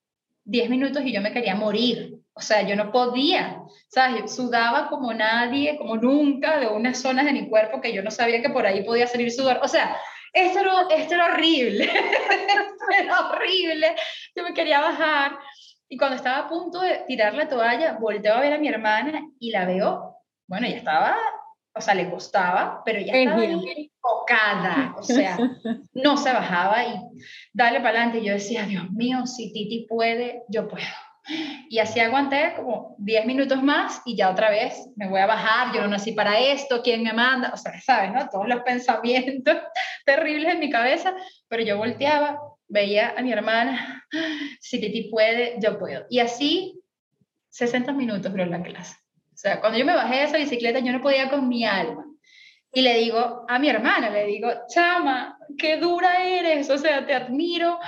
10 0.44 0.70
minutos 0.70 1.02
y 1.04 1.14
yo 1.14 1.22
me 1.22 1.34
quería 1.34 1.56
morir. 1.56 2.20
O 2.38 2.42
sea, 2.42 2.64
yo 2.64 2.76
no 2.76 2.92
podía, 2.92 3.62
¿sabes? 3.88 4.36
Sudaba 4.36 4.90
como 4.90 5.14
nadie, 5.14 5.78
como 5.78 5.96
nunca, 5.96 6.60
de 6.60 6.68
unas 6.68 7.02
zonas 7.02 7.26
de 7.26 7.32
mi 7.32 7.50
cuerpo 7.50 7.80
que 7.80 7.94
yo 7.94 8.04
no 8.04 8.12
sabía 8.12 8.42
que 8.42 8.50
por 8.50 8.66
ahí 8.66 8.84
podía 8.84 9.08
salir 9.08 9.32
sudor. 9.32 9.60
O 9.64 9.68
sea, 9.70 9.98
esto 10.34 10.60
era, 10.60 10.74
esto 10.92 11.16
era 11.16 11.28
horrible, 11.28 11.90
era 13.00 13.30
horrible, 13.30 13.96
yo 14.36 14.44
me 14.44 14.54
quería 14.54 14.82
bajar. 14.82 15.40
Y 15.88 15.98
cuando 15.98 16.18
estaba 16.18 16.40
a 16.40 16.50
punto 16.50 16.82
de 16.82 17.06
tirar 17.08 17.36
la 17.36 17.48
toalla, 17.48 17.98
volteo 18.00 18.34
a 18.34 18.42
ver 18.42 18.54
a 18.54 18.58
mi 18.58 18.68
hermana 18.68 19.24
y 19.40 19.52
la 19.52 19.66
veo, 19.66 20.18
bueno, 20.46 20.68
ya 20.68 20.76
estaba, 20.76 21.18
o 21.74 21.80
sea, 21.80 21.94
le 21.94 22.10
costaba, 22.10 22.82
pero 22.84 23.00
ya 23.00 23.14
estaba 23.14 23.46
enfocada, 23.46 24.96
o 24.98 25.04
sea, 25.04 25.38
no 25.94 26.18
se 26.18 26.34
bajaba 26.34 26.84
y 26.84 27.00
dale 27.54 27.80
para 27.80 28.02
adelante. 28.02 28.26
Yo 28.26 28.34
decía, 28.34 28.66
Dios 28.66 28.92
mío, 28.92 29.26
si 29.26 29.54
Titi 29.54 29.86
puede, 29.88 30.44
yo 30.50 30.68
puedo. 30.68 30.86
Y 31.70 31.80
así 31.80 32.00
aguanté 32.00 32.54
como 32.56 32.96
10 33.00 33.26
minutos 33.26 33.62
más 33.64 34.02
y 34.06 34.16
ya 34.16 34.30
otra 34.30 34.50
vez 34.50 34.88
me 34.96 35.10
voy 35.10 35.20
a 35.20 35.26
bajar, 35.26 35.74
yo 35.74 35.82
no 35.82 35.88
nací 35.88 36.12
para 36.12 36.40
esto, 36.40 36.82
¿quién 36.84 37.04
me 37.04 37.14
manda? 37.14 37.52
O 37.54 37.58
sea, 37.58 37.80
¿sabes? 37.82 38.14
No? 38.14 38.30
Todos 38.30 38.48
los 38.48 38.62
pensamientos 38.66 39.58
terribles 40.06 40.54
en 40.54 40.60
mi 40.60 40.70
cabeza, 40.70 41.16
pero 41.48 41.64
yo 41.64 41.78
volteaba, 41.78 42.40
veía 42.68 43.14
a 43.18 43.22
mi 43.22 43.32
hermana, 43.32 44.06
si 44.60 44.80
Titi 44.80 45.10
puede, 45.10 45.56
yo 45.60 45.80
puedo. 45.80 46.06
Y 46.10 46.20
así 46.20 46.80
60 47.50 47.94
minutos 47.94 48.32
duró 48.32 48.46
la 48.46 48.62
clase. 48.62 48.96
O 49.34 49.38
sea, 49.38 49.60
cuando 49.60 49.78
yo 49.78 49.86
me 49.86 49.96
bajé 49.96 50.16
de 50.16 50.24
esa 50.24 50.38
bicicleta, 50.38 50.80
yo 50.80 50.92
no 50.92 51.02
podía 51.02 51.30
con 51.30 51.48
mi 51.48 51.66
alma. 51.66 52.06
Y 52.72 52.82
le 52.82 52.98
digo 52.98 53.46
a 53.48 53.58
mi 53.58 53.70
hermana, 53.70 54.10
le 54.10 54.26
digo, 54.26 54.50
chama, 54.68 55.38
qué 55.58 55.78
dura 55.78 56.24
eres, 56.24 56.70
o 56.70 56.78
sea, 56.78 57.06
te 57.06 57.14
admiro, 57.14 57.80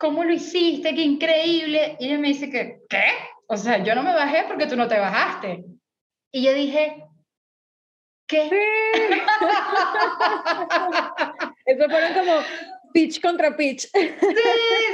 ¿cómo 0.00 0.24
lo 0.24 0.32
hiciste? 0.32 0.94
¡Qué 0.94 1.02
increíble! 1.02 1.96
Y 2.00 2.06
ella 2.06 2.18
me 2.18 2.28
dice 2.28 2.50
que, 2.50 2.80
¿qué? 2.88 3.04
O 3.46 3.56
sea, 3.56 3.84
yo 3.84 3.94
no 3.94 4.02
me 4.02 4.14
bajé 4.14 4.44
porque 4.48 4.66
tú 4.66 4.74
no 4.74 4.88
te 4.88 4.98
bajaste. 4.98 5.62
Y 6.32 6.42
yo 6.42 6.54
dije, 6.54 7.04
¿qué? 8.26 8.44
Eso 11.66 11.84
fueron 11.90 12.14
como 12.14 12.32
pitch 12.94 13.20
contra 13.20 13.54
pitch. 13.54 13.90
Sí, 13.92 14.08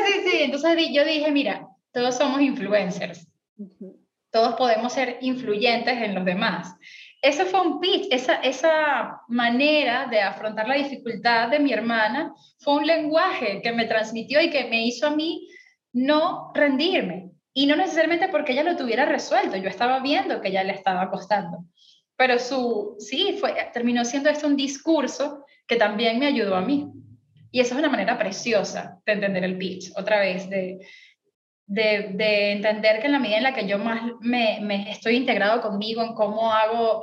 sí, 0.07 0.29
sí. 0.29 0.39
Entonces 0.43 0.89
yo 0.93 1.05
dije, 1.05 1.31
mira, 1.31 1.69
todos 1.93 2.17
somos 2.17 2.41
influencers. 2.41 3.29
Todos 4.33 4.57
podemos 4.57 4.93
ser 4.93 5.19
influyentes 5.21 6.03
en 6.03 6.17
los 6.17 6.25
demás 6.25 6.75
ese 7.27 7.45
fue 7.45 7.61
un 7.61 7.81
pitch, 7.81 8.07
esa, 8.11 8.37
esa 8.37 9.21
manera 9.29 10.07
de 10.07 10.21
afrontar 10.21 10.69
la 10.69 10.77
dificultad 10.77 11.49
de 11.49 11.59
mi 11.59 11.73
hermana 11.73 12.33
fue 12.59 12.75
un 12.75 12.87
lenguaje 12.87 13.61
que 13.63 13.73
me 13.73 13.87
transmitió 13.87 14.41
y 14.41 14.51
que 14.51 14.67
me 14.67 14.87
hizo 14.87 15.09
a 15.09 15.17
mí 15.17 15.49
no 15.93 16.53
rendirme. 16.55 17.31
Y 17.53 17.67
no 17.67 17.75
necesariamente 17.75 18.29
porque 18.29 18.53
ella 18.53 18.63
lo 18.63 18.77
tuviera 18.77 19.07
resuelto, 19.07 19.57
yo 19.57 19.69
estaba 19.69 20.01
viendo 20.01 20.41
que 20.41 20.53
ya 20.53 20.63
le 20.63 20.73
estaba 20.73 21.11
costando. 21.11 21.65
Pero 22.17 22.39
su, 22.39 22.97
sí, 22.99 23.37
fue, 23.41 23.55
terminó 23.73 24.05
siendo 24.05 24.31
esto 24.31 24.47
un 24.47 24.57
discurso 24.57 25.45
que 25.67 25.77
también 25.77 26.19
me 26.19 26.27
ayudó 26.27 26.55
a 26.55 26.61
mí. 26.61 26.91
Y 27.51 27.61
esa 27.61 27.75
es 27.75 27.81
una 27.81 27.89
manera 27.89 28.19
preciosa 28.19 29.01
de 29.05 29.13
entender 29.13 29.43
el 29.45 29.59
pitch, 29.59 29.91
otra 29.97 30.21
vez, 30.21 30.49
de, 30.49 30.79
de, 31.67 32.11
de, 32.13 32.53
entender 32.53 33.01
que 33.01 33.07
en 33.07 33.13
la 33.13 33.19
medida 33.19 33.39
en 33.39 33.43
la 33.43 33.55
que 33.55 33.67
yo 33.67 33.79
más 33.79 34.03
me, 34.21 34.61
me, 34.61 34.91
estoy 34.91 35.17
integrado 35.17 35.61
conmigo, 35.61 36.03
en 36.03 36.15
cómo 36.15 36.53
hago, 36.53 37.03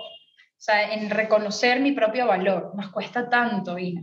sea, 0.64 0.94
en 0.94 1.10
reconocer 1.10 1.82
mi 1.82 1.92
propio 1.92 2.26
valor, 2.26 2.72
nos 2.74 2.90
cuesta 2.90 3.30
tanto, 3.30 3.78
Ina, 3.78 4.02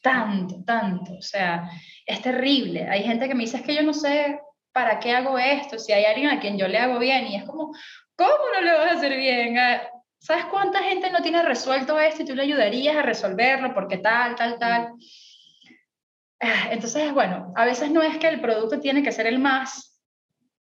tanto, 0.00 0.62
tanto, 0.64 1.14
o 1.14 1.22
sea, 1.22 1.68
es 2.06 2.22
terrible. 2.22 2.88
Hay 2.88 3.02
gente 3.02 3.26
que 3.28 3.34
me 3.34 3.42
dice, 3.42 3.56
es 3.56 3.64
que 3.64 3.74
yo 3.74 3.82
no 3.82 3.92
sé 3.92 4.40
para 4.72 5.00
qué 5.00 5.12
hago 5.12 5.36
esto, 5.38 5.76
si 5.76 5.92
hay 5.92 6.04
alguien 6.04 6.30
a 6.30 6.38
quien 6.38 6.56
yo 6.56 6.68
le 6.68 6.78
hago 6.78 7.00
bien, 7.00 7.26
y 7.26 7.34
es 7.34 7.44
como, 7.44 7.74
¿cómo 8.14 8.44
no 8.54 8.60
le 8.60 8.72
vas 8.72 8.92
a 8.92 8.96
hacer 8.96 9.16
bien? 9.16 9.58
Ah, 9.58 9.82
¿Sabes 10.20 10.44
cuánta 10.46 10.84
gente 10.84 11.10
no 11.10 11.20
tiene 11.20 11.42
resuelto 11.42 11.98
esto 11.98 12.22
y 12.22 12.26
tú 12.26 12.36
le 12.36 12.42
ayudarías 12.44 12.96
a 12.96 13.02
resolverlo 13.02 13.74
porque 13.74 13.98
tal, 13.98 14.36
tal, 14.36 14.56
tal? 14.58 14.92
Ah, 16.40 16.68
entonces, 16.70 17.12
bueno, 17.12 17.52
a 17.56 17.64
veces 17.64 17.90
no 17.90 18.02
es 18.02 18.18
que 18.18 18.28
el 18.28 18.40
producto 18.40 18.78
tiene 18.78 19.02
que 19.02 19.10
ser 19.10 19.26
el 19.26 19.40
más 19.40 20.00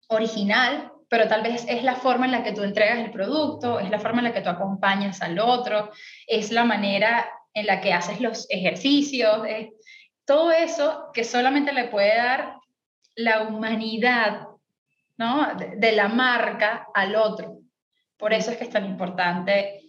original, 0.08 0.89
pero 1.10 1.26
tal 1.26 1.42
vez 1.42 1.66
es 1.68 1.82
la 1.82 1.96
forma 1.96 2.26
en 2.26 2.32
la 2.32 2.44
que 2.44 2.52
tú 2.52 2.62
entregas 2.62 2.98
el 2.98 3.10
producto, 3.10 3.80
es 3.80 3.90
la 3.90 3.98
forma 3.98 4.20
en 4.20 4.26
la 4.26 4.32
que 4.32 4.42
tú 4.42 4.48
acompañas 4.48 5.20
al 5.20 5.40
otro, 5.40 5.90
es 6.26 6.52
la 6.52 6.64
manera 6.64 7.28
en 7.52 7.66
la 7.66 7.80
que 7.80 7.92
haces 7.92 8.20
los 8.20 8.46
ejercicios, 8.48 9.40
todo 10.24 10.52
eso 10.52 11.10
que 11.12 11.24
solamente 11.24 11.72
le 11.72 11.88
puede 11.88 12.16
dar 12.16 12.54
la 13.16 13.42
humanidad 13.42 14.46
¿no? 15.18 15.48
de 15.56 15.92
la 15.92 16.06
marca 16.06 16.86
al 16.94 17.16
otro. 17.16 17.58
Por 18.16 18.32
eso 18.32 18.52
es 18.52 18.56
que 18.56 18.64
es 18.64 18.70
tan 18.70 18.86
importante 18.86 19.80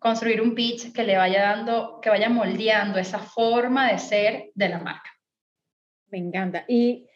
construir 0.00 0.40
un 0.40 0.52
pitch 0.52 0.92
que 0.92 1.04
le 1.04 1.16
vaya 1.16 1.42
dando, 1.42 2.00
que 2.00 2.10
vaya 2.10 2.28
moldeando 2.28 2.98
esa 2.98 3.20
forma 3.20 3.92
de 3.92 3.98
ser 3.98 4.50
de 4.54 4.68
la 4.68 4.80
marca. 4.80 5.10
Me 6.08 6.18
encanta. 6.18 6.64
Y 6.66 7.06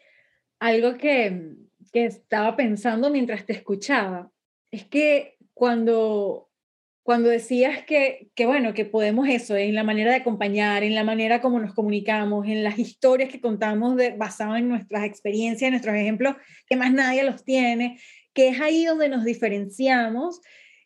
algo 0.61 0.97
que, 0.97 1.57
que 1.93 2.07
estaba 2.07 2.57
pensando 2.57 3.11
mientras 3.11 3.47
te 3.47 3.53
escuchaba. 3.53 4.31
Es 4.71 4.85
que 4.85 5.37
cuando 5.55 6.51
cuando 7.11 7.29
decías 7.29 7.85
que, 7.87 8.31
que, 8.37 8.47
bueno, 8.47 8.73
que 8.73 8.85
podemos 8.85 9.29
eso, 9.29 9.57
en 9.57 9.75
la 9.75 9.83
manera 9.83 10.13
de 10.13 10.19
acompañar, 10.19 10.85
en 10.85 10.95
la 10.95 11.03
manera 11.03 11.41
como 11.41 11.59
nos 11.59 11.75
comunicamos, 11.75 12.47
en 12.47 12.63
las 12.63 12.79
historias 12.79 13.31
que 13.31 13.41
contamos 13.41 13.97
de, 13.97 14.11
basado 14.11 14.55
en 14.55 14.69
nuestras 14.69 15.05
experiencias, 15.05 15.67
en 15.67 15.73
nuestros 15.73 15.97
ejemplos, 15.97 16.37
que 16.69 16.77
más 16.77 16.93
nadie 16.93 17.25
los 17.25 17.45
tiene, 17.45 17.99
que 18.33 18.51
es 18.51 18.61
ahí 18.61 18.85
donde 18.85 19.09
nos 19.09 19.25
diferenciamos. 19.25 20.41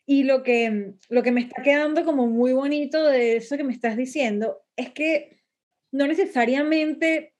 Y 0.07 0.23
lo 0.23 0.41
que, 0.41 0.93
lo 1.09 1.21
que 1.21 1.31
me 1.31 1.41
está 1.41 1.61
quedando 1.61 2.03
como 2.05 2.25
muy 2.25 2.53
bonito 2.53 3.05
de 3.05 3.35
eso 3.35 3.55
que 3.55 3.63
me 3.63 3.73
estás 3.73 3.95
diciendo 3.95 4.63
es 4.75 4.89
que 4.91 5.43
no 5.91 6.07
necesariamente 6.07 7.34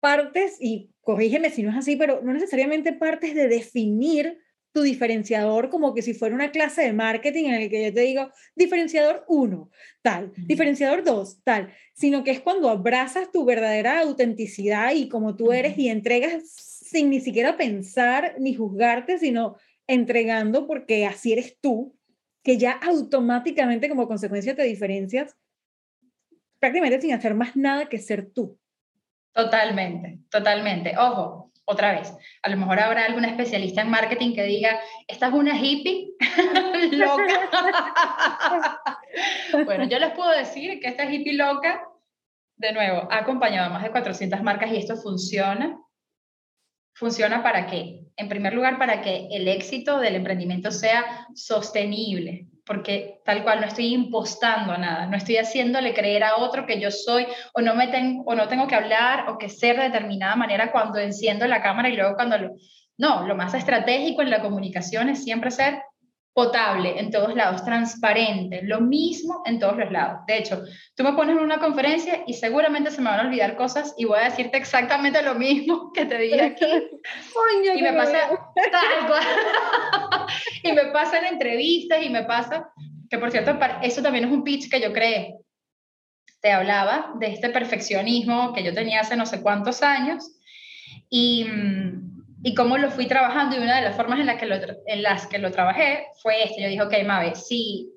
partes, 0.00 0.56
y 0.60 0.90
corrígeme 1.00 1.50
si 1.50 1.62
no 1.62 1.70
es 1.70 1.76
así, 1.76 1.96
pero 1.96 2.20
no 2.22 2.32
necesariamente 2.32 2.92
partes 2.92 3.34
de 3.34 3.48
definir 3.48 4.38
tu 4.72 4.82
diferenciador 4.82 5.70
como 5.70 5.94
que 5.94 6.02
si 6.02 6.14
fuera 6.14 6.34
una 6.34 6.50
clase 6.50 6.82
de 6.82 6.92
marketing 6.92 7.46
en 7.46 7.54
el 7.54 7.70
que 7.70 7.84
yo 7.84 7.94
te 7.94 8.00
digo, 8.02 8.30
diferenciador 8.54 9.24
1, 9.26 9.70
tal, 10.02 10.32
diferenciador 10.36 11.04
2, 11.04 11.42
tal, 11.42 11.72
sino 11.94 12.22
que 12.22 12.30
es 12.30 12.40
cuando 12.40 12.68
abrazas 12.68 13.32
tu 13.32 13.44
verdadera 13.44 14.00
autenticidad 14.00 14.92
y 14.94 15.08
como 15.08 15.36
tú 15.36 15.52
eres 15.52 15.78
y 15.78 15.88
entregas 15.88 16.44
sin 16.52 17.10
ni 17.10 17.20
siquiera 17.20 17.56
pensar 17.56 18.36
ni 18.38 18.54
juzgarte, 18.54 19.18
sino 19.18 19.56
entregando 19.86 20.66
porque 20.66 21.06
así 21.06 21.32
eres 21.32 21.58
tú, 21.60 21.96
que 22.42 22.56
ya 22.56 22.72
automáticamente 22.72 23.88
como 23.88 24.06
consecuencia 24.06 24.54
te 24.54 24.62
diferencias 24.62 25.34
prácticamente 26.58 27.00
sin 27.00 27.12
hacer 27.12 27.34
más 27.34 27.56
nada 27.56 27.88
que 27.88 27.98
ser 27.98 28.30
tú. 28.30 28.58
Totalmente, 29.38 30.18
totalmente. 30.32 30.98
Ojo, 30.98 31.52
otra 31.64 31.92
vez, 31.92 32.12
a 32.42 32.48
lo 32.48 32.56
mejor 32.56 32.80
habrá 32.80 33.04
algún 33.04 33.24
especialista 33.24 33.82
en 33.82 33.88
marketing 33.88 34.34
que 34.34 34.42
diga, 34.42 34.80
esta 35.06 35.28
es 35.28 35.32
una 35.32 35.56
hippie 35.56 36.08
loca. 36.90 38.84
bueno, 39.64 39.84
yo 39.84 40.00
les 40.00 40.10
puedo 40.10 40.30
decir 40.30 40.80
que 40.80 40.88
esta 40.88 41.04
hippie 41.04 41.34
loca, 41.34 41.86
de 42.56 42.72
nuevo, 42.72 43.06
ha 43.12 43.18
acompañado 43.18 43.66
a 43.66 43.74
más 43.74 43.84
de 43.84 43.92
400 43.92 44.42
marcas 44.42 44.72
y 44.72 44.78
esto 44.78 44.96
funciona. 44.96 45.80
¿Funciona 46.96 47.40
para 47.40 47.68
qué? 47.68 48.00
En 48.16 48.28
primer 48.28 48.54
lugar, 48.54 48.76
para 48.76 49.02
que 49.02 49.28
el 49.30 49.46
éxito 49.46 50.00
del 50.00 50.16
emprendimiento 50.16 50.72
sea 50.72 51.28
sostenible 51.36 52.48
porque 52.68 53.22
tal 53.24 53.42
cual 53.42 53.60
no 53.60 53.66
estoy 53.66 53.94
impostando 53.94 54.76
nada, 54.76 55.06
no 55.06 55.16
estoy 55.16 55.38
haciéndole 55.38 55.94
creer 55.94 56.22
a 56.22 56.36
otro 56.36 56.66
que 56.66 56.78
yo 56.78 56.90
soy 56.90 57.26
o 57.54 57.62
no, 57.62 57.74
me 57.74 57.88
tengo, 57.88 58.22
o 58.24 58.34
no 58.34 58.46
tengo 58.46 58.68
que 58.68 58.74
hablar 58.74 59.30
o 59.30 59.38
que 59.38 59.48
ser 59.48 59.76
de 59.76 59.84
determinada 59.84 60.36
manera 60.36 60.70
cuando 60.70 60.98
enciendo 60.98 61.46
la 61.46 61.62
cámara 61.62 61.88
y 61.88 61.96
luego 61.96 62.14
cuando. 62.14 62.36
No, 62.98 63.26
lo 63.26 63.36
más 63.36 63.54
estratégico 63.54 64.22
en 64.22 64.30
la 64.30 64.42
comunicación 64.42 65.08
es 65.08 65.22
siempre 65.24 65.50
ser 65.50 65.80
potable 66.38 67.00
en 67.00 67.10
todos 67.10 67.34
lados, 67.34 67.64
transparente, 67.64 68.60
lo 68.62 68.80
mismo 68.80 69.42
en 69.44 69.58
todos 69.58 69.76
los 69.76 69.90
lados. 69.90 70.20
De 70.28 70.38
hecho, 70.38 70.62
tú 70.94 71.02
me 71.02 71.14
pones 71.14 71.36
en 71.36 71.42
una 71.42 71.58
conferencia 71.58 72.22
y 72.28 72.34
seguramente 72.34 72.92
se 72.92 73.00
me 73.00 73.10
van 73.10 73.18
a 73.18 73.22
olvidar 73.24 73.56
cosas 73.56 73.92
y 73.98 74.04
voy 74.04 74.20
a 74.20 74.30
decirte 74.30 74.56
exactamente 74.56 75.20
lo 75.20 75.34
mismo 75.34 75.90
que 75.96 76.04
te 76.04 76.16
dije 76.16 76.40
aquí. 76.40 76.64
y 77.74 77.82
me 77.82 77.92
pasa 77.92 78.18
y 80.62 80.70
me 80.70 80.84
pasa 80.92 81.18
en 81.18 81.24
entrevistas 81.24 82.04
y 82.04 82.08
me 82.08 82.22
pasa 82.22 82.70
que 83.10 83.18
por 83.18 83.32
cierto, 83.32 83.58
eso 83.82 84.00
también 84.00 84.26
es 84.26 84.30
un 84.30 84.44
pitch 84.44 84.70
que 84.70 84.80
yo 84.80 84.92
creé. 84.92 85.34
Te 86.40 86.52
hablaba 86.52 87.14
de 87.18 87.32
este 87.32 87.50
perfeccionismo 87.50 88.52
que 88.52 88.62
yo 88.62 88.72
tenía 88.72 89.00
hace 89.00 89.16
no 89.16 89.26
sé 89.26 89.42
cuántos 89.42 89.82
años 89.82 90.38
y 91.10 91.46
mm, 91.46 92.17
y 92.42 92.54
cómo 92.54 92.78
lo 92.78 92.90
fui 92.90 93.06
trabajando 93.06 93.56
y 93.56 93.60
una 93.60 93.76
de 93.76 93.82
las 93.82 93.96
formas 93.96 94.20
en, 94.20 94.26
las 94.26 94.36
que 94.36 94.46
lo, 94.46 94.56
en 94.86 95.02
las 95.02 95.26
que 95.26 95.38
lo 95.38 95.50
trabajé 95.50 96.06
fue 96.22 96.44
este. 96.44 96.62
Yo 96.62 96.68
dije, 96.68 96.82
ok, 96.82 96.94
Mabe, 97.06 97.34
si 97.34 97.90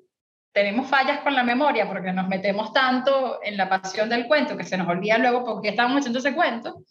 tenemos 0.52 0.88
fallas 0.88 1.20
con 1.20 1.34
la 1.34 1.44
memoria 1.44 1.86
porque 1.88 2.12
nos 2.12 2.28
metemos 2.28 2.72
tanto 2.72 3.40
en 3.42 3.56
la 3.56 3.68
pasión 3.68 4.08
del 4.08 4.26
cuento 4.26 4.56
que 4.56 4.64
se 4.64 4.76
nos 4.76 4.88
olvida 4.88 5.18
luego 5.18 5.44
porque 5.44 5.70
estábamos 5.70 6.00
haciendo 6.00 6.18
ese 6.18 6.34
cuento, 6.34 6.82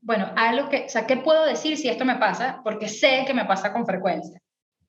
bueno, 0.00 0.32
algo 0.36 0.68
que, 0.68 0.84
o 0.84 0.88
sea, 0.88 1.06
¿qué 1.06 1.16
puedo 1.16 1.44
decir 1.44 1.76
si 1.76 1.88
esto 1.88 2.04
me 2.04 2.16
pasa? 2.16 2.60
Porque 2.64 2.88
sé 2.88 3.24
que 3.26 3.34
me 3.34 3.44
pasa 3.44 3.72
con 3.72 3.86
frecuencia. 3.86 4.40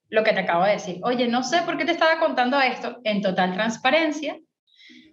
Lo 0.10 0.24
que 0.24 0.32
te 0.32 0.40
acabo 0.40 0.64
de 0.64 0.74
decir. 0.74 1.00
Oye, 1.04 1.28
no 1.28 1.44
sé 1.44 1.64
por 1.64 1.78
qué 1.78 1.84
te 1.84 1.92
estaba 1.92 2.20
contando 2.20 2.60
esto 2.62 3.00
en 3.04 3.22
total 3.22 3.54
transparencia, 3.54 4.38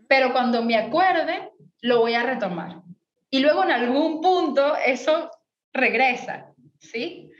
pero 0.08 0.32
cuando 0.32 0.62
me 0.62 0.76
acuerde, 0.76 1.50
lo 1.80 2.00
voy 2.00 2.14
a 2.14 2.22
retomar. 2.22 2.82
Y 3.30 3.40
luego 3.40 3.64
en 3.64 3.72
algún 3.72 4.20
punto 4.20 4.76
eso 4.76 5.30
regresa. 5.72 6.53
¿Sí? 6.90 7.30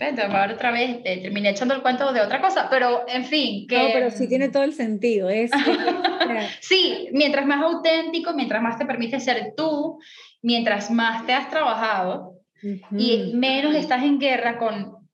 Entonces, 0.00 0.54
otra 0.54 0.70
vez 0.70 1.02
terminé 1.02 1.50
echando 1.50 1.74
el 1.74 1.82
cuento 1.82 2.12
de 2.12 2.20
otra 2.20 2.40
cosa, 2.40 2.68
pero 2.70 3.04
en 3.08 3.24
fin. 3.24 3.66
Que... 3.66 3.76
No, 3.76 3.88
pero 3.92 4.10
sí 4.10 4.28
tiene 4.28 4.48
todo 4.48 4.62
el 4.62 4.72
sentido. 4.72 5.28
Es, 5.28 5.50
sí, 6.60 7.08
mientras 7.12 7.46
más 7.46 7.62
auténtico, 7.62 8.32
mientras 8.32 8.62
más 8.62 8.78
te 8.78 8.86
permite 8.86 9.18
ser 9.18 9.54
tú, 9.56 9.98
mientras 10.40 10.90
más 10.90 11.26
te 11.26 11.32
has 11.32 11.50
trabajado 11.50 12.34
y 12.96 13.32
menos 13.34 13.74
estás 13.74 14.02
en 14.02 14.18
guerra 14.18 14.58
con 14.58 15.08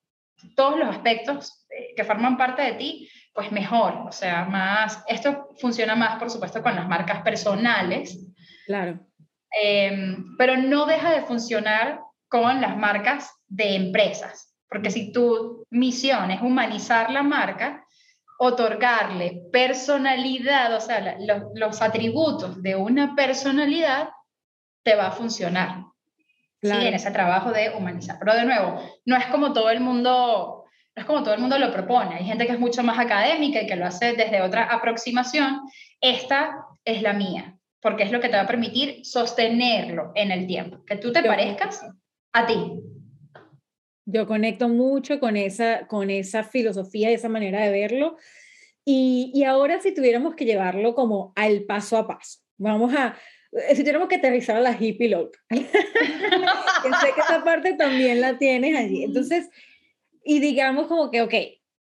todos 0.54 0.78
los 0.78 0.88
aspectos 0.88 1.66
eh, 1.70 1.94
que 1.96 2.04
forman 2.04 2.36
parte 2.36 2.62
de 2.62 2.72
ti, 2.72 3.08
pues 3.32 3.50
mejor. 3.52 4.04
O 4.06 4.12
sea, 4.12 4.44
más. 4.44 5.02
Esto 5.08 5.48
funciona 5.58 5.96
más, 5.96 6.18
por 6.18 6.30
supuesto, 6.30 6.62
con 6.62 6.74
las 6.74 6.88
marcas 6.88 7.22
personales. 7.22 8.18
Claro. 8.66 9.00
Em, 9.62 10.36
pero 10.36 10.56
no 10.56 10.84
deja 10.84 11.10
de 11.10 11.22
funcionar 11.22 12.00
con 12.28 12.60
las 12.60 12.76
marcas 12.76 13.30
de 13.54 13.76
empresas. 13.76 14.52
Porque 14.68 14.90
si 14.90 15.12
tu 15.12 15.64
misión 15.70 16.30
es 16.30 16.42
humanizar 16.42 17.10
la 17.10 17.22
marca, 17.22 17.84
otorgarle 18.38 19.42
personalidad, 19.52 20.74
o 20.74 20.80
sea, 20.80 21.16
los, 21.54 21.80
atributos 21.80 22.60
de 22.60 22.74
una 22.74 23.14
personalidad, 23.14 24.08
te 24.82 24.96
va 24.96 25.08
a 25.08 25.12
funcionar. 25.12 25.84
Sí, 26.60 26.70
en 26.70 26.94
ese 26.94 27.10
trabajo 27.10 27.52
de 27.52 27.74
humanizar. 27.76 28.16
Pero 28.18 28.34
de 28.34 28.46
nuevo, 28.46 28.80
no 29.04 29.16
es 29.16 29.26
como 29.26 29.52
todo 29.52 29.68
el 29.68 29.80
mundo, 29.80 30.64
no 30.96 31.00
es 31.00 31.04
como 31.04 31.22
todo 31.22 31.34
el 31.34 31.40
mundo 31.40 31.58
lo 31.58 31.70
propone. 31.70 32.16
Hay 32.16 32.24
gente 32.24 32.46
que 32.46 32.52
es 32.52 32.58
mucho 32.58 32.82
más 32.82 32.98
académica 32.98 33.60
y 33.60 33.66
que 33.66 33.76
lo 33.76 33.84
hace 33.84 34.14
desde 34.14 34.40
otra 34.40 34.64
aproximación. 34.64 35.60
Esta 36.00 36.56
es 36.82 37.02
la 37.02 37.12
mía, 37.12 37.58
porque 37.80 38.04
es 38.04 38.10
lo 38.10 38.18
que 38.18 38.30
te 38.30 38.36
va 38.36 38.42
a 38.42 38.46
permitir 38.46 39.04
sostenerlo 39.04 40.12
en 40.14 40.32
el 40.32 40.46
tiempo. 40.46 40.82
Que 40.86 40.96
tú 40.96 41.12
te 41.12 41.22
parezcas 41.22 41.82
a 42.32 42.46
ti. 42.46 42.72
Yo 44.06 44.26
conecto 44.26 44.68
mucho 44.68 45.20
con 45.20 45.36
esa, 45.36 45.86
con 45.86 46.10
esa 46.10 46.44
filosofía, 46.44 47.10
esa 47.10 47.28
manera 47.28 47.64
de 47.64 47.70
verlo. 47.70 48.16
Y, 48.84 49.30
y 49.34 49.44
ahora 49.44 49.80
si 49.80 49.92
tuviéramos 49.94 50.34
que 50.34 50.44
llevarlo 50.44 50.94
como 50.94 51.32
al 51.36 51.64
paso 51.64 51.96
a 51.96 52.06
paso, 52.06 52.40
vamos 52.58 52.94
a, 52.94 53.16
si 53.70 53.78
tuviéramos 53.78 54.08
que 54.08 54.16
aterrizar 54.16 54.56
a 54.56 54.60
la 54.60 54.76
hippie 54.78 55.08
loca, 55.08 55.38
sé 55.50 55.68
que 57.14 57.20
esa 57.20 57.42
parte 57.44 57.74
también 57.74 58.20
la 58.20 58.36
tienes 58.36 58.76
allí. 58.76 59.04
Entonces, 59.04 59.48
y 60.24 60.40
digamos 60.40 60.86
como 60.86 61.10
que, 61.10 61.22
ok, 61.22 61.34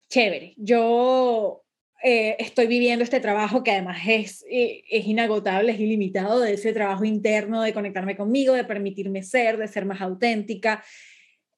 chévere, 0.08 0.54
yo 0.56 1.64
eh, 2.02 2.36
estoy 2.38 2.68
viviendo 2.68 3.02
este 3.02 3.20
trabajo 3.20 3.64
que 3.64 3.72
además 3.72 3.98
es, 4.06 4.44
eh, 4.50 4.84
es 4.88 5.06
inagotable, 5.06 5.72
es 5.72 5.80
ilimitado, 5.80 6.40
de 6.40 6.54
ese 6.54 6.72
trabajo 6.72 7.04
interno, 7.04 7.62
de 7.62 7.74
conectarme 7.74 8.16
conmigo, 8.16 8.54
de 8.54 8.64
permitirme 8.64 9.22
ser, 9.22 9.56
de 9.56 9.68
ser 9.68 9.84
más 9.84 10.00
auténtica. 10.00 10.84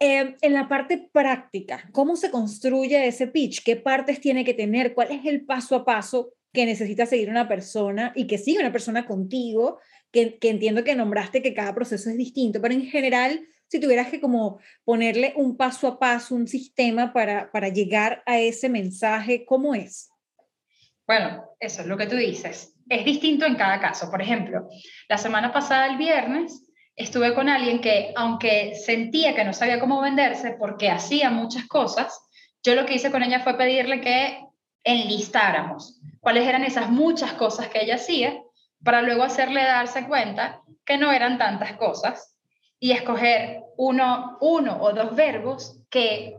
Em, 0.02 0.34
en 0.40 0.54
la 0.54 0.66
parte 0.66 1.10
práctica, 1.12 1.86
¿cómo 1.92 2.16
se 2.16 2.30
construye 2.30 3.06
ese 3.06 3.26
pitch? 3.26 3.62
¿Qué 3.62 3.76
partes 3.76 4.18
tiene 4.18 4.46
que 4.46 4.54
tener? 4.54 4.94
¿Cuál 4.94 5.10
es 5.10 5.26
el 5.26 5.44
paso 5.44 5.76
a 5.76 5.84
paso 5.84 6.32
que 6.54 6.64
necesita 6.64 7.04
seguir 7.04 7.28
una 7.28 7.46
persona 7.46 8.10
y 8.16 8.26
que 8.26 8.38
siga 8.38 8.60
una 8.60 8.72
persona 8.72 9.04
contigo? 9.04 9.78
Que, 10.10 10.38
que 10.38 10.48
entiendo 10.48 10.84
que 10.84 10.94
nombraste 10.94 11.42
que 11.42 11.52
cada 11.52 11.74
proceso 11.74 12.08
es 12.08 12.16
distinto, 12.16 12.62
pero 12.62 12.72
en 12.72 12.86
general, 12.86 13.46
si 13.68 13.78
tuvieras 13.78 14.08
que 14.08 14.22
como 14.22 14.58
ponerle 14.84 15.34
un 15.36 15.58
paso 15.58 15.86
a 15.86 15.98
paso, 15.98 16.34
un 16.34 16.48
sistema 16.48 17.12
para, 17.12 17.52
para 17.52 17.68
llegar 17.68 18.22
a 18.24 18.38
ese 18.38 18.70
mensaje, 18.70 19.44
¿cómo 19.44 19.74
es? 19.74 20.08
Bueno, 21.06 21.44
eso 21.60 21.82
es 21.82 21.86
lo 21.86 21.98
que 21.98 22.06
tú 22.06 22.16
dices. 22.16 22.74
Es 22.88 23.04
distinto 23.04 23.44
en 23.44 23.56
cada 23.56 23.78
caso. 23.80 24.10
Por 24.10 24.22
ejemplo, 24.22 24.66
la 25.10 25.18
semana 25.18 25.52
pasada, 25.52 25.88
el 25.88 25.98
viernes, 25.98 26.69
estuve 27.00 27.34
con 27.34 27.48
alguien 27.48 27.80
que, 27.80 28.12
aunque 28.14 28.74
sentía 28.74 29.34
que 29.34 29.44
no 29.44 29.52
sabía 29.52 29.80
cómo 29.80 30.00
venderse 30.00 30.56
porque 30.58 30.90
hacía 30.90 31.30
muchas 31.30 31.66
cosas, 31.66 32.20
yo 32.62 32.74
lo 32.74 32.84
que 32.84 32.94
hice 32.94 33.10
con 33.10 33.22
ella 33.22 33.40
fue 33.40 33.56
pedirle 33.56 34.00
que 34.00 34.44
enlistáramos 34.84 36.00
cuáles 36.20 36.46
eran 36.46 36.64
esas 36.64 36.90
muchas 36.90 37.32
cosas 37.32 37.68
que 37.68 37.82
ella 37.82 37.96
hacía 37.96 38.38
para 38.84 39.02
luego 39.02 39.22
hacerle 39.22 39.62
darse 39.62 40.06
cuenta 40.06 40.60
que 40.84 40.98
no 40.98 41.10
eran 41.12 41.38
tantas 41.38 41.72
cosas 41.74 42.36
y 42.78 42.92
escoger 42.92 43.62
uno, 43.76 44.38
uno 44.40 44.78
o 44.82 44.92
dos 44.92 45.14
verbos 45.14 45.80
que 45.90 46.36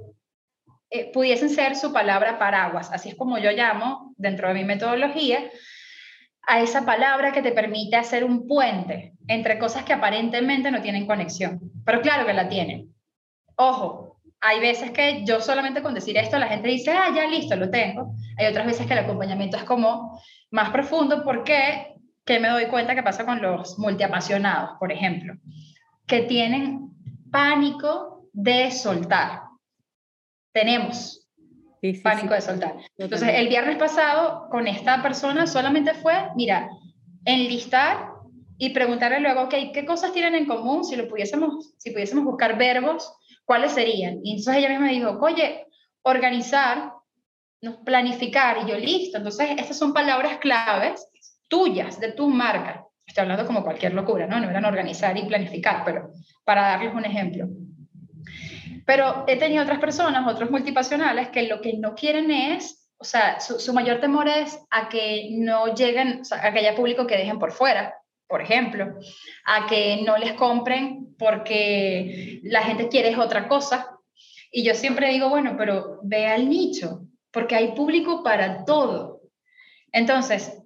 eh, 0.90 1.12
pudiesen 1.12 1.50
ser 1.50 1.76
su 1.76 1.94
palabra 1.94 2.38
paraguas. 2.40 2.92
Así 2.92 3.10
es 3.10 3.16
como 3.16 3.38
yo 3.38 3.52
llamo, 3.52 4.14
dentro 4.18 4.48
de 4.48 4.56
mi 4.56 4.64
metodología, 4.64 5.50
a 6.48 6.62
esa 6.62 6.86
palabra 6.86 7.32
que 7.32 7.42
te 7.42 7.52
permite 7.52 7.96
hacer 7.96 8.24
un 8.24 8.48
puente 8.48 9.14
entre 9.28 9.60
cosas 9.60 9.84
que 9.84 9.94
aparentemente 9.94 10.72
no 10.72 10.82
tienen 10.82 11.06
conexión, 11.06 11.60
pero 11.86 12.02
claro 12.02 12.26
que 12.26 12.34
la 12.34 12.50
tienen. 12.50 12.94
Ojo, 13.56 14.20
hay 14.42 14.60
veces 14.60 14.92
que 14.92 15.24
yo 15.24 15.40
solamente 15.40 15.84
con 15.84 15.94
decir 15.94 16.18
esto 16.18 16.40
la 16.40 16.48
gente 16.48 16.68
dice, 16.68 16.92
ah, 16.92 17.12
ya 17.16 17.28
listo, 17.28 17.56
lo 17.56 17.70
tengo. 17.70 18.16
Hay 18.38 18.48
otras 18.48 18.66
veces 18.66 18.88
que 18.88 18.94
el 18.94 19.00
acompañamiento 19.00 19.56
es 19.56 19.64
como 19.64 20.20
más 20.50 20.72
profundo 20.72 21.24
porque 21.24 21.94
que 22.26 22.40
me 22.40 22.50
doy 22.50 22.66
cuenta 22.66 22.96
que 22.96 23.04
pasa 23.04 23.26
con 23.26 23.42
los 23.42 23.78
multiapasionados, 23.78 24.78
por 24.80 24.92
ejemplo, 24.92 25.36
que 26.08 26.24
tienen 26.24 26.90
pánico 27.32 28.28
de 28.34 28.72
soltar. 28.72 29.44
Tenemos 30.54 31.21
pánico 32.04 32.34
de 32.34 32.42
soltar. 32.42 32.76
Entonces, 32.98 33.30
el 33.34 33.48
viernes 33.48 33.78
pasado 33.78 34.48
con 34.50 34.68
esta 34.68 35.02
persona 35.02 35.48
solamente 35.48 35.94
fue, 35.94 36.14
mira, 36.36 36.70
enlistar 37.26 38.12
y 38.58 38.70
preguntarle 38.70 39.20
luego, 39.20 39.44
ok, 39.44 39.56
¿qué 39.74 39.86
cosas 39.86 40.14
tienen 40.14 40.36
en 40.36 40.46
común? 40.46 40.84
Si 40.84 40.96
lo 40.96 41.08
pudiésemos, 41.08 41.74
si 41.78 41.92
pudiésemos 41.92 42.24
buscar 42.24 42.58
verbos, 42.58 43.12
¿cuáles 43.46 43.72
serían? 43.72 44.20
Y 44.24 44.32
entonces 44.32 44.58
ella 44.58 44.70
misma 44.70 44.90
dijo, 44.90 45.18
oye, 45.22 45.66
organizar, 46.04 46.94
planificar, 47.84 48.60
y 48.64 48.70
yo 48.70 48.78
listo. 48.78 49.18
Entonces, 49.18 49.50
estas 49.58 49.78
son 49.78 49.94
palabras 49.94 50.38
claves 50.38 51.08
tuyas, 51.48 52.00
de 52.00 52.14
tu 52.14 52.30
marca. 52.30 52.86
Estoy 53.06 53.24
hablando 53.24 53.46
como 53.46 53.64
cualquier 53.64 53.94
locura, 53.94 54.26
¿no? 54.26 54.40
No 54.40 54.50
eran 54.50 54.66
organizar 54.66 55.18
y 55.18 55.26
planificar, 55.26 55.84
pero 55.84 56.12
para 56.46 56.62
darles 56.62 56.94
un 56.94 57.06
ejemplo. 57.06 57.48
Pero 58.86 59.24
he 59.28 59.38
tenido 59.38 59.64
otras 59.64 59.80
personas, 59.80 60.28
otros 60.28 60.50
multipasionales, 60.50 61.30
que 61.30 61.44
lo 61.44 61.62
que 61.62 61.74
no 61.74 61.96
quieren 61.96 62.32
es, 62.32 62.90
o 62.98 63.04
sea, 63.04 63.40
su, 63.40 63.74
mayor 63.74 64.00
temor 64.00 64.28
es 64.28 64.60
a 64.70 64.90
que 64.90 65.30
no 65.32 65.74
lleguen, 65.74 66.22
a 66.32 66.52
que 66.52 66.60
haya 66.60 66.76
público 66.76 67.08
que 67.08 67.18
dejen 67.18 67.40
por 67.40 67.52
fuera, 67.52 67.96
por 68.28 68.42
ejemplo, 68.42 68.96
a 69.46 69.66
que 69.68 70.04
no 70.06 70.18
les 70.18 70.34
compren 70.34 71.16
porque 71.18 72.40
la 72.44 72.62
gente 72.62 72.88
quiere 72.88 73.16
otra 73.18 73.48
cosa. 73.48 73.98
Y 74.52 74.64
yo 74.64 74.74
siempre 74.76 75.10
digo, 75.10 75.30
bueno, 75.30 75.56
pero 75.58 76.00
ve 76.04 76.28
al 76.28 76.48
nicho, 76.48 77.02
porque 77.32 77.56
hay 77.56 77.74
público 77.74 78.24
para 78.24 78.66
todo. 78.66 79.22
Entonces, 79.92 80.62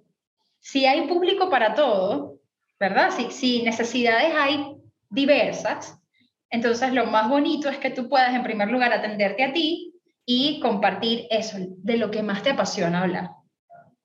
si 0.60 0.86
hay 0.86 1.06
público 1.06 1.48
para 1.48 1.74
todo, 1.74 2.38
¿verdad? 2.78 3.10
Si, 3.10 3.30
si 3.30 3.62
necesidades 3.62 4.34
hay 4.34 4.76
diversas, 5.08 5.98
entonces 6.50 6.92
lo 6.92 7.06
más 7.06 7.28
bonito 7.28 7.68
es 7.68 7.78
que 7.78 7.90
tú 7.90 8.08
puedas 8.08 8.34
en 8.34 8.42
primer 8.42 8.70
lugar 8.70 8.92
atenderte 8.92 9.44
a 9.44 9.52
ti 9.52 9.94
y 10.24 10.60
compartir 10.60 11.26
eso, 11.30 11.58
de 11.58 11.96
lo 11.96 12.10
que 12.10 12.22
más 12.22 12.42
te 12.42 12.50
apasiona 12.50 13.02
hablar. 13.02 13.30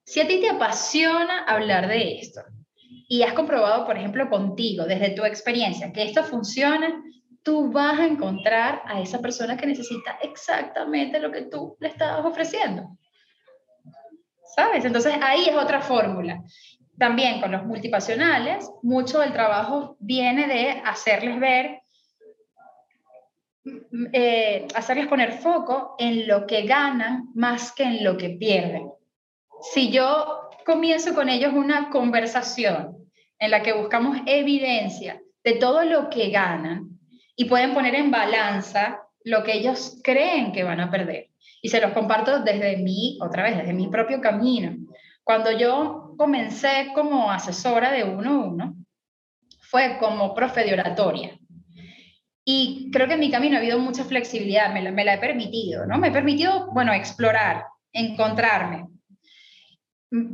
Si 0.04 0.20
a 0.20 0.28
ti 0.28 0.40
te 0.40 0.50
apasiona 0.50 1.44
hablar 1.46 1.88
de 1.88 2.18
esto 2.18 2.42
y 3.08 3.24
has 3.24 3.34
comprobado, 3.34 3.86
por 3.86 3.98
ejemplo, 3.98 4.30
contigo, 4.30 4.86
desde 4.86 5.12
tu 5.12 5.24
experiencia, 5.26 5.92
que 5.92 6.04
esto 6.04 6.24
funciona, 6.24 7.02
tú 7.44 7.72
vas 7.72 8.00
a 8.00 8.06
encontrar 8.06 8.82
a 8.86 9.02
esa 9.02 9.20
persona 9.20 9.58
que 9.58 9.68
necesita 9.68 10.18
exactamente 10.22 11.20
lo 11.20 11.32
que 11.32 11.44
tú 11.44 11.76
le 11.80 11.88
estabas 11.88 12.26
ofreciendo. 12.26 12.98
¿sabes? 14.56 14.86
Entonces 14.86 15.16
ahí 15.22 15.48
es 15.48 15.56
otra 15.56 15.82
fórmula. 15.82 16.42
También 16.98 17.42
con 17.42 17.52
los 17.52 17.66
multipasionales, 17.66 18.70
mucho 18.84 19.20
del 19.20 19.34
trabajo 19.34 19.96
viene 20.00 20.48
de 20.48 20.82
hacerles 20.86 21.40
ver, 21.40 21.82
eh, 24.14 24.68
hacerles 24.74 25.08
poner 25.08 25.34
foco 25.34 25.96
en 26.00 26.28
lo 26.28 26.48
que 26.48 26.64
ganan 26.64 27.30
más 27.36 27.72
que 27.72 27.84
en 27.84 28.04
lo 28.04 28.18
que 28.18 28.32
pierden. 28.32 28.90
Si 29.74 29.92
yo 29.92 30.50
comienzo 30.66 31.14
con 31.14 31.30
ellos 31.30 31.54
una 31.54 31.90
conversación 31.90 32.98
en 33.38 33.52
la 33.52 33.62
que 33.62 33.74
buscamos 33.74 34.18
evidencia 34.26 35.22
de 35.44 35.54
todo 35.54 35.84
lo 35.84 36.10
que 36.10 36.30
ganan 36.30 37.00
y 37.36 37.46
pueden 37.46 37.74
poner 37.74 37.96
en 37.96 38.12
balanza 38.12 39.02
lo 39.24 39.44
que 39.44 39.54
ellos 39.54 40.00
creen 40.04 40.52
que 40.52 40.64
van 40.64 40.80
a 40.80 40.90
perder 40.90 41.32
y 41.62 41.70
se 41.70 41.80
los 41.80 41.92
comparto 41.92 42.40
desde 42.40 42.78
mí, 42.78 43.20
otra 43.22 43.44
vez, 43.44 43.58
desde 43.58 43.74
mi 43.74 43.88
propio 43.88 44.20
camino. 44.20 44.76
Cuando 45.24 45.52
yo 45.52 46.16
comencé 46.18 46.92
como 46.96 47.32
asesora 47.32 47.92
de 47.92 48.04
uno 48.04 48.32
a 48.32 48.46
uno, 48.46 48.76
fue 49.60 49.98
como 50.00 50.34
profe 50.34 50.64
de 50.64 50.74
oratoria. 50.74 51.40
Y 52.44 52.90
creo 52.92 53.08
que 53.08 53.14
en 53.14 53.20
mi 53.20 53.32
camino 53.32 53.56
ha 53.56 53.60
habido 53.60 53.80
mucha 53.80 54.04
flexibilidad, 54.04 54.74
me 54.74 54.82
la, 54.82 54.92
me 54.92 55.06
la 55.06 55.16
he 55.16 55.18
permitido, 55.20 55.86
¿no? 55.86 55.98
Me 55.98 56.08
he 56.08 56.12
permitido, 56.12 56.72
bueno, 56.72 56.92
explorar, 56.94 57.66
encontrarme. 57.94 58.88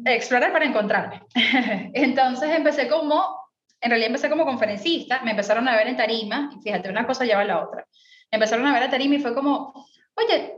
Explorar 0.06 0.52
para 0.52 0.66
encontrarme. 0.66 1.22
Entonces 1.94 2.50
empecé 2.52 2.88
como, 2.88 3.38
en 3.82 3.90
realidad 3.90 4.08
empecé 4.08 4.30
como 4.30 4.46
conferencista, 4.46 5.22
me 5.24 5.32
empezaron 5.32 5.68
a 5.68 5.76
ver 5.76 5.88
en 5.88 5.98
tarima, 5.98 6.50
y 6.58 6.62
fíjate, 6.62 6.90
una 6.90 7.06
cosa 7.06 7.26
lleva 7.26 7.42
a 7.42 7.46
la 7.46 7.64
otra. 7.64 7.86
Me 8.32 8.38
empezaron 8.38 8.66
a 8.66 8.74
ver 8.74 8.84
a 8.84 8.90
tarima 8.90 9.16
y 9.16 9.20
fue 9.20 9.34
como, 9.34 9.74
oye, 10.16 10.54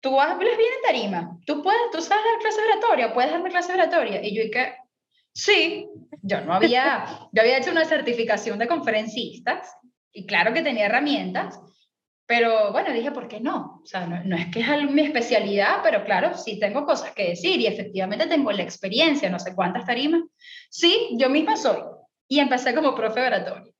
tú 0.00 0.18
hablas 0.20 0.56
bien 0.56 0.70
en 0.76 0.82
tarima, 0.82 1.38
tú 1.44 1.62
puedes, 1.62 1.80
tú 1.92 2.00
sabes 2.00 2.24
dar 2.24 2.40
clase 2.40 2.60
oratoria, 2.72 3.12
puedes 3.12 3.30
darme 3.30 3.50
clase 3.50 3.74
oratoria. 3.74 4.22
Y 4.22 4.34
yo 4.34 4.42
dije, 4.44 4.76
sí, 5.32 5.88
yo 6.22 6.40
no 6.40 6.54
había, 6.54 7.28
yo 7.32 7.42
había 7.42 7.58
hecho 7.58 7.70
una 7.70 7.84
certificación 7.84 8.58
de 8.58 8.66
conferencistas 8.66 9.76
y 10.16 10.26
claro 10.26 10.54
que 10.54 10.62
tenía 10.62 10.86
herramientas, 10.86 11.60
pero 12.24 12.72
bueno, 12.72 12.92
dije, 12.92 13.12
¿por 13.12 13.28
qué 13.28 13.38
no? 13.38 13.80
O 13.84 13.86
sea, 13.86 14.06
no, 14.06 14.24
no 14.24 14.34
es 14.34 14.46
que 14.46 14.60
es 14.60 14.90
mi 14.90 15.02
especialidad, 15.02 15.80
pero 15.82 16.04
claro, 16.04 16.36
sí 16.36 16.58
tengo 16.58 16.86
cosas 16.86 17.12
que 17.12 17.28
decir 17.28 17.60
y 17.60 17.66
efectivamente 17.66 18.26
tengo 18.26 18.50
la 18.50 18.62
experiencia, 18.62 19.28
no 19.28 19.38
sé 19.38 19.54
cuántas 19.54 19.84
tarimas. 19.84 20.22
Sí, 20.70 21.10
yo 21.18 21.28
misma 21.28 21.56
soy. 21.56 21.82
Y 22.28 22.40
empecé 22.40 22.74
como 22.74 22.94
profe 22.94 23.20
oratoria. 23.20 23.70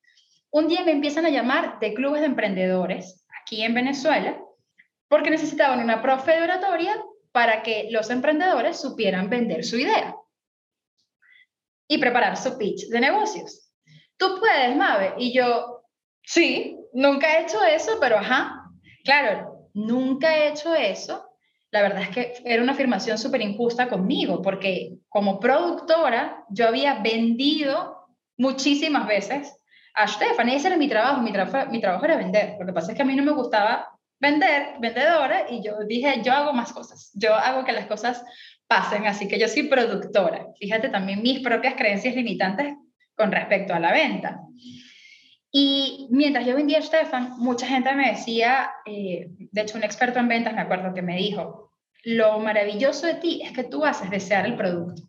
Un 0.50 0.68
día 0.68 0.84
me 0.84 0.92
empiezan 0.92 1.24
a 1.24 1.30
llamar 1.30 1.78
de 1.80 1.94
clubes 1.94 2.20
de 2.20 2.26
emprendedores 2.26 3.26
aquí 3.42 3.62
en 3.62 3.74
Venezuela 3.74 4.38
porque 5.08 5.30
necesitaban 5.30 5.80
una 5.80 6.02
profe 6.02 6.32
de 6.32 6.42
oratoria 6.42 7.02
para 7.32 7.62
que 7.62 7.88
los 7.90 8.10
emprendedores 8.10 8.78
supieran 8.78 9.30
vender 9.30 9.64
su 9.64 9.78
idea 9.78 10.14
y 11.88 11.98
preparar 11.98 12.36
su 12.36 12.58
pitch 12.58 12.88
de 12.88 13.00
negocios. 13.00 13.72
Tú 14.16 14.38
puedes, 14.38 14.76
Mabe. 14.76 15.14
Y 15.18 15.32
yo, 15.34 15.75
sí, 16.26 16.76
nunca 16.92 17.32
he 17.32 17.42
hecho 17.44 17.64
eso, 17.64 17.98
pero 18.00 18.18
ajá, 18.18 18.64
claro, 19.04 19.70
nunca 19.72 20.36
he 20.36 20.48
hecho 20.50 20.74
eso. 20.74 21.24
La 21.70 21.82
verdad 21.82 22.02
es 22.02 22.08
que 22.10 22.34
era 22.44 22.62
una 22.62 22.72
afirmación 22.72 23.18
súper 23.18 23.40
injusta 23.40 23.88
conmigo, 23.88 24.42
porque 24.42 24.98
como 25.08 25.40
productora 25.40 26.44
yo 26.50 26.68
había 26.68 27.00
vendido 27.00 27.96
muchísimas 28.36 29.06
veces 29.06 29.52
a 29.94 30.06
Stefan, 30.06 30.48
ese 30.50 30.68
era 30.68 30.76
mi 30.76 30.88
trabajo, 30.88 31.22
mi, 31.22 31.32
mi 31.70 31.80
trabajo 31.80 32.04
era 32.04 32.16
vender. 32.16 32.56
Lo 32.60 32.66
que 32.66 32.72
pasa 32.72 32.92
es 32.92 32.96
que 32.96 33.02
a 33.02 33.06
mí 33.06 33.16
no 33.16 33.22
me 33.22 33.32
gustaba 33.32 33.96
vender, 34.20 34.74
vendedora, 34.78 35.46
y 35.50 35.62
yo 35.62 35.78
dije, 35.86 36.22
yo 36.22 36.32
hago 36.32 36.52
más 36.52 36.72
cosas, 36.72 37.10
yo 37.14 37.34
hago 37.34 37.64
que 37.64 37.72
las 37.72 37.86
cosas 37.86 38.24
pasen, 38.66 39.06
así 39.06 39.28
que 39.28 39.38
yo 39.38 39.48
soy 39.48 39.64
productora. 39.64 40.46
Fíjate 40.58 40.88
también 40.88 41.22
mis 41.22 41.40
propias 41.40 41.74
creencias 41.74 42.14
limitantes 42.14 42.74
con 43.14 43.32
respecto 43.32 43.74
a 43.74 43.80
la 43.80 43.92
venta. 43.92 44.40
Y 45.58 46.08
mientras 46.10 46.44
yo 46.44 46.54
vendía 46.54 46.80
a 46.80 46.82
Stefan, 46.82 47.32
mucha 47.38 47.66
gente 47.66 47.94
me 47.94 48.10
decía, 48.10 48.72
eh, 48.84 49.28
de 49.38 49.60
hecho 49.62 49.78
un 49.78 49.84
experto 49.84 50.18
en 50.18 50.28
ventas 50.28 50.52
me 50.52 50.60
acuerdo 50.60 50.92
que 50.92 51.00
me 51.00 51.16
dijo, 51.16 51.72
lo 52.04 52.38
maravilloso 52.40 53.06
de 53.06 53.14
ti 53.14 53.40
es 53.42 53.52
que 53.52 53.64
tú 53.64 53.82
haces 53.86 54.10
desear 54.10 54.44
el 54.44 54.54
producto. 54.54 55.04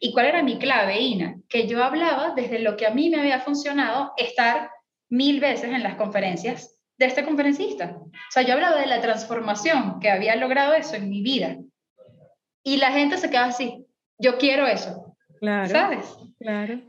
¿Y 0.00 0.12
cuál 0.12 0.26
era 0.26 0.42
mi 0.42 0.58
clave, 0.58 0.98
Ina? 0.98 1.36
Que 1.48 1.68
yo 1.68 1.84
hablaba 1.84 2.34
desde 2.34 2.58
lo 2.58 2.76
que 2.76 2.88
a 2.88 2.90
mí 2.90 3.08
me 3.08 3.20
había 3.20 3.38
funcionado 3.38 4.14
estar 4.16 4.72
mil 5.10 5.38
veces 5.38 5.70
en 5.72 5.84
las 5.84 5.94
conferencias 5.94 6.76
de 6.96 7.06
este 7.06 7.24
conferencista. 7.24 7.98
O 8.02 8.32
sea, 8.32 8.42
yo 8.42 8.54
hablaba 8.54 8.80
de 8.80 8.86
la 8.86 9.00
transformación 9.00 10.00
que 10.00 10.10
había 10.10 10.34
logrado 10.34 10.74
eso 10.74 10.96
en 10.96 11.08
mi 11.08 11.22
vida. 11.22 11.56
Y 12.64 12.78
la 12.78 12.90
gente 12.90 13.16
se 13.16 13.30
queda 13.30 13.44
así, 13.44 13.86
yo 14.18 14.38
quiero 14.38 14.66
eso. 14.66 15.14
Claro. 15.38 15.68
¿Sabes? 15.68 16.18
Claro. 16.40 16.80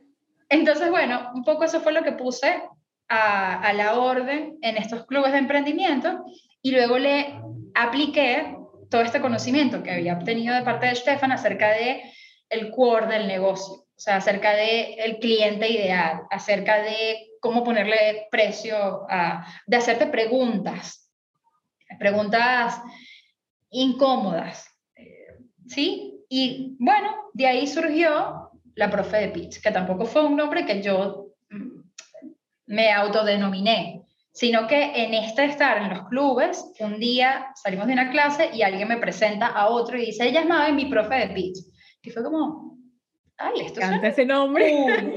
Entonces, 0.50 0.90
bueno, 0.90 1.30
un 1.36 1.44
poco 1.44 1.66
eso 1.66 1.82
fue 1.82 1.94
lo 1.94 2.02
que 2.04 2.14
puse 2.14 2.64
a, 3.10 3.74
la 3.74 4.00
orden 4.00 4.58
en 4.62 4.78
estos 4.78 5.06
clubes 5.06 5.32
de 5.32 5.40
emprendimiento 5.40 6.24
y 6.62 6.72
luego 6.72 6.98
le 6.98 7.42
apliqué 7.74 8.56
todo 8.90 9.02
este 9.02 9.22
conocimiento 9.22 9.84
que 9.84 9.92
había 9.92 10.14
obtenido 10.14 10.56
de 10.56 10.64
parte 10.64 10.88
de 10.88 10.96
Stefan 10.96 11.32
acerca 11.32 11.70
de 11.70 12.04
el 12.50 12.72
core 12.72 13.08
del 13.08 13.28
negocio, 13.28 13.76
o 13.76 14.00
sea, 14.00 14.18
acerca 14.18 14.54
de 14.54 14.94
el 14.94 15.20
cliente 15.20 15.70
ideal, 15.70 16.22
acerca 16.30 16.82
de 16.82 17.28
cómo 17.40 17.64
ponerle 17.64 18.28
precio 18.32 19.06
a, 19.10 19.46
de 19.68 19.78
hacerte 19.78 20.08
preguntas, 20.08 21.12
preguntas 22.00 22.82
incómodas, 23.70 24.68
¿sí? 25.68 26.26
Y 26.28 26.76
bueno, 26.80 27.16
de 27.34 27.48
ahí 27.48 27.68
surgió 27.68 28.52
la 28.76 28.90
profe 28.90 29.18
de 29.18 29.30
pitch, 29.30 29.62
que 29.62 29.72
tampoco 29.72 30.06
fue 30.06 30.26
un 30.26 30.36
nombre 30.36 30.66
que 30.66 30.82
yo 30.82 31.29
me 32.70 32.92
autodenominé, 32.92 34.04
sino 34.32 34.68
que 34.68 35.04
en 35.04 35.16
este 35.16 35.46
estar 35.46 35.78
en 35.78 35.90
los 35.90 36.08
clubes, 36.08 36.72
un 36.80 37.00
día 37.00 37.52
salimos 37.56 37.88
de 37.88 37.94
una 37.94 38.12
clase 38.12 38.52
y 38.54 38.62
alguien 38.62 38.88
me 38.88 38.98
presenta 38.98 39.48
a 39.48 39.68
otro 39.70 39.98
y 39.98 40.06
dice, 40.06 40.28
ella 40.28 40.42
es 40.42 40.46
Mabe, 40.46 40.72
mi 40.74 40.86
profe 40.86 41.16
de 41.16 41.28
pitch. 41.34 41.58
Y 42.04 42.12
fue 42.12 42.24
como, 42.24 42.78
ay, 43.38 43.66
esto 43.66 43.82
Canta 43.82 44.08
ese 44.08 44.24
nombre. 44.24 44.72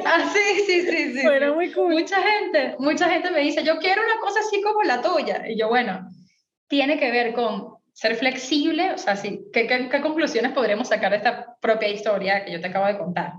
Ah, 0.05 0.31
sí, 0.33 0.63
sí, 0.67 0.81
sí, 0.81 1.13
sí. 1.13 1.21
Suena 1.21 1.53
muy 1.53 1.71
cool. 1.73 1.93
Mucha 1.93 2.17
gente, 2.23 2.75
mucha 2.79 3.09
gente 3.11 3.31
me 3.31 3.41
dice, 3.41 3.63
yo 3.63 3.79
quiero 3.79 4.03
una 4.03 4.19
cosa 4.21 4.41
así 4.41 4.63
como 4.63 4.83
la 4.83 5.03
tuya. 5.03 5.45
Y 5.47 5.59
yo, 5.59 5.69
bueno, 5.69 6.09
tiene 6.69 6.99
que 6.99 7.11
ver 7.11 7.35
con 7.35 7.75
ser 7.93 8.17
flexible, 8.17 8.93
o 8.93 8.99
sea, 8.99 9.17
sí, 9.17 9.43
¿qué, 9.53 9.67
qué, 9.67 10.01
conclusiones 10.01 10.53
podremos 10.53 10.89
sacar 10.89 11.11
de 11.11 11.19
esta 11.19 11.55
propia 11.61 11.89
historia 11.89 12.47
que 12.47 12.53
yo 12.53 12.63
te 12.63 12.69
acabo 12.69 12.87
de 12.87 12.97
contar? 12.97 13.33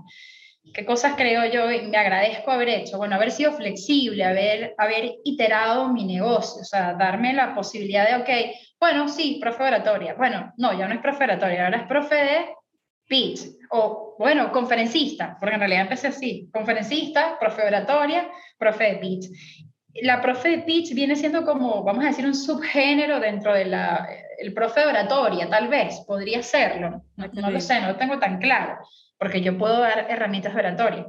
¿Qué 0.72 0.84
cosas 0.84 1.14
creo 1.16 1.44
yo 1.46 1.70
y 1.70 1.86
me 1.86 1.96
agradezco 1.96 2.50
haber 2.50 2.68
hecho? 2.68 2.96
Bueno, 2.96 3.16
haber 3.16 3.30
sido 3.30 3.52
flexible, 3.52 4.24
haber, 4.24 4.74
haber 4.78 5.12
iterado 5.24 5.88
mi 5.88 6.04
negocio, 6.04 6.62
o 6.62 6.64
sea, 6.64 6.94
darme 6.94 7.32
la 7.32 7.54
posibilidad 7.54 8.08
de, 8.08 8.22
ok, 8.22 8.56
bueno, 8.80 9.08
sí, 9.08 9.38
profe 9.40 9.62
oratoria. 9.62 10.14
Bueno, 10.14 10.52
no, 10.56 10.76
ya 10.76 10.88
no 10.88 10.94
es 10.94 11.00
profe 11.00 11.24
oratoria, 11.24 11.66
ahora 11.66 11.78
es 11.78 11.86
profe 11.86 12.14
de 12.14 12.54
pitch, 13.06 13.40
o 13.70 14.16
bueno, 14.18 14.50
conferencista, 14.50 15.36
porque 15.38 15.54
en 15.54 15.60
realidad 15.60 15.82
empecé 15.82 16.08
así, 16.08 16.48
conferencista, 16.52 17.38
profe 17.38 17.62
oratoria, 17.62 18.30
profe 18.58 18.84
de 18.84 18.96
pitch. 18.96 19.26
la 20.02 20.20
profe 20.20 20.48
de 20.48 20.58
pitch 20.62 20.94
viene 20.94 21.14
siendo 21.14 21.44
como, 21.44 21.84
vamos 21.84 22.04
a 22.04 22.08
decir, 22.08 22.26
un 22.26 22.34
subgénero 22.34 23.20
dentro 23.20 23.54
del 23.54 23.74
el 24.38 24.52
profe 24.52 24.80
de 24.80 24.86
oratoria, 24.86 25.48
tal 25.48 25.68
vez, 25.68 26.00
podría 26.06 26.42
serlo, 26.42 27.04
no, 27.16 27.26
no, 27.32 27.50
lo 27.50 27.60
sé, 27.60 27.80
no 27.80 27.88
lo 27.88 27.96
tengo 27.96 28.18
tan 28.18 28.38
claro, 28.38 28.78
porque 29.18 29.40
yo 29.40 29.56
puedo 29.56 29.80
dar 29.80 30.06
herramientas 30.10 30.54
de 30.54 30.60
oratoria, 30.60 31.06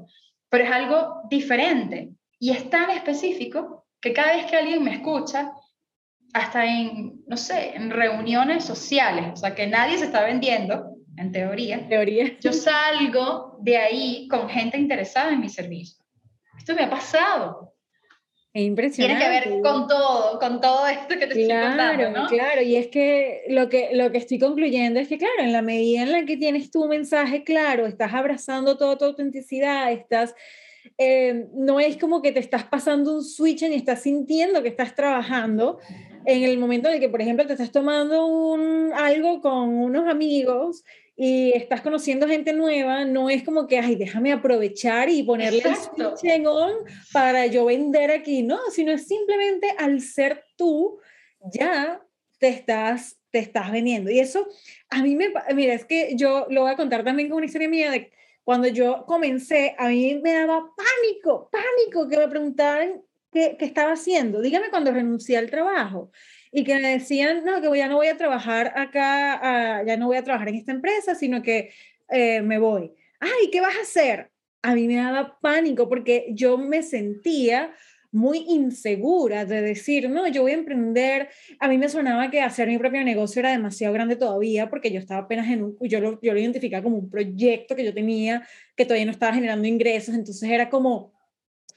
pero 0.49 0.64
es 0.64 0.72
algo 0.72 1.22
diferente 1.30 2.12
y 2.39 2.51
es 2.51 2.70
tan 2.70 2.89
específico 2.91 3.86
que 4.01 4.14
cada 4.14 4.36
vez 4.36 4.45
que 4.45 4.58
alguien 4.58 4.84
me 4.84 4.93
escucha, 4.93 5.51
hasta 6.34 6.66
en, 6.66 7.24
no 7.28 7.38
sé, 7.38 7.76
en 7.76 7.89
reuniones 7.91 8.66
sociales, 8.66 9.32
o 9.34 9.36
sea, 9.38 9.56
que 9.56 9.68
nadie 9.68 9.97
se 9.97 10.06
está 10.06 10.24
vendiendo, 10.24 10.95
en 11.18 11.32
teoría, 11.32 11.88
teoría. 11.88 12.38
yo 12.39 12.51
salgo 12.51 13.58
de 13.62 13.78
ahí 13.78 14.28
con 14.28 14.49
gente 14.49 14.78
interesada 14.78 15.32
en 15.32 15.39
mi 15.39 15.49
servicio. 15.49 16.03
Esto 16.58 16.76
me 16.76 16.84
ha 16.84 16.89
pasado. 16.89 17.74
Es 18.56 18.64
impresionante. 18.64 19.22
Tiene 19.22 19.41
que 19.43 19.49
ver 19.49 19.62
con 19.62 19.86
todo, 19.86 20.39
con 20.39 20.62
todo 20.62 20.88
esto 20.88 21.10
que 21.20 21.28
te 21.28 21.43
claro, 21.43 21.72
estoy 21.72 22.06
contando, 22.06 22.22
¿no? 22.22 22.28
Claro, 22.30 22.62
y 22.62 22.78
es 22.78 22.88
que 22.88 23.43
lo, 23.49 23.68
que 23.68 23.89
lo 23.91 24.14
que 24.14 24.18
estoy 24.18 24.39
concluyendo 24.39 24.97
es 24.97 25.10
que, 25.10 25.18
claro, 25.18 25.34
en 25.39 25.51
la 25.51 25.62
medida 25.62 26.03
en 26.03 26.14
la 26.14 26.24
que 26.24 26.38
tienes 26.38 26.72
tu 26.72 26.88
mensaje 26.88 27.43
claro, 27.43 27.86
estás 27.86 28.14
abrazando 28.14 28.78
toda 28.78 28.97
tu 28.97 29.03
autenticidad, 29.03 29.91
estás, 29.91 30.36
eh, 30.97 31.47
no 31.53 31.82
es 31.82 31.97
como 31.97 32.22
que 32.22 32.32
te 32.32 32.39
estás 32.39 32.64
pasando 32.64 33.14
un 33.14 33.26
switch 33.26 33.64
y 33.64 33.74
estás 33.74 34.03
sintiendo 34.03 34.64
que 34.64 34.70
estás 34.70 34.95
trabajando, 34.95 35.80
en 36.26 36.43
el 36.43 36.58
momento 36.58 36.88
en 36.88 36.93
el 36.93 36.99
que, 37.01 37.10
por 37.10 37.22
ejemplo, 37.22 37.45
te 37.45 37.51
estás 37.51 37.74
tomando 37.74 38.26
un, 38.26 38.93
algo 38.93 39.41
con 39.41 39.68
unos 39.68 40.08
amigos 40.08 40.86
y 41.18 41.53
estás 41.55 41.82
conociendo 41.82 42.28
gente 42.28 42.51
nueva, 42.51 43.05
no 43.05 43.30
es 43.30 43.43
como 43.43 43.68
que, 43.68 43.80
ay, 43.80 43.95
déjame 43.95 44.34
aprovechar 44.34 45.09
y 45.09 45.24
ponerle 45.24 45.59
Exacto. 45.59 46.11
el 46.11 46.18
switch 46.18 46.32
en 46.32 46.47
on 46.47 46.74
para 47.13 47.45
yo 47.45 47.66
vender 47.66 48.11
aquí, 48.11 48.43
no, 48.43 48.59
sino 48.70 48.91
es 48.91 49.07
simplemente 49.07 49.74
al 49.78 50.01
ser 50.01 50.43
tú, 50.57 50.99
ya 51.53 52.01
te 52.38 52.49
estás, 52.49 53.18
te 53.32 53.39
estás 53.39 53.72
vendiendo. 53.72 54.11
Y 54.11 54.20
eso, 54.20 54.45
a 54.89 55.01
mí 55.01 55.16
me, 55.16 55.32
mira, 55.53 55.74
es 55.74 55.86
que 55.86 56.16
yo 56.16 56.47
lo 56.49 56.63
voy 56.63 56.72
a 56.72 56.76
contar 56.76 57.05
también 57.05 57.30
con 57.30 57.38
una 57.38 57.45
historia 57.45 57.70
mía 57.70 57.91
de 57.91 58.11
cuando 58.43 58.68
yo 58.68 59.05
comencé, 59.07 59.74
a 59.78 59.88
mí 59.88 60.20
me 60.22 60.34
daba 60.34 60.70
pánico, 60.76 61.49
pánico 61.49 62.09
que 62.09 62.18
me 62.18 62.28
preguntaran 62.28 63.01
qué, 63.32 63.55
qué 63.57 63.66
estaba 63.66 63.93
haciendo. 63.93 64.41
Dígame 64.41 64.70
cuando 64.70 64.91
renuncié 64.91 65.38
al 65.38 65.49
trabajo 65.49 66.11
y 66.56 66.64
que 66.64 66.80
me 66.80 66.88
decían, 66.88 67.43
no, 67.43 67.62
que 67.62 67.78
ya 67.78 67.89
no 67.89 67.97
voy 67.97 68.08
a 68.08 68.16
trabajar 68.16 68.72
acá, 68.78 69.82
uh, 69.84 69.86
ya 69.86 69.97
no 69.97 70.08
voy 70.08 70.16
a 70.16 70.24
trabajar 70.24 70.47
en 70.47 70.56
esta 70.56 70.72
empresa, 70.72 71.14
sino 71.14 71.41
que 71.41 71.72
eh, 72.08 72.41
me 72.41 72.60
voy. 72.60 72.93
Ay, 73.20 73.49
¿qué 73.51 73.60
vas 73.60 73.76
a 73.76 73.82
hacer? 73.82 74.32
A 74.62 74.74
mí 74.74 74.88
me 74.88 74.95
daba 74.95 75.38
pánico 75.41 75.89
porque 75.89 76.28
yo 76.32 76.58
me 76.58 76.82
sentía 76.82 77.74
muy 78.10 78.45
insegura 78.47 79.43
de 79.43 79.62
decir, 79.62 80.10
no, 80.10 80.30
yo 80.30 80.43
voy 80.43 80.53
a 80.53 80.56
emprender. 80.56 81.28
A 81.60 81.68
mí 81.68 81.78
me 81.78 81.89
sonaba 81.89 82.32
que 82.32 82.39
hacer 82.39 82.70
mi 82.70 82.78
propio 82.78 83.03
negocio 83.03 83.41
era 83.41 83.51
demasiado 83.51 83.93
grande 83.93 84.16
todavía 84.16 84.70
porque 84.70 84.91
yo 84.91 84.99
estaba 84.99 85.24
apenas 85.24 85.49
en 85.49 85.62
un, 85.62 85.78
yo 85.82 85.99
lo, 85.99 86.22
yo 86.22 86.32
lo 86.32 86.39
identificaba 86.39 86.82
como 86.84 86.97
un 86.97 87.10
proyecto 87.10 87.76
que 87.76 87.84
yo 87.84 87.93
tenía 87.93 88.47
que 88.78 88.86
todavía 88.86 89.06
no 89.06 89.12
estaba 89.12 89.34
generando 89.34 89.68
ingresos, 89.68 90.16
entonces 90.16 90.49
era 90.49 90.70
como, 90.70 91.12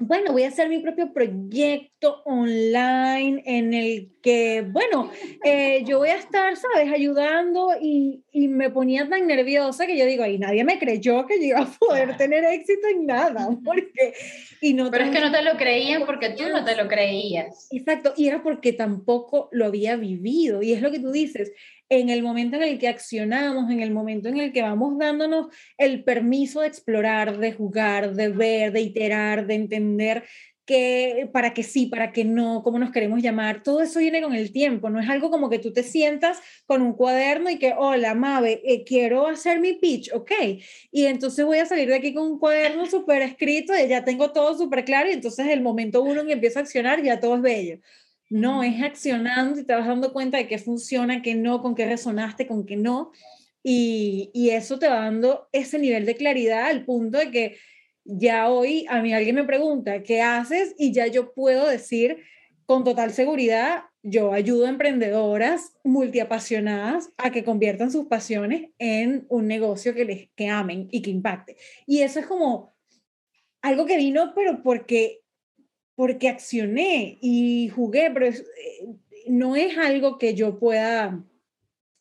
bueno, 0.01 0.31
voy 0.33 0.45
a 0.45 0.49
hacer 0.49 0.69
mi 0.69 0.79
propio 0.79 1.13
proyecto 1.13 2.23
online 2.25 3.43
en 3.45 3.75
el 3.75 4.13
que, 4.23 4.65
bueno, 4.71 5.11
eh, 5.43 5.83
yo 5.85 5.99
voy 5.99 6.11
a 6.11 6.17
estar, 6.17 6.57
¿sabes?, 6.57 6.93
ayudando 6.93 7.71
y, 7.81 8.23
y, 8.31 8.47
me 8.47 8.71
ponía 8.71 9.09
tan 9.09 9.27
nerviosa 9.27 9.87
que 9.87 9.99
yo 9.99 10.07
digo, 10.07 10.23
ahí 10.23 10.39
nadie 10.39 10.63
me 10.63 10.79
creyó 10.79 11.27
que 11.27 11.41
yo 11.41 11.47
iba 11.47 11.61
a 11.63 11.71
poder 11.81 12.17
tener 12.17 12.45
éxito 12.45 12.87
en 12.87 13.07
nada, 13.07 13.49
porque... 13.65 14.15
Y 14.61 14.75
no 14.75 14.91
Pero 14.91 15.05
es 15.05 15.11
que 15.11 15.21
no 15.21 15.33
te 15.33 15.43
lo 15.43 15.57
creían 15.57 16.07
porque 16.07 16.31
tú 16.31 16.45
no 16.49 16.65
te 16.65 16.77
lo 16.77 16.87
creías. 16.87 17.69
Exacto, 17.73 18.15
y 18.17 18.29
era 18.29 18.43
porque 18.43 18.73
tampoco 18.73 19.49
lo 19.51 19.67
había 19.67 19.97
vivido, 19.97 20.63
y 20.63 20.73
es 20.73 20.81
lo 20.81 20.93
que 20.93 21.01
tú 21.01 21.11
dices, 21.11 21.53
en 21.89 22.11
el 22.11 22.23
momento 22.23 22.57
en 22.57 22.63
el 22.63 22.79
que 22.79 22.89
accionamos, 22.89 23.71
en 23.71 23.81
el 23.81 23.91
momento 23.91 24.29
en 24.29 24.39
el 24.39 24.53
que 24.53 24.63
vamos 24.63 24.99
dándonos 24.99 25.49
el 25.77 26.05
permiso 26.05 26.61
de 26.61 26.69
explorar, 26.69 27.39
de 27.39 27.53
jugar, 27.53 28.15
de 28.15 28.29
ver, 28.29 28.73
de 28.73 28.81
iterar, 28.81 29.47
de 29.47 29.55
entender 29.55 30.25
que 30.69 31.31
para 31.33 31.55
que 31.55 31.63
sí, 31.63 31.87
para 31.87 32.13
que 32.13 32.27
no, 32.27 32.63
cómo 32.63 32.79
nos 32.79 32.91
queremos 32.91 33.23
llamar, 33.23 33.63
todo 33.63 33.81
eso 33.81 34.01
viene 34.01 34.21
con 34.21 34.35
el 34.35 34.53
tiempo, 34.53 34.91
no 34.91 35.01
es 35.01 35.09
algo 35.09 35.31
como 35.31 35.49
que 35.49 35.59
tú 35.59 35.73
te 35.73 35.83
sientas 35.83 36.41
con 36.67 36.83
un 36.83 36.93
cuaderno 36.93 37.49
y 37.49 37.59
que, 37.59 37.73
hola, 37.75 38.15
Mabe, 38.15 38.61
eh, 38.63 38.85
quiero 38.85 39.27
hacer 39.27 39.61
mi 39.61 39.73
pitch, 39.73 40.13
ok, 40.13 40.31
y 40.91 41.07
entonces 41.07 41.47
voy 41.47 41.57
a 41.57 41.65
salir 41.65 41.89
de 41.89 41.95
aquí 41.95 42.13
con 42.13 42.33
un 42.33 42.39
cuaderno 42.39 42.85
súper 42.91 43.23
escrito, 43.23 43.73
y 43.75 43.89
ya 43.89 44.05
tengo 44.05 44.31
todo 44.31 44.59
súper 44.59 44.85
claro, 44.85 45.09
y 45.09 45.15
entonces 45.15 45.47
el 45.47 45.63
momento 45.63 46.03
uno 46.03 46.27
que 46.27 46.33
empiezo 46.33 46.59
a 46.59 46.63
accionar, 46.63 47.03
ya 47.03 47.19
todo 47.19 47.37
es 47.37 47.43
bello. 47.43 47.79
No, 48.31 48.63
es 48.63 48.83
accionando 48.83 49.61
y 49.61 49.65
te 49.65 49.75
vas 49.75 49.87
dando 49.87 50.13
cuenta 50.13 50.39
de 50.39 50.47
qué 50.47 50.59
funciona, 50.59 51.23
qué 51.23 51.35
no, 51.35 51.63
con 51.63 51.75
qué 51.75 51.87
resonaste, 51.87 52.47
con 52.47 52.67
qué 52.67 52.77
no. 52.77 53.13
Y, 53.63 54.31
y, 54.33 54.51
eso 54.51 54.79
te 54.79 54.89
va 54.89 55.01
dando 55.01 55.49
ese 55.53 55.79
nivel 55.79 56.07
de 56.07 56.15
claridad 56.15 56.67
al 56.67 56.85
punto 56.85 57.19
de 57.19 57.31
que 57.31 57.57
ya 58.05 58.49
hoy 58.49 58.87
a 58.89 59.03
mí 59.03 59.13
alguien 59.13 59.35
me 59.35 59.45
pregunta, 59.45 60.03
¿qué 60.03 60.23
haces? 60.23 60.75
Y 60.79 60.93
ya 60.93 61.07
yo 61.07 61.35
puedo 61.35 61.67
decir 61.67 62.19
con 62.65 62.85
total 62.85 63.13
seguridad, 63.13 63.85
yo 64.03 64.33
ayudo 64.33 64.67
a 64.67 64.71
emprendedoras 64.71 65.73
multiapasionadas 65.85 67.11
a 67.17 67.31
que 67.31 67.45
conviertan 67.45 67.91
sus 67.91 68.07
pasiones 68.07 68.71
en 68.79 69.27
un 69.29 69.47
negocio 69.47 69.95
que 69.95 70.05
les 70.05 70.29
que 70.35 70.49
amen 70.49 70.89
y 70.91 71.03
que 71.03 71.11
impacte. 71.11 71.57
Y 71.87 72.01
eso 72.01 72.21
es 72.21 72.27
como 72.27 72.75
algo 73.63 73.87
que 73.87 73.97
vino, 73.97 74.33
pero 74.35 74.63
porque 74.63 75.21
porque 75.99 76.29
accioné 76.29 77.19
y 77.21 77.71
jugué, 77.71 78.09
pero 78.15 78.27
es, 78.27 78.47
no 79.27 79.57
es 79.57 79.77
algo 79.77 80.17
que 80.17 80.33
yo 80.33 80.57
pueda 80.57 81.25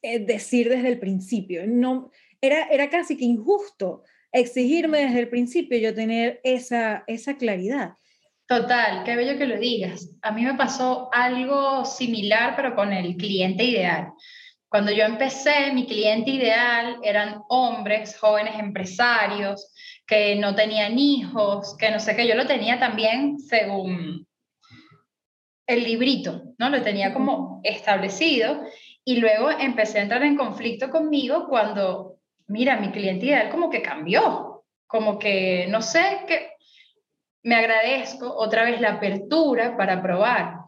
eh, 0.04 0.20
decir 0.20 0.70
desde 0.70 0.90
el 0.90 1.00
principio. 1.00 1.64
No, 1.66 2.12
era, 2.40 2.68
era 2.68 2.92
casi 2.92 3.18
que 3.18 3.26
injusto 3.26 4.04
exigirme 4.32 5.00
desde 5.00 5.22
el 5.22 5.30
principio 5.30 5.80
yo 5.80 5.96
tener 5.96 6.40
esa, 6.44 7.06
esa 7.08 7.38
claridad. 7.38 7.94
Total, 8.46 9.04
qué 9.04 9.16
bello 9.16 9.36
que 9.40 9.48
lo 9.48 9.58
digas. 9.58 10.12
A 10.22 10.32
mí 10.32 10.44
me 10.44 10.54
pasó 10.54 11.10
algo 11.12 11.84
similar, 11.84 12.56
pero 12.56 12.76
con 12.76 12.94
el 12.94 13.18
cliente 13.18 13.64
ideal. 13.64 14.14
Cuando 14.70 14.92
yo 14.92 15.06
empecé, 15.06 15.74
mi 15.74 15.88
cliente 15.88 16.30
ideal 16.30 16.98
eran 17.02 17.42
hombres, 17.50 18.16
jóvenes 18.20 18.60
empresarios, 18.60 19.74
que 20.08 20.38
no 20.38 20.56
tenían 20.56 20.98
hijos, 20.98 21.76
que 21.78 21.92
no 21.92 22.00
sé 22.00 22.16
qué, 22.16 22.26
yo 22.26 22.36
lo 22.36 22.48
tenía 22.48 22.80
también 22.80 23.38
según 23.40 24.26
el 25.68 25.84
librito, 25.84 26.44
¿no? 26.58 26.70
Lo 26.70 26.82
tenía 26.82 27.14
como 27.14 27.60
establecido 27.64 28.64
y 29.04 29.18
luego 29.18 29.52
empecé 29.52 30.00
a 30.00 30.04
entrar 30.04 30.24
en 30.24 30.38
conflicto 30.38 30.90
conmigo 30.90 31.48
cuando, 31.50 32.20
mira, 32.48 32.78
mi 32.78 32.92
cliente 32.92 33.26
ideal 33.26 33.50
como 33.50 33.70
que 33.70 33.82
cambió, 33.82 34.64
como 34.88 35.20
que, 35.20 35.68
no 35.70 35.82
sé, 35.82 36.22
que 36.26 36.52
me 37.44 37.56
agradezco 37.56 38.34
otra 38.34 38.64
vez 38.64 38.80
la 38.80 38.94
apertura 38.94 39.76
para 39.76 40.02
probar, 40.02 40.60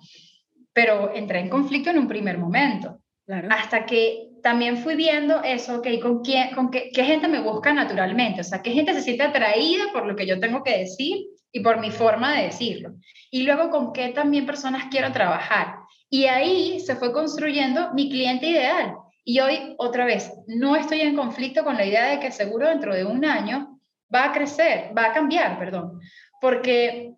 pero 0.73 1.13
entré 1.15 1.39
en 1.39 1.49
conflicto 1.49 1.89
en 1.89 1.99
un 1.99 2.07
primer 2.09 2.37
momento, 2.37 2.99
claro. 3.25 3.47
hasta 3.51 3.85
que 3.85 4.28
también 4.41 4.77
fui 4.77 4.95
viendo 4.95 5.41
eso, 5.43 5.77
ok, 5.77 5.87
¿con, 6.01 6.21
quién, 6.21 6.53
con 6.55 6.71
qué, 6.71 6.89
qué, 6.93 7.03
gente 7.03 7.27
me 7.27 7.41
busca 7.41 7.73
naturalmente? 7.73 8.41
O 8.41 8.43
sea, 8.43 8.61
qué 8.61 8.71
gente 8.71 8.93
se 8.93 9.01
siente 9.01 9.23
atraída 9.23 9.85
por 9.91 10.05
lo 10.05 10.15
que 10.15 10.25
yo 10.25 10.39
tengo 10.39 10.63
que 10.63 10.77
decir 10.77 11.25
y 11.51 11.59
por 11.61 11.79
mi 11.79 11.91
forma 11.91 12.35
de 12.35 12.43
decirlo. 12.43 12.93
Y 13.31 13.43
luego 13.43 13.69
con 13.69 13.93
qué 13.93 14.09
también 14.09 14.45
personas 14.45 14.85
quiero 14.91 15.11
trabajar. 15.11 15.75
Y 16.09 16.25
ahí 16.25 16.79
se 16.79 16.95
fue 16.95 17.13
construyendo 17.13 17.93
mi 17.93 18.09
cliente 18.09 18.47
ideal. 18.47 18.95
Y 19.23 19.39
hoy, 19.39 19.75
otra 19.77 20.05
vez, 20.05 20.31
no 20.47 20.75
estoy 20.75 21.01
en 21.01 21.15
conflicto 21.15 21.63
con 21.63 21.75
la 21.75 21.85
idea 21.85 22.07
de 22.07 22.19
que 22.19 22.31
seguro 22.31 22.67
dentro 22.67 22.95
de 22.95 23.05
un 23.05 23.25
año 23.25 23.79
va 24.13 24.25
a 24.25 24.31
crecer, 24.31 24.91
va 24.97 25.05
a 25.05 25.13
cambiar, 25.13 25.59
perdón, 25.59 25.99
porque 26.41 27.13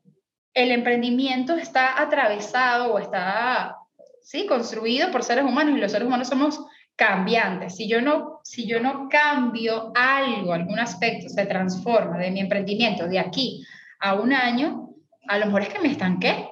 el 0.53 0.72
emprendimiento 0.72 1.55
está 1.55 2.01
atravesado 2.01 2.93
o 2.93 2.99
está, 2.99 3.78
sí, 4.22 4.45
construido 4.45 5.09
por 5.11 5.24
seres 5.24 5.45
humanos 5.45 5.78
y 5.78 5.80
los 5.80 5.91
seres 5.91 6.07
humanos 6.07 6.28
somos 6.28 6.59
cambiantes. 6.96 7.76
Si 7.76 7.88
yo 7.88 8.02
no, 8.02 8.42
si 8.44 8.68
yo 8.68 8.80
no 8.80 9.10
cambio 9.10 9.92
algo, 9.96 10.54
algún 10.54 10.80
aspecto 10.80 11.30
se 11.30 11.46
transforma 11.46 12.18
de 12.18 12.32
mi 12.32 12.39
emprendimiento 12.39 13.08
de 13.08 13.20
aquí 13.20 13.66
a 14.00 14.16
un 14.16 14.34
año, 14.34 14.89
a 15.28 15.38
lo 15.38 15.46
mejor 15.48 15.64
es 15.64 15.70
que 15.70 15.80
me 15.80 15.92
estanqué. 15.92 16.50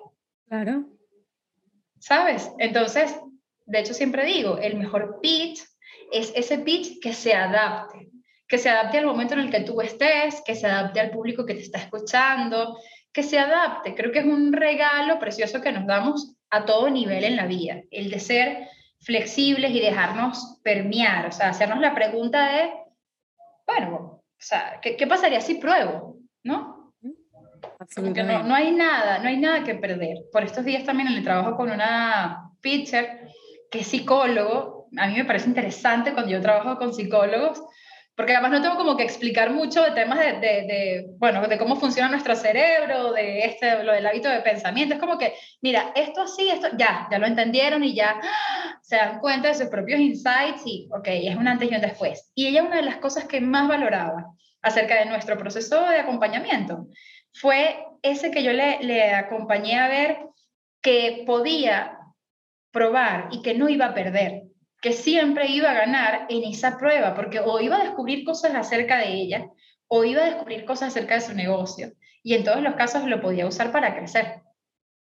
Claro. 0.48 0.86
¿Sabes? 2.00 2.52
Entonces, 2.58 3.16
de 3.66 3.80
hecho 3.80 3.94
siempre 3.94 4.26
digo, 4.26 4.58
el 4.58 4.78
mejor 4.78 5.20
pitch 5.22 5.60
es 6.12 6.32
ese 6.36 6.60
pitch 6.60 7.00
que 7.00 7.14
se 7.14 7.34
adapte, 7.34 8.10
que 8.48 8.58
se 8.58 8.70
adapte 8.70 8.98
al 8.98 9.06
momento 9.06 9.36
en 9.36 9.42
el 9.42 9.52
que 9.52 9.62
tú 9.62 9.82
estés, 9.82 10.42
que 10.46 10.56
se 10.56 10.68
adapte 10.68 11.00
al 11.00 11.12
público 11.12 11.46
que 11.46 11.54
te 11.54 11.62
está 11.62 11.80
escuchando, 11.80 12.78
que 13.12 13.24
se 13.24 13.38
adapte. 13.38 13.94
Creo 13.96 14.12
que 14.12 14.20
es 14.20 14.26
un 14.26 14.54
regalo 14.54 15.20
precioso 15.20 15.62
que 15.62 15.72
nos 15.72 15.86
damos 15.86 16.36
a 16.50 16.66
todo 16.66 16.90
nivel 16.90 17.24
en 17.24 17.36
la 17.36 17.46
vida, 17.46 17.82
el 17.92 18.10
de 18.10 18.20
ser 18.20 18.68
flexibles 19.02 19.72
y 19.72 19.80
dejarnos 19.80 20.60
permear, 20.64 21.28
o 21.28 21.32
sea, 21.32 21.50
hacernos 21.50 21.80
la 21.80 21.96
pregunta 21.96 22.48
de, 22.52 22.72
bueno, 23.66 24.22
o 24.22 24.22
sea, 24.38 24.80
¿qué, 24.82 24.96
qué 24.96 25.08
pasaría 25.08 25.42
si 25.42 25.56
pruebo? 25.56 26.18
¿No? 26.44 26.94
Porque 27.96 28.24
no, 28.24 28.44
no 28.44 28.56
hay 28.56 28.72
nada, 28.72 29.20
no 29.20 29.30
hay 29.30 29.38
nada 29.38 29.64
que 29.64 29.76
perder. 29.76 30.18
Por 30.32 30.44
estos 30.44 30.66
días 30.66 30.84
también 30.84 31.08
el 31.08 31.24
trabajo 31.24 31.56
con 31.56 31.72
una 31.72 32.52
pitcher 32.62 33.28
que 33.72 33.80
es 33.80 33.88
psicólogo, 33.88 34.88
a 34.98 35.08
mí 35.08 35.16
me 35.16 35.26
parece 35.26 35.48
interesante 35.48 36.14
cuando 36.14 36.32
yo 36.32 36.42
trabajo 36.42 36.78
con 36.78 36.94
psicólogos, 36.94 37.62
porque 38.20 38.34
además 38.34 38.52
no 38.52 38.62
tengo 38.62 38.76
como 38.76 38.98
que 38.98 39.04
explicar 39.04 39.50
mucho 39.50 39.82
de 39.82 39.92
temas 39.92 40.20
de, 40.20 40.42
de, 40.42 41.06
bueno, 41.20 41.48
de 41.48 41.58
cómo 41.58 41.78
funciona 41.78 42.10
nuestro 42.10 42.36
cerebro, 42.36 43.14
de 43.14 43.46
este, 43.46 43.82
lo 43.82 43.94
del 43.94 44.06
hábito 44.06 44.28
de 44.28 44.42
pensamiento. 44.42 44.94
Es 44.94 45.00
como 45.00 45.18
que, 45.18 45.36
mira, 45.62 45.94
esto 45.96 46.24
así, 46.24 46.50
esto, 46.50 46.68
ya, 46.78 47.08
ya 47.10 47.18
lo 47.18 47.26
entendieron 47.26 47.82
y 47.82 47.96
ya 47.96 48.20
se 48.82 48.98
dan 48.98 49.22
cuenta 49.22 49.48
de 49.48 49.54
sus 49.54 49.68
propios 49.68 50.02
insights 50.02 50.64
y, 50.66 50.90
ok, 50.92 51.08
es 51.08 51.38
un 51.38 51.48
antes 51.48 51.72
y 51.72 51.76
un 51.76 51.80
después. 51.80 52.30
Y 52.36 52.48
ella 52.48 52.64
una 52.64 52.76
de 52.76 52.82
las 52.82 52.98
cosas 52.98 53.24
que 53.24 53.40
más 53.40 53.70
valoraba 53.70 54.26
acerca 54.62 54.96
de 54.96 55.06
nuestro 55.06 55.38
proceso 55.38 55.80
de 55.90 56.00
acompañamiento 56.00 56.88
fue 57.32 57.86
ese 58.02 58.32
que 58.32 58.44
yo 58.44 58.52
le, 58.52 58.80
le 58.82 59.14
acompañé 59.14 59.80
a 59.80 59.88
ver 59.88 60.18
que 60.82 61.24
podía 61.26 61.98
probar 62.74 63.30
y 63.32 63.42
que 63.44 63.54
no 63.54 63.70
iba 63.70 63.86
a 63.86 63.94
perder 63.94 64.49
que 64.82 64.94
siempre 64.94 65.48
iba 65.48 65.72
a 65.72 65.74
ganar 65.86 66.26
en 66.30 66.44
esa 66.44 66.78
prueba, 66.78 67.14
porque 67.16 67.40
o 67.40 67.60
iba 67.60 67.78
a 67.78 67.84
descubrir 67.84 68.24
cosas 68.24 68.56
acerca 68.56 68.98
de 68.98 69.14
ella, 69.14 69.50
o 69.88 70.04
iba 70.04 70.22
a 70.22 70.30
descubrir 70.30 70.66
cosas 70.66 70.90
acerca 70.90 71.16
de 71.16 71.22
su 71.22 71.34
negocio, 71.34 71.94
y 72.24 72.34
en 72.34 72.44
todos 72.44 72.62
los 72.62 72.76
casos 72.76 73.06
lo 73.06 73.22
podía 73.22 73.48
usar 73.48 73.72
para 73.72 73.96
crecer. 73.96 74.42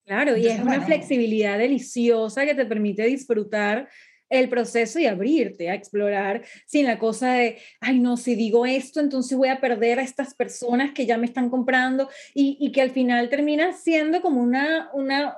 Claro, 0.06 0.36
y 0.36 0.46
es 0.46 0.60
una 0.60 0.82
flexibilidad 0.82 1.58
deliciosa 1.58 2.44
que 2.44 2.54
te 2.54 2.66
permite 2.66 3.04
disfrutar 3.04 3.88
el 4.30 4.48
proceso 4.48 4.98
y 4.98 5.06
abrirte 5.06 5.70
a 5.70 5.74
explorar 5.74 6.42
sin 6.66 6.86
la 6.86 6.98
cosa 6.98 7.34
de, 7.34 7.58
ay 7.80 8.00
no, 8.00 8.16
si 8.16 8.34
digo 8.34 8.66
esto, 8.66 9.00
entonces 9.00 9.36
voy 9.36 9.48
a 9.48 9.60
perder 9.60 9.98
a 9.98 10.02
estas 10.02 10.34
personas 10.34 10.92
que 10.92 11.06
ya 11.06 11.18
me 11.18 11.26
están 11.26 11.50
comprando 11.50 12.08
y, 12.34 12.56
y 12.60 12.72
que 12.72 12.82
al 12.82 12.90
final 12.90 13.28
terminas 13.28 13.82
siendo 13.82 14.22
como 14.22 14.40
una, 14.40 14.90
una 14.92 15.36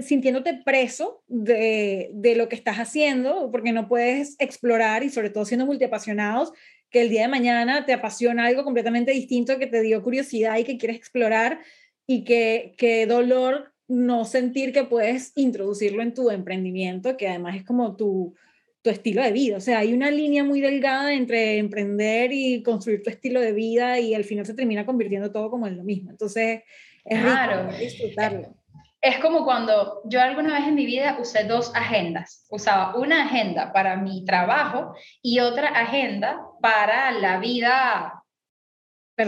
sintiéndote 0.00 0.62
preso 0.64 1.22
de, 1.28 2.10
de, 2.12 2.34
lo 2.36 2.48
que 2.48 2.56
estás 2.56 2.76
haciendo, 2.78 3.50
porque 3.50 3.72
no 3.72 3.88
puedes 3.88 4.36
explorar 4.38 5.04
y 5.04 5.10
sobre 5.10 5.30
todo 5.30 5.44
siendo 5.44 5.66
multiapasionados, 5.66 6.52
que 6.90 7.02
el 7.02 7.10
día 7.10 7.22
de 7.22 7.28
mañana 7.28 7.84
te 7.84 7.92
apasiona 7.92 8.46
algo 8.46 8.64
completamente 8.64 9.10
distinto 9.10 9.58
que 9.58 9.66
te 9.66 9.82
dio 9.82 10.02
curiosidad 10.02 10.58
y 10.58 10.64
que 10.64 10.78
quieres 10.78 10.96
explorar 10.96 11.60
y 12.06 12.24
que, 12.24 12.74
que 12.78 13.06
dolor 13.06 13.73
no 13.88 14.24
sentir 14.24 14.72
que 14.72 14.84
puedes 14.84 15.32
introducirlo 15.34 16.02
en 16.02 16.14
tu 16.14 16.30
emprendimiento, 16.30 17.16
que 17.16 17.28
además 17.28 17.56
es 17.56 17.64
como 17.64 17.96
tu, 17.96 18.34
tu 18.82 18.90
estilo 18.90 19.22
de 19.22 19.32
vida. 19.32 19.56
O 19.56 19.60
sea, 19.60 19.78
hay 19.78 19.92
una 19.92 20.10
línea 20.10 20.44
muy 20.44 20.60
delgada 20.60 21.12
entre 21.12 21.58
emprender 21.58 22.32
y 22.32 22.62
construir 22.62 23.02
tu 23.02 23.10
estilo 23.10 23.40
de 23.40 23.52
vida 23.52 23.98
y 23.98 24.14
al 24.14 24.24
final 24.24 24.44
se 24.44 24.54
termina 24.54 24.86
convirtiendo 24.86 25.32
todo 25.32 25.50
como 25.50 25.66
en 25.66 25.76
lo 25.76 25.84
mismo. 25.84 26.10
Entonces, 26.10 26.62
es 27.04 27.20
claro. 27.20 27.72
disfrutarlo. 27.76 28.54
Es 29.00 29.18
como 29.18 29.44
cuando 29.44 30.00
yo 30.04 30.20
alguna 30.20 30.58
vez 30.58 30.68
en 30.68 30.74
mi 30.74 30.86
vida 30.86 31.18
usé 31.20 31.44
dos 31.44 31.74
agendas. 31.74 32.46
Usaba 32.48 32.96
una 32.96 33.24
agenda 33.24 33.72
para 33.72 33.96
mi 33.96 34.24
trabajo 34.24 34.94
y 35.20 35.40
otra 35.40 35.68
agenda 35.68 36.40
para 36.62 37.10
la 37.12 37.38
vida 37.38 38.24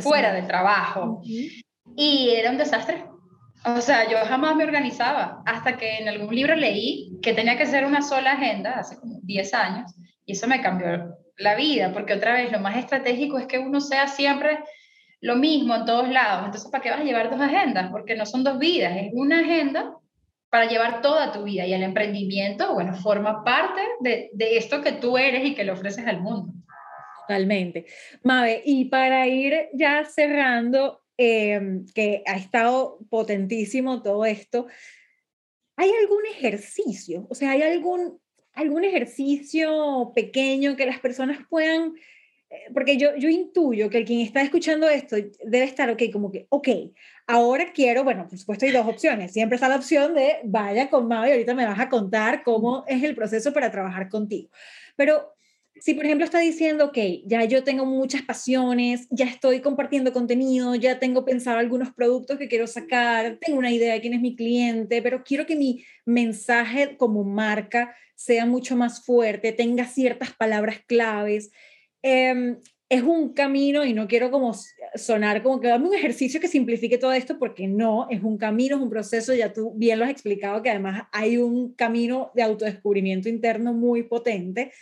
fuera 0.01 0.33
del 0.33 0.47
trabajo. 0.47 1.21
Y 1.95 2.31
era 2.31 2.51
un 2.51 2.59
desastre 2.59 3.05
o 3.67 3.81
sea, 3.81 4.09
yo 4.09 4.19
jamás 4.27 4.55
me 4.55 4.64
organizaba 4.64 5.43
hasta 5.45 5.77
que 5.77 5.99
en 5.99 6.09
algún 6.09 6.33
libro 6.35 6.55
leí 6.55 7.19
que 7.21 7.33
tenía 7.33 7.59
que 7.59 7.67
ser 7.67 7.85
una 7.85 8.01
sola 8.01 8.33
agenda 8.33 8.79
hace 8.79 8.97
como 8.97 9.19
10 9.23 9.55
años 9.55 9.93
y 10.25 10.33
eso 10.33 10.47
me 10.47 10.62
cambió 10.62 11.17
la 11.39 11.57
vida, 11.57 11.93
porque 11.93 12.14
otra 12.14 12.35
vez 12.35 12.53
lo 12.53 12.61
más 12.61 12.77
estratégico 12.77 13.39
es 13.39 13.47
que 13.47 13.59
uno 13.59 13.81
sea 13.81 14.07
siempre 14.07 14.61
lo 15.21 15.35
mismo 15.35 15.75
en 15.75 15.85
todos 15.85 16.09
lados. 16.09 16.47
Entonces, 16.47 16.71
¿para 16.71 16.83
qué 16.83 16.91
vas 16.91 17.01
a 17.01 17.05
llevar 17.05 17.29
dos 17.29 17.41
agendas? 17.41 17.91
Porque 17.91 18.14
no 18.14 18.25
son 18.25 18.45
dos 18.45 18.59
vidas, 18.59 18.97
es 18.97 19.11
una 19.12 19.41
agenda 19.41 19.97
para 20.49 20.67
llevar 20.67 21.03
toda 21.03 21.33
tu 21.33 21.43
vida 21.43 21.67
y 21.67 21.75
el 21.75 21.83
emprendimiento, 21.83 22.73
bueno, 22.73 22.95
forma 22.95 23.43
parte 23.43 23.81
de, 24.01 24.31
de 24.33 24.57
esto 24.57 24.81
que 24.81 24.93
tú 24.93 25.19
eres 25.19 25.45
y 25.45 25.55
que 25.55 25.64
le 25.64 25.73
ofreces 25.73 26.07
al 26.07 26.21
mundo. 26.21 26.53
Totalmente. 27.27 27.87
Mabe, 28.23 28.62
y 28.64 28.85
para 28.85 29.27
ir 29.27 29.69
ya 29.75 30.05
cerrando, 30.05 31.03
Em, 31.19 31.87
que 31.95 32.23
ha 32.27 32.37
estado 32.37 32.99
potentísimo 33.09 34.03
todo 34.03 34.27
esto. 34.27 34.67
¿Hay 35.77 35.91
algún 36.03 36.27
ejercicio? 36.27 37.27
O 37.31 37.35
sea, 37.35 37.53
¿hay 37.53 37.62
algún, 37.62 38.21
algún 38.53 38.85
ejercicio 38.85 40.12
pequeño 40.14 40.77
que 40.77 40.85
las 40.85 41.01
personas 41.01 41.39
puedan... 41.49 41.95
Eh, 42.51 42.71
porque 42.75 42.99
yo, 42.99 43.17
yo 43.17 43.31
intuyo 43.31 43.89
que 43.89 43.97
el 43.99 44.05
quien 44.05 44.21
está 44.21 44.43
escuchando 44.43 44.91
esto 44.91 45.17
debe 45.43 45.64
estar, 45.64 45.89
ok, 45.89 46.03
como 46.12 46.31
que, 46.31 46.47
ok, 46.51 46.69
ahora 47.27 47.73
quiero, 47.73 48.05
bueno, 48.05 48.29
por 48.29 48.39
supuesto 48.39 48.67
hay 48.67 48.73
dos 48.73 48.87
opciones. 48.87 49.33
Siempre 49.33 49.57
está 49.57 49.69
la 49.69 49.77
opción 49.77 50.14
de 50.14 50.41
vaya 50.45 50.91
con 50.91 51.09
Mavi, 51.09 51.31
ahorita 51.31 51.55
me 51.55 51.64
vas 51.64 51.81
a 51.81 51.89
contar 51.89 52.43
cómo 52.43 52.85
es 52.87 53.03
el 53.03 53.14
proceso 53.14 53.55
para 53.55 53.71
trabajar 53.71 54.11
contigo. 54.11 54.51
Pero 54.97 55.36
si 55.81 55.95
por 55.95 56.05
ejemplo 56.05 56.24
está 56.24 56.39
diciendo, 56.39 56.87
ok, 56.87 56.99
ya 57.24 57.45
yo 57.45 57.62
tengo 57.62 57.85
muchas 57.85 58.22
pasiones, 58.22 59.07
ya 59.11 59.27
estoy 59.27 59.61
compartiendo 59.61 60.12
contenido, 60.12 60.74
ya 60.74 60.99
tengo 60.99 61.24
pensado 61.24 61.59
algunos 61.59 61.93
productos 61.93 62.39
que 62.39 62.49
quiero 62.49 62.66
sacar, 62.66 63.39
tengo 63.41 63.59
una 63.59 63.70
idea 63.70 63.95
de 63.95 64.01
quién 64.01 64.14
es 64.14 64.20
mi 64.20 64.35
cliente, 64.35 65.03
pero 65.03 65.22
quiero 65.22 65.47
que 65.47 65.57
mi 65.57 65.85
mensaje 66.05 66.97
como 66.97 67.24
marca 67.24 67.95
sea 68.14 68.47
mucho 68.47 68.77
más 68.77 69.05
fuerte, 69.05 69.53
tenga 69.53 69.85
ciertas 69.85 70.33
palabras 70.33 70.79
claves. 70.87 71.51
Em, 72.03 72.57
es 72.89 73.03
un 73.03 73.35
camino 73.35 73.85
y 73.85 73.93
no 73.93 74.07
quiero 74.07 74.31
como 74.31 74.55
sonar 74.95 75.43
como 75.43 75.61
que 75.61 75.68
dame 75.68 75.89
un 75.89 75.95
ejercicio 75.95 76.41
que 76.41 76.49
simplifique 76.49 76.99
todo 76.99 77.12
esto 77.12 77.39
porque 77.39 77.66
no, 77.66 78.07
es 78.11 78.22
un 78.22 78.39
camino, 78.39 78.77
es 78.77 78.83
un 78.83 78.91
proceso, 78.91 79.35
ya 79.35 79.53
tú 79.53 79.72
bien 79.74 79.99
lo 79.99 80.05
has 80.05 80.11
explicado 80.11 80.62
que 80.62 80.70
además 80.70 81.09
hay 81.12 81.37
un 81.37 81.74
camino 81.74 82.31
de 82.35 82.43
autodescubrimiento 82.43 83.29
interno 83.29 83.74
muy 83.74 84.05
potente 84.05 84.72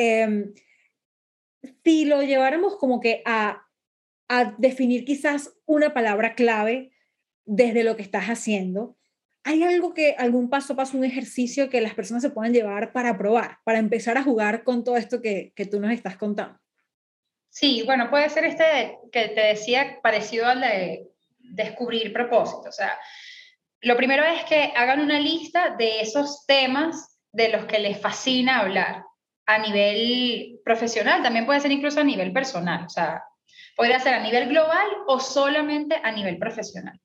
Em, 0.00 0.54
si 1.82 2.04
lo 2.04 2.22
lleváramos 2.22 2.76
como 2.76 3.00
que 3.00 3.20
a, 3.26 3.64
definir 4.58 5.04
quizás 5.04 5.54
una 5.66 5.92
palabra 5.92 6.34
clave 6.34 6.92
desde 7.46 7.82
lo 7.82 7.96
que 7.96 8.02
estás 8.02 8.26
haciendo, 8.26 8.96
¿hay 9.42 9.64
algo 9.64 9.94
que, 9.94 10.14
algún 10.18 10.50
paso 10.50 10.74
a 10.74 10.76
paso, 10.76 10.96
un 10.96 11.04
ejercicio 11.04 11.68
que 11.68 11.80
las 11.80 11.94
personas 11.94 12.22
se 12.22 12.30
puedan 12.30 12.52
llevar 12.52 12.92
para 12.92 13.16
probar, 13.18 13.58
para 13.64 13.78
empezar 13.78 14.18
a 14.18 14.22
jugar 14.22 14.62
con 14.62 14.84
todo 14.84 14.96
esto 14.96 15.20
que, 15.20 15.52
que 15.56 15.64
tú 15.64 15.80
nos 15.80 15.90
estás 15.90 16.16
contando? 16.16 16.60
Sí, 17.48 17.82
bueno, 17.86 18.08
puede 18.08 18.28
ser 18.28 18.44
este 18.44 18.98
que 19.10 19.28
te 19.28 19.40
decía 19.40 19.98
parecido 20.00 20.46
al 20.46 20.60
de 20.60 21.08
descubrir 21.38 22.12
propósito. 22.12 22.68
O 22.68 22.72
sea, 22.72 22.96
lo 23.80 23.96
primero 23.96 24.22
es 24.22 24.44
que 24.44 24.72
hagan 24.76 25.00
una 25.00 25.18
lista 25.18 25.74
de 25.76 26.02
esos 26.02 26.44
temas 26.46 27.18
de 27.32 27.48
los 27.48 27.64
que 27.64 27.78
les 27.80 27.98
fascina 27.98 28.60
hablar 28.60 29.07
a 29.48 29.56
nivel 29.56 30.60
profesional, 30.62 31.22
también 31.22 31.46
puede 31.46 31.60
ser 31.60 31.72
incluso 31.72 32.00
a 32.00 32.04
nivel 32.04 32.32
personal, 32.34 32.84
o 32.84 32.88
sea, 32.90 33.24
podría 33.74 33.98
ser 33.98 34.12
a 34.12 34.22
nivel 34.22 34.46
global 34.46 34.86
o 35.06 35.18
solamente 35.20 35.98
a 36.04 36.12
nivel 36.12 36.36
profesional. 36.36 37.00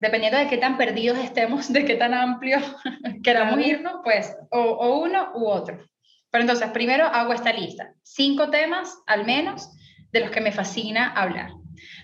Dependiendo 0.00 0.38
de 0.38 0.48
qué 0.48 0.56
tan 0.56 0.78
perdidos 0.78 1.18
estemos, 1.18 1.70
de 1.72 1.84
qué 1.84 1.96
tan 1.96 2.14
amplio 2.14 2.58
queramos 3.22 3.60
irnos, 3.60 3.96
pues 4.02 4.34
o, 4.50 5.02
uno 5.02 5.32
u 5.34 5.46
otro. 5.46 5.86
Pero 6.30 6.42
entonces, 6.42 6.70
primero 6.70 7.04
hago 7.04 7.34
esta 7.34 7.52
lista, 7.52 7.92
cinco 8.02 8.48
temas 8.48 8.96
al 9.06 9.26
menos 9.26 9.68
de 10.12 10.20
los 10.20 10.30
que 10.30 10.40
me 10.40 10.50
fascina 10.50 11.12
hablar. 11.12 11.50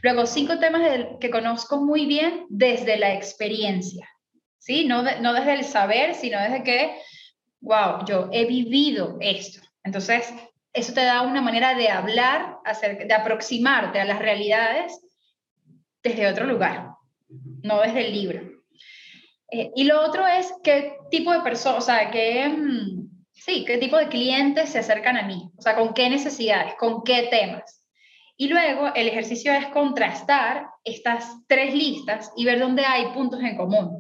Luego, 0.03 0.27
cinco 0.27 0.59
temas 0.59 0.83
que 1.19 1.31
conozco 1.31 1.81
muy 1.81 2.05
bien 2.05 2.45
desde 2.51 2.99
la 2.99 3.15
experiencia, 3.15 4.07
¿sí? 4.59 4.87
No, 4.87 5.03
no 5.03 5.33
desde 5.33 5.55
el 5.55 5.65
saber, 5.65 6.15
sino 6.15 6.39
desde 6.39 6.63
que 6.63 6.95
wow, 7.61 8.05
yo 8.07 8.29
he 8.33 8.45
vivido 8.47 9.17
esto. 9.21 9.61
Entonces, 9.85 10.33
eso 10.73 10.93
te 10.93 11.03
da 11.03 11.23
una 11.23 11.43
manera 11.43 11.75
de 11.75 11.89
hablar, 11.89 12.59
de 12.83 13.15
aproximarte 13.15 14.01
a 14.01 14.05
las 14.05 14.19
realidades 14.19 15.01
desde 16.03 16.29
otro 16.29 16.47
lugar, 16.47 16.91
no 17.63 17.81
desde 17.81 18.07
el 18.07 18.13
libro. 18.13 18.41
Eh, 19.51 19.71
y 19.75 19.85
lo 19.85 20.01
otro 20.03 20.27
es 20.27 20.53
qué 20.63 20.97
tipo 21.11 21.33
de 21.33 21.41
personas, 21.41 21.83
o 21.83 21.87
sea, 21.87 22.11
qué, 22.11 22.49
mm, 22.49 23.11
sí, 23.33 23.65
qué 23.65 23.79
tipo 23.79 23.97
de 23.97 24.09
clientes 24.09 24.71
se 24.71 24.79
acercan 24.79 25.17
a 25.17 25.27
mí, 25.27 25.51
o 25.57 25.63
sea, 25.63 25.75
con 25.75 25.93
qué 25.93 26.09
necesidades, 26.09 26.75
con 26.79 27.03
qué 27.03 27.29
temas. 27.31 27.85
Y 28.37 28.49
luego 28.49 28.95
el 28.95 29.09
ejercicio 29.09 29.53
es 29.53 29.67
contrastar 29.67 30.67
estas 30.85 31.45
tres 31.47 31.75
listas 31.75 32.33
y 32.37 32.45
ver 32.45 32.59
dónde 32.59 32.85
hay 32.87 33.09
puntos 33.13 33.41
en 33.43 33.57
común. 33.57 34.00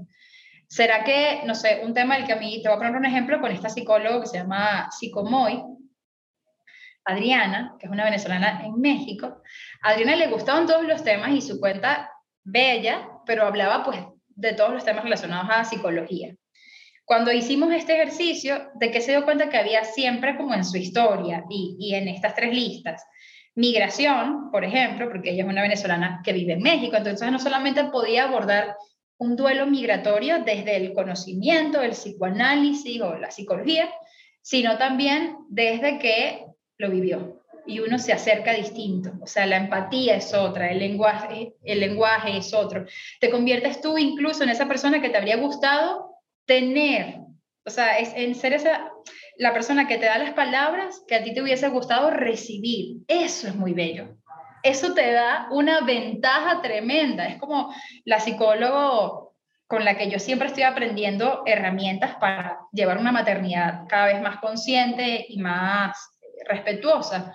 ¿Será 0.70 1.02
que, 1.02 1.42
no 1.46 1.56
sé, 1.56 1.80
un 1.84 1.92
tema 1.92 2.14
del 2.16 2.26
que 2.26 2.32
a 2.32 2.36
mí, 2.36 2.62
te 2.62 2.68
voy 2.68 2.76
a 2.76 2.78
poner 2.78 2.94
un 2.94 3.04
ejemplo 3.04 3.40
con 3.40 3.50
esta 3.50 3.68
psicóloga 3.68 4.20
que 4.20 4.28
se 4.28 4.38
llama 4.38 4.88
Psicomoy, 4.92 5.64
Adriana, 7.04 7.74
que 7.76 7.86
es 7.86 7.92
una 7.92 8.04
venezolana 8.04 8.62
en 8.64 8.80
México. 8.80 9.42
Adriana 9.82 10.14
le 10.14 10.28
gustaban 10.28 10.68
todos 10.68 10.84
los 10.84 11.02
temas 11.02 11.32
y 11.32 11.42
su 11.42 11.58
cuenta 11.58 12.12
bella, 12.44 13.08
pero 13.26 13.46
hablaba 13.46 13.82
pues 13.82 13.98
de 14.28 14.52
todos 14.52 14.72
los 14.72 14.84
temas 14.84 15.02
relacionados 15.02 15.48
a 15.50 15.64
psicología. 15.64 16.36
Cuando 17.04 17.32
hicimos 17.32 17.72
este 17.72 17.94
ejercicio, 17.94 18.70
¿de 18.74 18.92
qué 18.92 19.00
se 19.00 19.10
dio 19.10 19.24
cuenta 19.24 19.48
que 19.48 19.58
había 19.58 19.82
siempre 19.82 20.36
como 20.36 20.54
en 20.54 20.64
su 20.64 20.76
historia 20.76 21.42
y, 21.50 21.74
y 21.80 21.96
en 21.96 22.06
estas 22.06 22.36
tres 22.36 22.54
listas? 22.54 23.04
migración, 23.56 24.50
por 24.50 24.64
ejemplo, 24.64 25.08
porque 25.08 25.30
ella 25.30 25.42
es 25.42 25.48
una 25.48 25.62
venezolana 25.62 26.20
que 26.24 26.32
vive 26.32 26.54
en 26.54 26.62
México, 26.62 26.96
entonces 26.96 27.30
no 27.30 27.38
solamente 27.38 27.84
podía 27.84 28.24
abordar 28.24 28.76
un 29.20 29.36
duelo 29.36 29.66
migratorio 29.66 30.42
desde 30.42 30.76
el 30.76 30.94
conocimiento, 30.94 31.82
el 31.82 31.90
psicoanálisis 31.92 33.00
o 33.02 33.16
la 33.18 33.30
psicología, 33.30 33.90
sino 34.40 34.78
también 34.78 35.36
desde 35.50 35.98
que 35.98 36.46
lo 36.78 36.90
vivió 36.90 37.42
y 37.66 37.80
uno 37.80 37.98
se 37.98 38.14
acerca 38.14 38.54
distinto. 38.54 39.12
O 39.20 39.26
sea, 39.26 39.44
la 39.44 39.58
empatía 39.58 40.16
es 40.16 40.32
otra, 40.32 40.70
el 40.70 40.78
lenguaje, 40.78 41.54
el 41.62 41.80
lenguaje 41.80 42.38
es 42.38 42.54
otro. 42.54 42.86
Te 43.20 43.30
conviertes 43.30 43.82
tú 43.82 43.98
incluso 43.98 44.42
en 44.42 44.48
esa 44.48 44.66
persona 44.66 45.02
que 45.02 45.10
te 45.10 45.18
habría 45.18 45.36
gustado 45.36 46.16
tener. 46.46 47.18
O 47.66 47.70
sea, 47.70 47.98
es 47.98 48.14
en 48.16 48.34
ser 48.34 48.54
esa, 48.54 48.90
la 49.36 49.52
persona 49.52 49.86
que 49.86 49.98
te 49.98 50.06
da 50.06 50.16
las 50.16 50.32
palabras 50.32 51.02
que 51.06 51.14
a 51.14 51.22
ti 51.22 51.34
te 51.34 51.42
hubiese 51.42 51.68
gustado 51.68 52.10
recibir. 52.10 53.02
Eso 53.06 53.48
es 53.48 53.54
muy 53.54 53.74
bello. 53.74 54.16
Eso 54.62 54.94
te 54.94 55.12
da 55.12 55.48
una 55.50 55.80
ventaja 55.80 56.60
tremenda. 56.62 57.26
Es 57.26 57.38
como 57.38 57.74
la 58.04 58.20
psicólogo 58.20 59.34
con 59.66 59.84
la 59.84 59.96
que 59.96 60.10
yo 60.10 60.18
siempre 60.18 60.48
estoy 60.48 60.64
aprendiendo 60.64 61.42
herramientas 61.46 62.16
para 62.16 62.58
llevar 62.72 62.98
una 62.98 63.12
maternidad 63.12 63.84
cada 63.88 64.06
vez 64.06 64.20
más 64.20 64.38
consciente 64.38 65.26
y 65.28 65.38
más 65.38 65.96
respetuosa. 66.48 67.32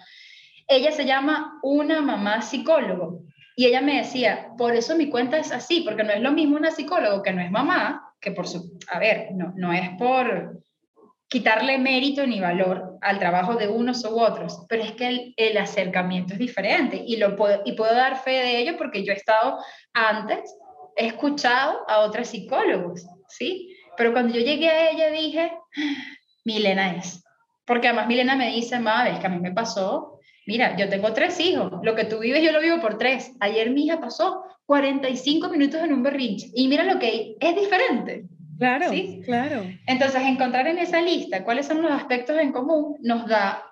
Ella 0.67 0.91
se 0.91 1.05
llama 1.05 1.59
una 1.63 2.01
mamá 2.01 2.41
psicólogo 2.41 3.21
y 3.55 3.67
ella 3.67 3.79
me 3.81 3.97
decía, 3.97 4.49
por 4.57 4.75
eso 4.75 4.97
mi 4.97 5.09
cuenta 5.09 5.37
es 5.37 5.53
así, 5.53 5.81
porque 5.81 6.03
no 6.03 6.11
es 6.11 6.21
lo 6.21 6.33
mismo 6.33 6.57
una 6.57 6.71
psicólogo 6.71 7.23
que 7.23 7.31
no 7.31 7.41
es 7.41 7.49
mamá, 7.49 8.13
que 8.19 8.31
por 8.31 8.47
su, 8.47 8.77
a 8.91 8.99
ver, 8.99 9.29
no, 9.33 9.53
no 9.55 9.71
es 9.71 9.91
por 9.97 10.61
quitarle 11.27 11.77
mérito 11.77 12.25
ni 12.27 12.39
valor 12.39 12.97
al 13.01 13.19
trabajo 13.19 13.55
de 13.55 13.67
unos 13.67 14.05
u 14.05 14.19
otros, 14.19 14.65
pero 14.69 14.83
es 14.83 14.91
que 14.93 15.07
el, 15.07 15.33
el 15.37 15.57
acercamiento 15.57 16.33
es 16.33 16.39
diferente 16.39 17.03
y, 17.05 17.17
lo 17.17 17.35
puedo, 17.35 17.61
y 17.65 17.73
puedo 17.73 17.93
dar 17.93 18.21
fe 18.23 18.31
de 18.31 18.59
ello 18.59 18.77
porque 18.77 19.03
yo 19.03 19.11
he 19.13 19.15
estado 19.15 19.57
antes, 19.93 20.55
he 20.95 21.07
escuchado 21.07 21.79
a 21.87 21.99
otros 21.99 22.27
psicólogos, 22.27 23.05
¿sí? 23.27 23.75
Pero 23.97 24.13
cuando 24.13 24.33
yo 24.33 24.41
llegué 24.41 24.69
a 24.69 24.91
ella 24.91 25.09
dije, 25.09 25.51
Milena 26.43 26.95
es. 26.95 27.23
Porque 27.65 27.87
además 27.87 28.07
Milena 28.07 28.35
me 28.35 28.51
dice, 28.51 28.75
es 28.75 29.19
que 29.19 29.25
a 29.25 29.29
mí 29.29 29.39
me 29.39 29.51
pasó, 29.51 30.19
mira, 30.45 30.75
yo 30.77 30.87
tengo 30.89 31.13
tres 31.13 31.39
hijos, 31.39 31.71
lo 31.81 31.95
que 31.95 32.05
tú 32.05 32.19
vives 32.19 32.43
yo 32.43 32.51
lo 32.51 32.61
vivo 32.61 32.79
por 32.79 32.97
tres. 32.97 33.31
Ayer 33.39 33.71
mi 33.71 33.85
hija 33.85 33.99
pasó 33.99 34.43
45 34.67 35.49
minutos 35.49 35.81
en 35.81 35.93
un 35.93 36.03
berrinche 36.03 36.49
y 36.53 36.67
mira 36.67 36.83
lo 36.83 36.99
que 36.99 37.35
es 37.39 37.55
diferente. 37.55 38.25
Claro, 38.57 38.89
¿sí? 38.89 39.21
claro. 39.25 39.63
Entonces, 39.87 40.21
encontrar 40.23 40.67
en 40.67 40.77
esa 40.77 41.01
lista 41.01 41.43
cuáles 41.43 41.67
son 41.67 41.81
los 41.81 41.91
aspectos 41.91 42.37
en 42.37 42.51
común 42.51 42.97
nos 43.01 43.27
da 43.27 43.63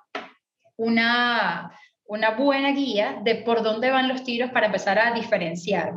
una, 0.78 1.72
una 2.06 2.32
buena 2.32 2.72
guía 2.72 3.20
de 3.24 3.36
por 3.36 3.64
dónde 3.64 3.92
van 3.92 4.08
los 4.08 4.24
tiros 4.24 4.52
para 4.52 4.68
empezar 4.68 5.00
a 5.00 5.14
diferenciar. 5.14 5.94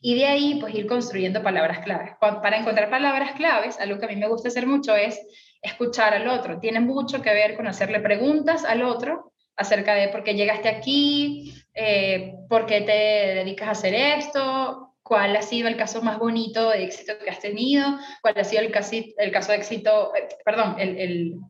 Y 0.00 0.14
de 0.14 0.26
ahí, 0.26 0.58
pues 0.60 0.74
ir 0.74 0.86
construyendo 0.86 1.42
palabras 1.42 1.80
claves. 1.80 2.12
Para 2.20 2.58
encontrar 2.58 2.88
palabras 2.88 3.32
claves, 3.32 3.78
algo 3.78 3.98
que 3.98 4.06
a 4.06 4.08
mí 4.08 4.16
me 4.16 4.28
gusta 4.28 4.48
hacer 4.48 4.66
mucho 4.66 4.96
es 4.96 5.20
escuchar 5.60 6.14
al 6.14 6.28
otro. 6.28 6.58
Tiene 6.58 6.80
mucho 6.80 7.20
que 7.20 7.34
ver 7.34 7.56
con 7.56 7.66
hacerle 7.66 8.00
preguntas 8.00 8.64
al 8.64 8.82
otro 8.82 9.32
acerca 9.56 9.94
de 9.94 10.08
por 10.08 10.24
qué 10.24 10.34
llegaste 10.34 10.70
aquí, 10.70 11.54
eh, 11.74 12.34
por 12.48 12.64
qué 12.64 12.80
te 12.80 13.34
dedicas 13.34 13.68
a 13.68 13.72
hacer 13.72 13.94
esto, 13.94 14.89
cuál 15.10 15.34
ha 15.34 15.42
sido 15.42 15.66
el 15.66 15.76
caso 15.76 16.02
más 16.02 16.20
bonito 16.20 16.70
de 16.70 16.84
éxito 16.84 17.14
que 17.18 17.30
has 17.30 17.40
tenido, 17.40 17.98
cuál 18.22 18.38
ha 18.38 18.44
sido 18.44 18.62
el, 18.62 18.70
caso, 18.70 18.94
el 18.94 19.32
caso 19.32 19.50
de 19.50 19.58
éxito, 19.58 20.14
eh, 20.14 20.28
perdón, 20.44 20.76
el, 20.78 20.96
el, 20.98 21.40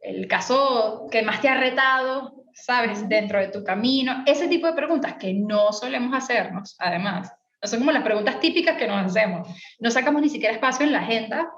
el 0.00 0.28
caso 0.28 1.08
que 1.10 1.22
más 1.22 1.40
te 1.40 1.48
ha 1.48 1.58
retado, 1.58 2.44
¿sabes?, 2.54 3.08
dentro 3.08 3.40
de 3.40 3.48
tu 3.48 3.64
camino. 3.64 4.22
Ese 4.26 4.46
tipo 4.46 4.68
de 4.68 4.74
preguntas 4.74 5.14
que 5.14 5.34
no 5.34 5.72
solemos 5.72 6.14
hacernos, 6.16 6.76
además. 6.78 7.32
No 7.60 7.68
son 7.68 7.80
como 7.80 7.90
las 7.90 8.04
preguntas 8.04 8.38
típicas 8.38 8.76
que 8.76 8.86
nos 8.86 9.06
hacemos. 9.06 9.48
No 9.80 9.90
sacamos 9.90 10.22
ni 10.22 10.28
siquiera 10.28 10.54
espacio 10.54 10.86
en 10.86 10.92
la 10.92 11.00
agenda 11.00 11.50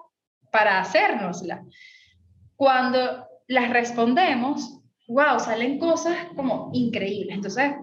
para 0.50 0.80
hacérnosla. 0.80 1.64
Cuando 2.56 3.26
las 3.46 3.68
respondemos, 3.68 4.80
wow, 5.06 5.38
salen 5.38 5.78
cosas 5.78 6.16
como 6.34 6.70
increíbles. 6.72 7.36
Entonces, 7.36 7.74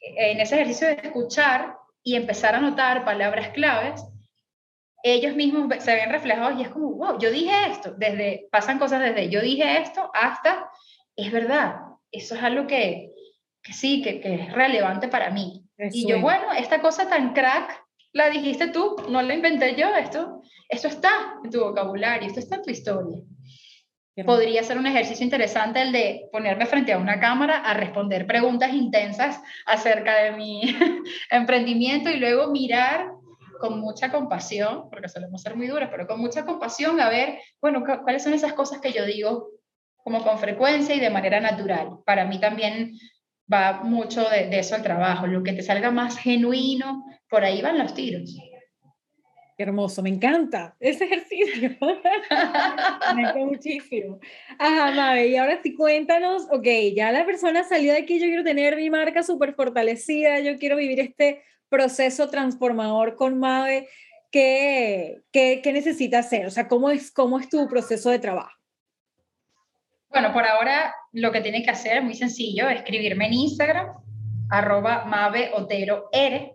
en 0.00 0.40
ese 0.40 0.56
ejercicio 0.56 0.88
de 0.88 0.94
escuchar, 0.94 1.76
y 2.02 2.16
empezar 2.16 2.54
a 2.54 2.60
notar 2.60 3.04
palabras 3.04 3.48
claves, 3.50 4.02
ellos 5.02 5.34
mismos 5.34 5.72
se 5.82 5.94
ven 5.94 6.10
reflejados 6.10 6.58
y 6.58 6.62
es 6.62 6.68
como, 6.68 6.92
wow, 6.92 7.18
yo 7.18 7.30
dije 7.30 7.52
esto, 7.70 7.94
desde, 7.96 8.48
pasan 8.50 8.78
cosas 8.78 9.00
desde 9.00 9.30
yo 9.30 9.40
dije 9.40 9.80
esto 9.80 10.10
hasta, 10.14 10.70
es 11.16 11.32
verdad, 11.32 11.76
eso 12.10 12.34
es 12.34 12.42
algo 12.42 12.66
que, 12.66 13.12
que 13.62 13.72
sí, 13.72 14.02
que, 14.02 14.20
que, 14.20 14.34
es 14.34 14.52
relevante 14.52 15.08
para 15.08 15.30
mí. 15.30 15.64
y 15.78 16.06
yo, 16.06 16.20
bueno, 16.20 16.52
esta 16.52 16.80
cosa 16.80 17.08
tan 17.08 17.32
crack, 17.32 17.82
la 18.12 18.28
dijiste 18.28 18.68
tú, 18.68 18.96
no 19.08 19.22
la 19.22 19.34
inventé 19.34 19.74
yo, 19.76 19.94
esto, 19.94 20.42
esto 20.68 20.88
está 20.88 21.38
en 21.44 21.50
tu 21.50 21.60
vocabulario, 21.60 22.26
esto 22.26 22.40
está 22.40 22.56
en 22.56 22.62
tu 22.62 22.70
historia. 22.70 23.22
Podría 24.26 24.62
ser 24.62 24.76
un 24.76 24.86
ejercicio 24.86 25.24
interesante 25.24 25.80
el 25.80 25.92
de 25.92 26.28
ponerme 26.32 26.66
frente 26.66 26.92
a 26.92 26.98
una 26.98 27.20
cámara 27.20 27.58
a 27.58 27.74
responder 27.74 28.26
preguntas 28.26 28.74
intensas 28.74 29.40
acerca 29.66 30.16
de 30.16 30.32
mi 30.32 30.62
emprendimiento 31.30 32.10
y 32.10 32.16
luego 32.16 32.50
mirar 32.50 33.12
con 33.60 33.78
mucha 33.80 34.10
compasión, 34.10 34.90
porque 34.90 35.08
solemos 35.08 35.42
ser 35.42 35.54
muy 35.54 35.68
duras, 35.68 35.88
pero 35.90 36.06
con 36.06 36.20
mucha 36.20 36.44
compasión 36.44 37.00
a 37.00 37.08
ver, 37.08 37.38
bueno, 37.60 37.84
cuáles 38.02 38.24
son 38.24 38.34
esas 38.34 38.54
cosas 38.54 38.80
que 38.80 38.92
yo 38.92 39.04
digo 39.04 39.48
como 39.96 40.24
con 40.24 40.38
frecuencia 40.38 40.94
y 40.94 41.00
de 41.00 41.10
manera 41.10 41.40
natural. 41.40 41.98
Para 42.04 42.24
mí 42.24 42.40
también 42.40 42.92
va 43.52 43.82
mucho 43.82 44.28
de, 44.28 44.58
eso 44.58 44.76
el 44.76 44.82
trabajo, 44.82 45.26
lo 45.26 45.42
que 45.42 45.52
te 45.52 45.62
salga 45.62 45.90
más 45.90 46.18
genuino, 46.18 47.04
por 47.28 47.44
ahí 47.44 47.62
van 47.62 47.78
los 47.78 47.94
tiros 47.94 48.34
hermoso, 49.62 50.02
me 50.02 50.10
encanta 50.10 50.76
ese 50.80 51.04
ejercicio. 51.04 51.76
me 53.14 53.22
encanta 53.22 53.38
muchísimo. 53.38 54.18
Ajá, 54.58 54.92
Mabe, 54.92 55.28
y 55.28 55.36
ahora 55.36 55.60
sí 55.62 55.74
cuéntanos, 55.74 56.46
ok, 56.50 56.66
ya 56.94 57.12
la 57.12 57.24
persona 57.24 57.64
salió 57.64 57.92
de 57.92 57.98
aquí, 57.98 58.18
yo 58.18 58.26
quiero 58.26 58.44
tener 58.44 58.76
mi 58.76 58.90
marca 58.90 59.22
súper 59.22 59.54
fortalecida, 59.54 60.40
yo 60.40 60.58
quiero 60.58 60.76
vivir 60.76 61.00
este 61.00 61.42
proceso 61.68 62.28
transformador 62.30 63.16
con 63.16 63.38
Mabe. 63.38 63.88
¿Qué, 64.30 65.22
qué, 65.32 65.60
qué 65.62 65.72
necesita 65.72 66.20
hacer? 66.20 66.46
O 66.46 66.50
sea, 66.50 66.68
¿cómo 66.68 66.90
es, 66.90 67.10
¿cómo 67.10 67.40
es 67.40 67.48
tu 67.48 67.66
proceso 67.68 68.10
de 68.10 68.20
trabajo? 68.20 68.60
Bueno, 70.10 70.32
por 70.32 70.44
ahora 70.44 70.94
lo 71.12 71.30
que 71.30 71.40
tiene 71.40 71.62
que 71.62 71.70
hacer 71.70 71.98
es 71.98 72.04
muy 72.04 72.14
sencillo, 72.14 72.68
escribirme 72.68 73.26
en 73.26 73.34
Instagram, 73.34 73.88
arroba 74.50 75.04
Mabe 75.04 75.50
Otero 75.54 76.08
R, 76.12 76.54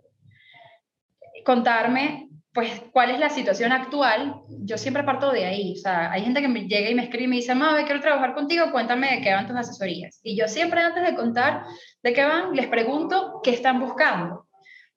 contarme 1.44 2.28
pues, 2.56 2.72
¿cuál 2.90 3.10
es 3.10 3.20
la 3.20 3.28
situación 3.28 3.70
actual? 3.70 4.40
Yo 4.48 4.78
siempre 4.78 5.04
parto 5.04 5.30
de 5.30 5.44
ahí. 5.44 5.74
O 5.74 5.76
sea, 5.76 6.10
hay 6.10 6.22
gente 6.22 6.40
que 6.40 6.48
me 6.48 6.62
llega 6.62 6.88
y 6.88 6.94
me 6.94 7.02
escribe 7.02 7.24
y 7.24 7.28
me 7.28 7.36
dice, 7.36 7.54
Mabe, 7.54 7.84
quiero 7.84 8.00
trabajar 8.00 8.32
contigo, 8.32 8.72
cuéntame 8.72 9.14
de 9.14 9.20
qué 9.20 9.34
van 9.34 9.46
tus 9.46 9.56
asesorías. 9.56 10.20
Y 10.22 10.38
yo 10.38 10.48
siempre 10.48 10.80
antes 10.80 11.04
de 11.04 11.14
contar 11.14 11.64
de 12.02 12.14
qué 12.14 12.24
van, 12.24 12.52
les 12.54 12.66
pregunto 12.68 13.40
qué 13.44 13.50
están 13.50 13.78
buscando. 13.78 14.48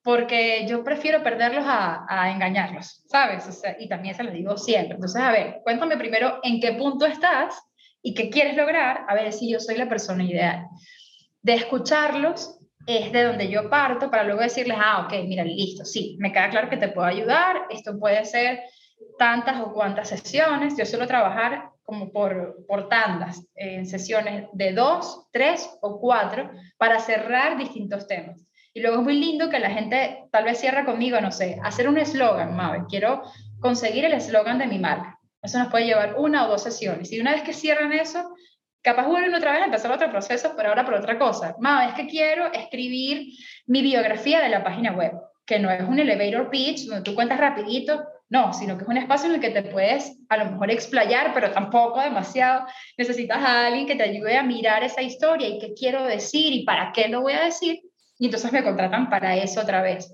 Porque 0.02 0.66
yo 0.70 0.86
prefiero 0.86 1.22
perderlos 1.22 1.66
a, 1.68 2.06
a 2.08 2.32
engañarlos, 2.32 3.04
¿sabes? 3.08 3.46
O 3.46 3.52
sea, 3.52 3.76
y 3.78 3.90
también 3.90 4.16
se 4.16 4.24
lo 4.24 4.32
digo 4.32 4.56
siempre. 4.56 4.96
Entonces, 4.96 5.22
a 5.22 5.30
ver, 5.30 5.60
cuéntame 5.62 5.98
primero 5.98 6.40
en 6.44 6.62
qué 6.62 6.72
punto 6.72 7.06
estás 7.06 7.62
y 8.02 8.14
qué 8.14 8.30
quieres 8.30 8.56
lograr, 8.56 9.04
a 9.10 9.14
ver 9.14 9.34
si 9.34 9.52
yo 9.52 9.60
soy 9.60 9.76
la 9.76 9.90
persona 9.90 10.24
ideal. 10.24 10.66
De 11.42 11.56
escucharlos 11.56 12.58
es 12.98 13.12
de 13.12 13.24
donde 13.24 13.50
yo 13.50 13.70
parto 13.70 14.10
para 14.10 14.24
luego 14.24 14.42
decirles, 14.42 14.78
ah, 14.80 15.06
ok, 15.06 15.14
mira, 15.28 15.44
listo, 15.44 15.86
sí, 15.86 16.18
me 16.20 16.32
queda 16.32 16.50
claro 16.50 16.70
que 16.70 16.78
te 16.78 16.90
puedo 16.90 17.08
ayudar, 17.08 17.68
esto 17.70 17.98
puede 18.00 18.26
ser 18.26 18.62
tantas 19.18 19.62
o 19.62 19.74
cuantas 19.74 20.10
sesiones, 20.10 20.76
yo 20.78 20.86
suelo 20.86 21.08
trabajar 21.08 21.70
como 21.84 22.12
por, 22.12 22.66
por 22.68 22.88
tandas, 22.88 23.44
en 23.56 23.86
sesiones 23.86 24.48
de 24.54 24.74
dos, 24.74 25.28
tres 25.32 25.70
o 25.82 26.00
cuatro, 26.00 26.52
para 26.78 27.00
cerrar 27.00 27.58
distintos 27.58 28.08
temas. 28.08 28.46
Y 28.74 28.82
luego 28.82 28.98
es 28.98 29.04
muy 29.04 29.20
lindo 29.20 29.50
que 29.50 29.60
la 29.60 29.72
gente 29.72 30.26
tal 30.32 30.44
vez 30.44 30.60
cierra 30.60 30.86
conmigo, 30.86 31.20
no 31.20 31.32
sé, 31.32 31.60
hacer 31.64 31.90
un 31.90 31.98
eslogan, 31.98 32.56
Mabe, 32.56 32.86
quiero 32.88 33.24
conseguir 33.60 34.06
el 34.06 34.14
eslogan 34.14 34.60
de 34.60 34.68
mi 34.68 34.78
marca. 34.78 35.20
Eso 35.42 35.58
nos 35.58 35.70
puede 35.70 35.86
llevar 35.86 36.16
una 36.18 36.46
o 36.46 36.50
dos 36.50 36.64
sesiones. 36.64 37.12
Y 37.12 37.20
una 37.20 37.32
vez 37.32 37.42
que 37.42 37.54
cierran 37.54 37.92
eso, 37.94 38.36
capaz 38.82 39.08
vuelven 39.08 39.36
otra 39.36 39.52
vez 39.52 39.62
a 39.62 39.66
empezar 39.66 39.92
otro 39.92 40.10
proceso, 40.10 40.54
pero 40.56 40.70
ahora 40.70 40.86
por 40.86 40.94
otra 40.94 41.18
cosa. 41.18 41.56
Ma, 41.60 41.88
es 41.88 41.94
que 41.94 42.08
quiero 42.08 42.52
escribir 42.52 43.34
mi 43.68 43.82
biografía 43.82 44.42
de 44.42 44.50
la 44.50 44.64
página 44.64 44.94
web, 44.94 45.14
que 45.46 45.60
no 45.60 45.70
es 45.70 45.82
un 45.82 46.00
elevator 46.00 46.50
pitch 46.50 46.86
donde 46.86 47.04
tú 47.04 47.16
cuentas 47.16 47.40
rapidito, 47.40 48.04
no, 48.30 48.54
sino 48.54 48.78
que 48.78 48.84
es 48.84 48.88
un 48.88 48.98
espacio 48.98 49.28
en 49.28 49.36
el 49.36 49.42
que 49.42 49.50
te 49.50 49.64
puedes 49.64 50.16
a 50.30 50.38
lo 50.38 50.52
mejor 50.52 50.70
explayar, 50.70 51.34
pero 51.34 51.52
tampoco 51.52 52.00
demasiado. 52.00 52.66
Necesitas 52.96 53.40
a 53.40 53.66
alguien 53.66 53.88
que 53.88 53.96
te 53.96 54.04
ayude 54.04 54.38
a 54.38 54.44
mirar 54.44 54.84
esa 54.84 55.02
historia 55.02 55.48
y 55.48 55.58
qué 55.58 55.74
quiero 55.74 56.04
decir 56.04 56.54
y 56.54 56.64
para 56.64 56.92
qué 56.92 57.08
lo 57.08 57.22
voy 57.22 57.34
a 57.34 57.44
decir. 57.46 57.80
Y 58.20 58.26
entonces 58.26 58.52
me 58.52 58.64
contratan 58.64 59.10
para 59.10 59.36
eso 59.36 59.62
otra 59.62 59.82
vez. 59.82 60.14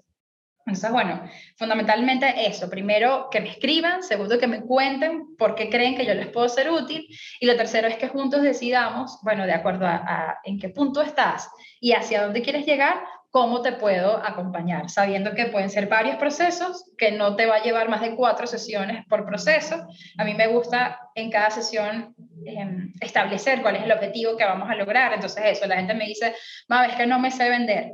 Entonces, 0.66 0.92
bueno, 0.92 1.22
fundamentalmente 1.58 2.48
eso. 2.48 2.70
Primero, 2.70 3.28
que 3.30 3.40
me 3.40 3.50
escriban. 3.50 4.02
Segundo, 4.02 4.40
que 4.40 4.48
me 4.48 4.62
cuenten 4.62 5.36
por 5.38 5.54
qué 5.54 5.70
creen 5.70 5.96
que 5.96 6.06
yo 6.06 6.16
les 6.16 6.28
puedo 6.28 6.50
ser 6.50 6.72
útil. 6.72 7.08
Y 7.40 7.46
lo 7.46 7.56
tercero 7.56 7.88
es 7.88 7.98
que 7.98 8.08
juntos 8.08 8.42
decidamos, 8.42 9.20
bueno, 9.22 9.46
de 9.46 9.54
acuerdo 9.54 9.86
a, 9.86 10.40
en 10.44 10.60
qué 10.60 10.70
punto 10.70 11.02
estás 11.02 11.50
y 11.80 11.92
hacia 11.92 12.24
dónde 12.24 12.42
quieres 12.42 12.66
llegar, 12.66 13.04
cómo 13.30 13.62
te 13.62 13.74
puedo 13.74 14.18
acompañar, 14.18 14.90
sabiendo 14.90 15.36
que 15.36 15.48
pueden 15.48 15.70
ser 15.70 15.88
varios 15.88 16.16
procesos, 16.16 16.90
que 16.98 17.12
no 17.12 17.36
te 17.36 17.46
va 17.46 17.58
a 17.58 17.64
llevar 17.64 17.90
más 17.90 18.02
de 18.02 18.16
cuatro 18.16 18.48
sesiones 18.48 19.06
por 19.08 19.26
proceso. 19.26 19.86
A 20.18 20.24
mí 20.24 20.34
me 20.34 20.48
gusta 20.48 21.00
en 21.14 21.30
cada 21.30 21.52
sesión 21.52 22.16
em, 22.46 22.92
establecer 23.02 23.62
cuál 23.62 23.76
es 23.76 23.84
el 23.84 23.92
objetivo 23.92 24.36
que 24.36 24.46
vamos 24.46 24.70
a 24.70 24.76
lograr. 24.76 25.14
Entonces, 25.14 25.44
eso, 25.46 25.68
la 25.68 25.76
gente 25.76 25.94
me 25.94 26.08
dice, 26.08 26.34
ma, 26.68 26.88
es 26.88 26.96
que 26.96 27.06
no 27.06 27.20
me 27.20 27.30
sé 27.30 27.50
vender 27.50 27.92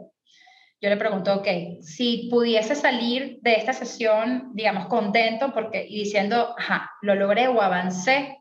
yo 0.81 0.89
le 0.89 0.97
pregunto, 0.97 1.35
ok, 1.35 1.47
si 1.81 2.27
pudiese 2.31 2.73
salir 2.73 3.37
de 3.41 3.53
esta 3.53 3.71
sesión, 3.71 4.49
digamos, 4.53 4.87
contento 4.87 5.53
porque, 5.53 5.85
y 5.87 5.99
diciendo, 5.99 6.55
ajá, 6.57 6.89
lo 7.03 7.13
logré 7.13 7.47
o 7.47 7.61
avancé, 7.61 8.39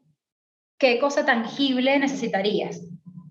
¿qué 0.78 0.98
cosa 0.98 1.26
tangible 1.26 1.98
necesitarías? 1.98 2.80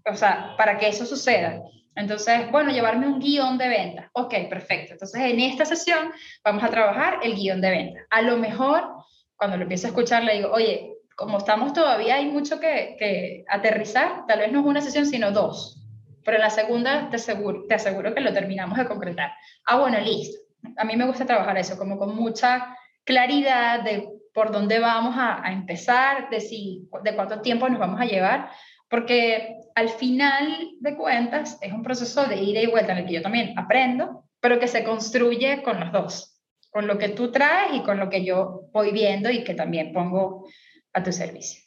O 0.05 0.15
sea, 0.15 0.53
para 0.57 0.77
que 0.77 0.89
eso 0.89 1.07
suceda. 1.07 1.59
Entonces, 1.95 2.51
bueno, 2.51 2.71
llevarme 2.71 3.07
un 3.07 3.19
guion 3.19 3.57
de 3.57 3.67
venta. 3.67 4.11
Ok, 4.13 4.33
perfecto. 4.47 4.93
Entonces, 4.93 5.21
en 5.21 5.39
esta 5.39 5.65
sesión 5.65 6.11
vamos 6.43 6.63
a 6.63 6.69
trabajar 6.69 7.19
el 7.23 7.33
guion 7.33 7.61
de 7.61 7.71
venta. 7.71 8.01
A 8.11 8.21
lo 8.21 8.37
mejor, 8.37 8.93
cuando 9.35 9.57
lo 9.57 9.63
empiezo 9.63 9.87
a 9.87 9.89
escuchar, 9.89 10.23
le 10.23 10.35
digo, 10.35 10.51
oye, 10.51 10.93
como 11.15 11.39
estamos 11.39 11.73
todavía, 11.73 12.15
hay 12.15 12.27
mucho 12.27 12.59
que, 12.59 12.95
que 12.99 13.43
aterrizar, 13.49 14.27
tal 14.27 14.39
vez 14.39 14.51
no 14.51 14.59
es 14.59 14.65
una 14.67 14.81
sesión, 14.81 15.07
sino 15.07 15.31
dos 15.31 15.79
pero 16.23 16.37
en 16.37 16.43
la 16.43 16.49
segunda 16.49 17.09
te 17.09 17.17
aseguro, 17.17 17.65
te 17.67 17.75
aseguro 17.75 18.13
que 18.13 18.21
lo 18.21 18.33
terminamos 18.33 18.77
de 18.77 18.85
concretar. 18.85 19.31
Ah, 19.65 19.79
bueno, 19.79 19.99
listo. 19.99 20.37
A 20.77 20.83
mí 20.83 20.95
me 20.95 21.05
gusta 21.05 21.25
trabajar 21.25 21.57
eso, 21.57 21.77
como 21.77 21.97
con 21.97 22.15
mucha 22.15 22.75
claridad 23.03 23.83
de 23.83 24.09
por 24.33 24.51
dónde 24.51 24.79
vamos 24.79 25.15
a, 25.17 25.45
a 25.45 25.51
empezar, 25.51 26.29
de, 26.29 26.39
si, 26.39 26.87
de 27.03 27.15
cuánto 27.15 27.41
tiempo 27.41 27.67
nos 27.67 27.79
vamos 27.79 27.99
a 27.99 28.05
llevar, 28.05 28.49
porque 28.89 29.57
al 29.75 29.89
final 29.89 30.71
de 30.79 30.95
cuentas 30.95 31.57
es 31.61 31.71
un 31.71 31.83
proceso 31.83 32.25
de 32.25 32.37
ida 32.37 32.61
y 32.61 32.67
vuelta 32.67 32.91
en 32.91 32.99
el 32.99 33.05
que 33.05 33.13
yo 33.13 33.21
también 33.21 33.57
aprendo, 33.57 34.25
pero 34.39 34.59
que 34.59 34.67
se 34.67 34.83
construye 34.83 35.61
con 35.63 35.79
los 35.79 35.91
dos, 35.91 36.41
con 36.71 36.87
lo 36.87 36.97
que 36.97 37.09
tú 37.09 37.31
traes 37.31 37.73
y 37.73 37.83
con 37.83 37.99
lo 37.99 38.09
que 38.09 38.23
yo 38.23 38.69
voy 38.71 38.91
viendo 38.91 39.29
y 39.29 39.43
que 39.43 39.53
también 39.53 39.93
pongo 39.93 40.47
a 40.93 41.03
tu 41.03 41.11
servicio. 41.11 41.63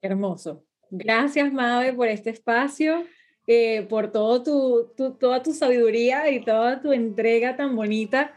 Hermoso. 0.00 0.64
Gracias, 0.90 1.52
Mabe, 1.52 1.92
por 1.92 2.08
este 2.08 2.30
espacio. 2.30 3.04
Eh, 3.50 3.86
por 3.88 4.12
todo 4.12 4.42
tu, 4.42 4.90
toda 5.18 5.42
tu 5.42 5.54
sabiduría 5.54 6.30
y 6.30 6.40
toda 6.40 6.82
tu 6.82 6.92
entrega 6.92 7.56
tan 7.56 7.74
bonita. 7.76 8.34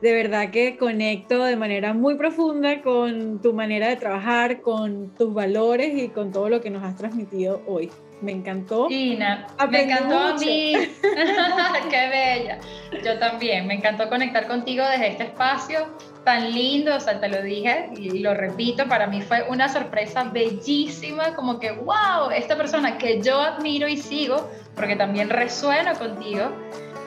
De 0.00 0.14
verdad 0.14 0.50
que 0.50 0.78
conecto 0.78 1.44
de 1.44 1.56
manera 1.56 1.92
muy 1.92 2.14
profunda 2.14 2.80
con 2.80 3.42
tu 3.42 3.52
manera 3.52 3.88
de 3.88 3.96
trabajar, 3.96 4.62
con 4.62 5.14
tus 5.14 5.34
valores 5.34 6.02
y 6.02 6.08
con 6.08 6.32
todo 6.32 6.48
lo 6.48 6.62
que 6.62 6.70
nos 6.70 6.82
has 6.82 6.96
transmitido 6.96 7.62
hoy. 7.66 7.90
Me 8.22 8.32
encantó. 8.32 8.88
Ina, 8.88 9.46
me 9.70 9.82
encantó 9.82 10.18
a 10.18 10.34
mí. 10.38 10.72
Qué 11.90 12.08
bella. 12.08 12.58
Yo 13.04 13.18
también. 13.18 13.66
Me 13.66 13.74
encantó 13.74 14.08
conectar 14.08 14.46
contigo 14.46 14.82
desde 14.88 15.08
este 15.08 15.24
espacio 15.24 15.86
tan 16.26 16.52
lindo. 16.52 16.94
O 16.94 17.00
sea, 17.00 17.18
te 17.18 17.28
lo 17.28 17.40
dije 17.40 17.88
y 17.96 18.18
lo 18.18 18.34
repito. 18.34 18.86
Para 18.86 19.06
mí 19.06 19.22
fue 19.22 19.44
una 19.48 19.70
sorpresa 19.70 20.24
bellísima. 20.24 21.34
Como 21.34 21.58
que, 21.58 21.70
wow, 21.70 22.30
esta 22.34 22.56
persona 22.56 22.98
que 22.98 23.22
yo 23.22 23.40
admiro 23.40 23.88
y 23.88 23.96
sigo, 23.96 24.50
porque 24.74 24.96
también 24.96 25.30
resuena 25.30 25.94
contigo, 25.94 26.50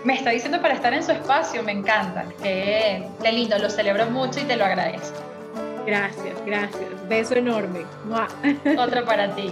me 0.05 0.15
está 0.15 0.29
diciendo 0.29 0.61
para 0.61 0.73
estar 0.73 0.93
en 0.93 1.03
su 1.03 1.11
espacio. 1.11 1.61
Me 1.61 1.73
encanta. 1.73 2.25
Qué, 2.41 3.07
qué 3.21 3.31
lindo. 3.31 3.59
Lo 3.59 3.69
celebro 3.69 4.09
mucho 4.09 4.39
y 4.39 4.43
te 4.43 4.55
lo 4.55 4.65
agradezco. 4.65 5.19
Gracias, 5.85 6.35
gracias. 6.45 7.09
Beso 7.09 7.35
enorme. 7.35 7.81
Otro 8.77 9.05
para 9.05 9.35
ti. 9.35 9.51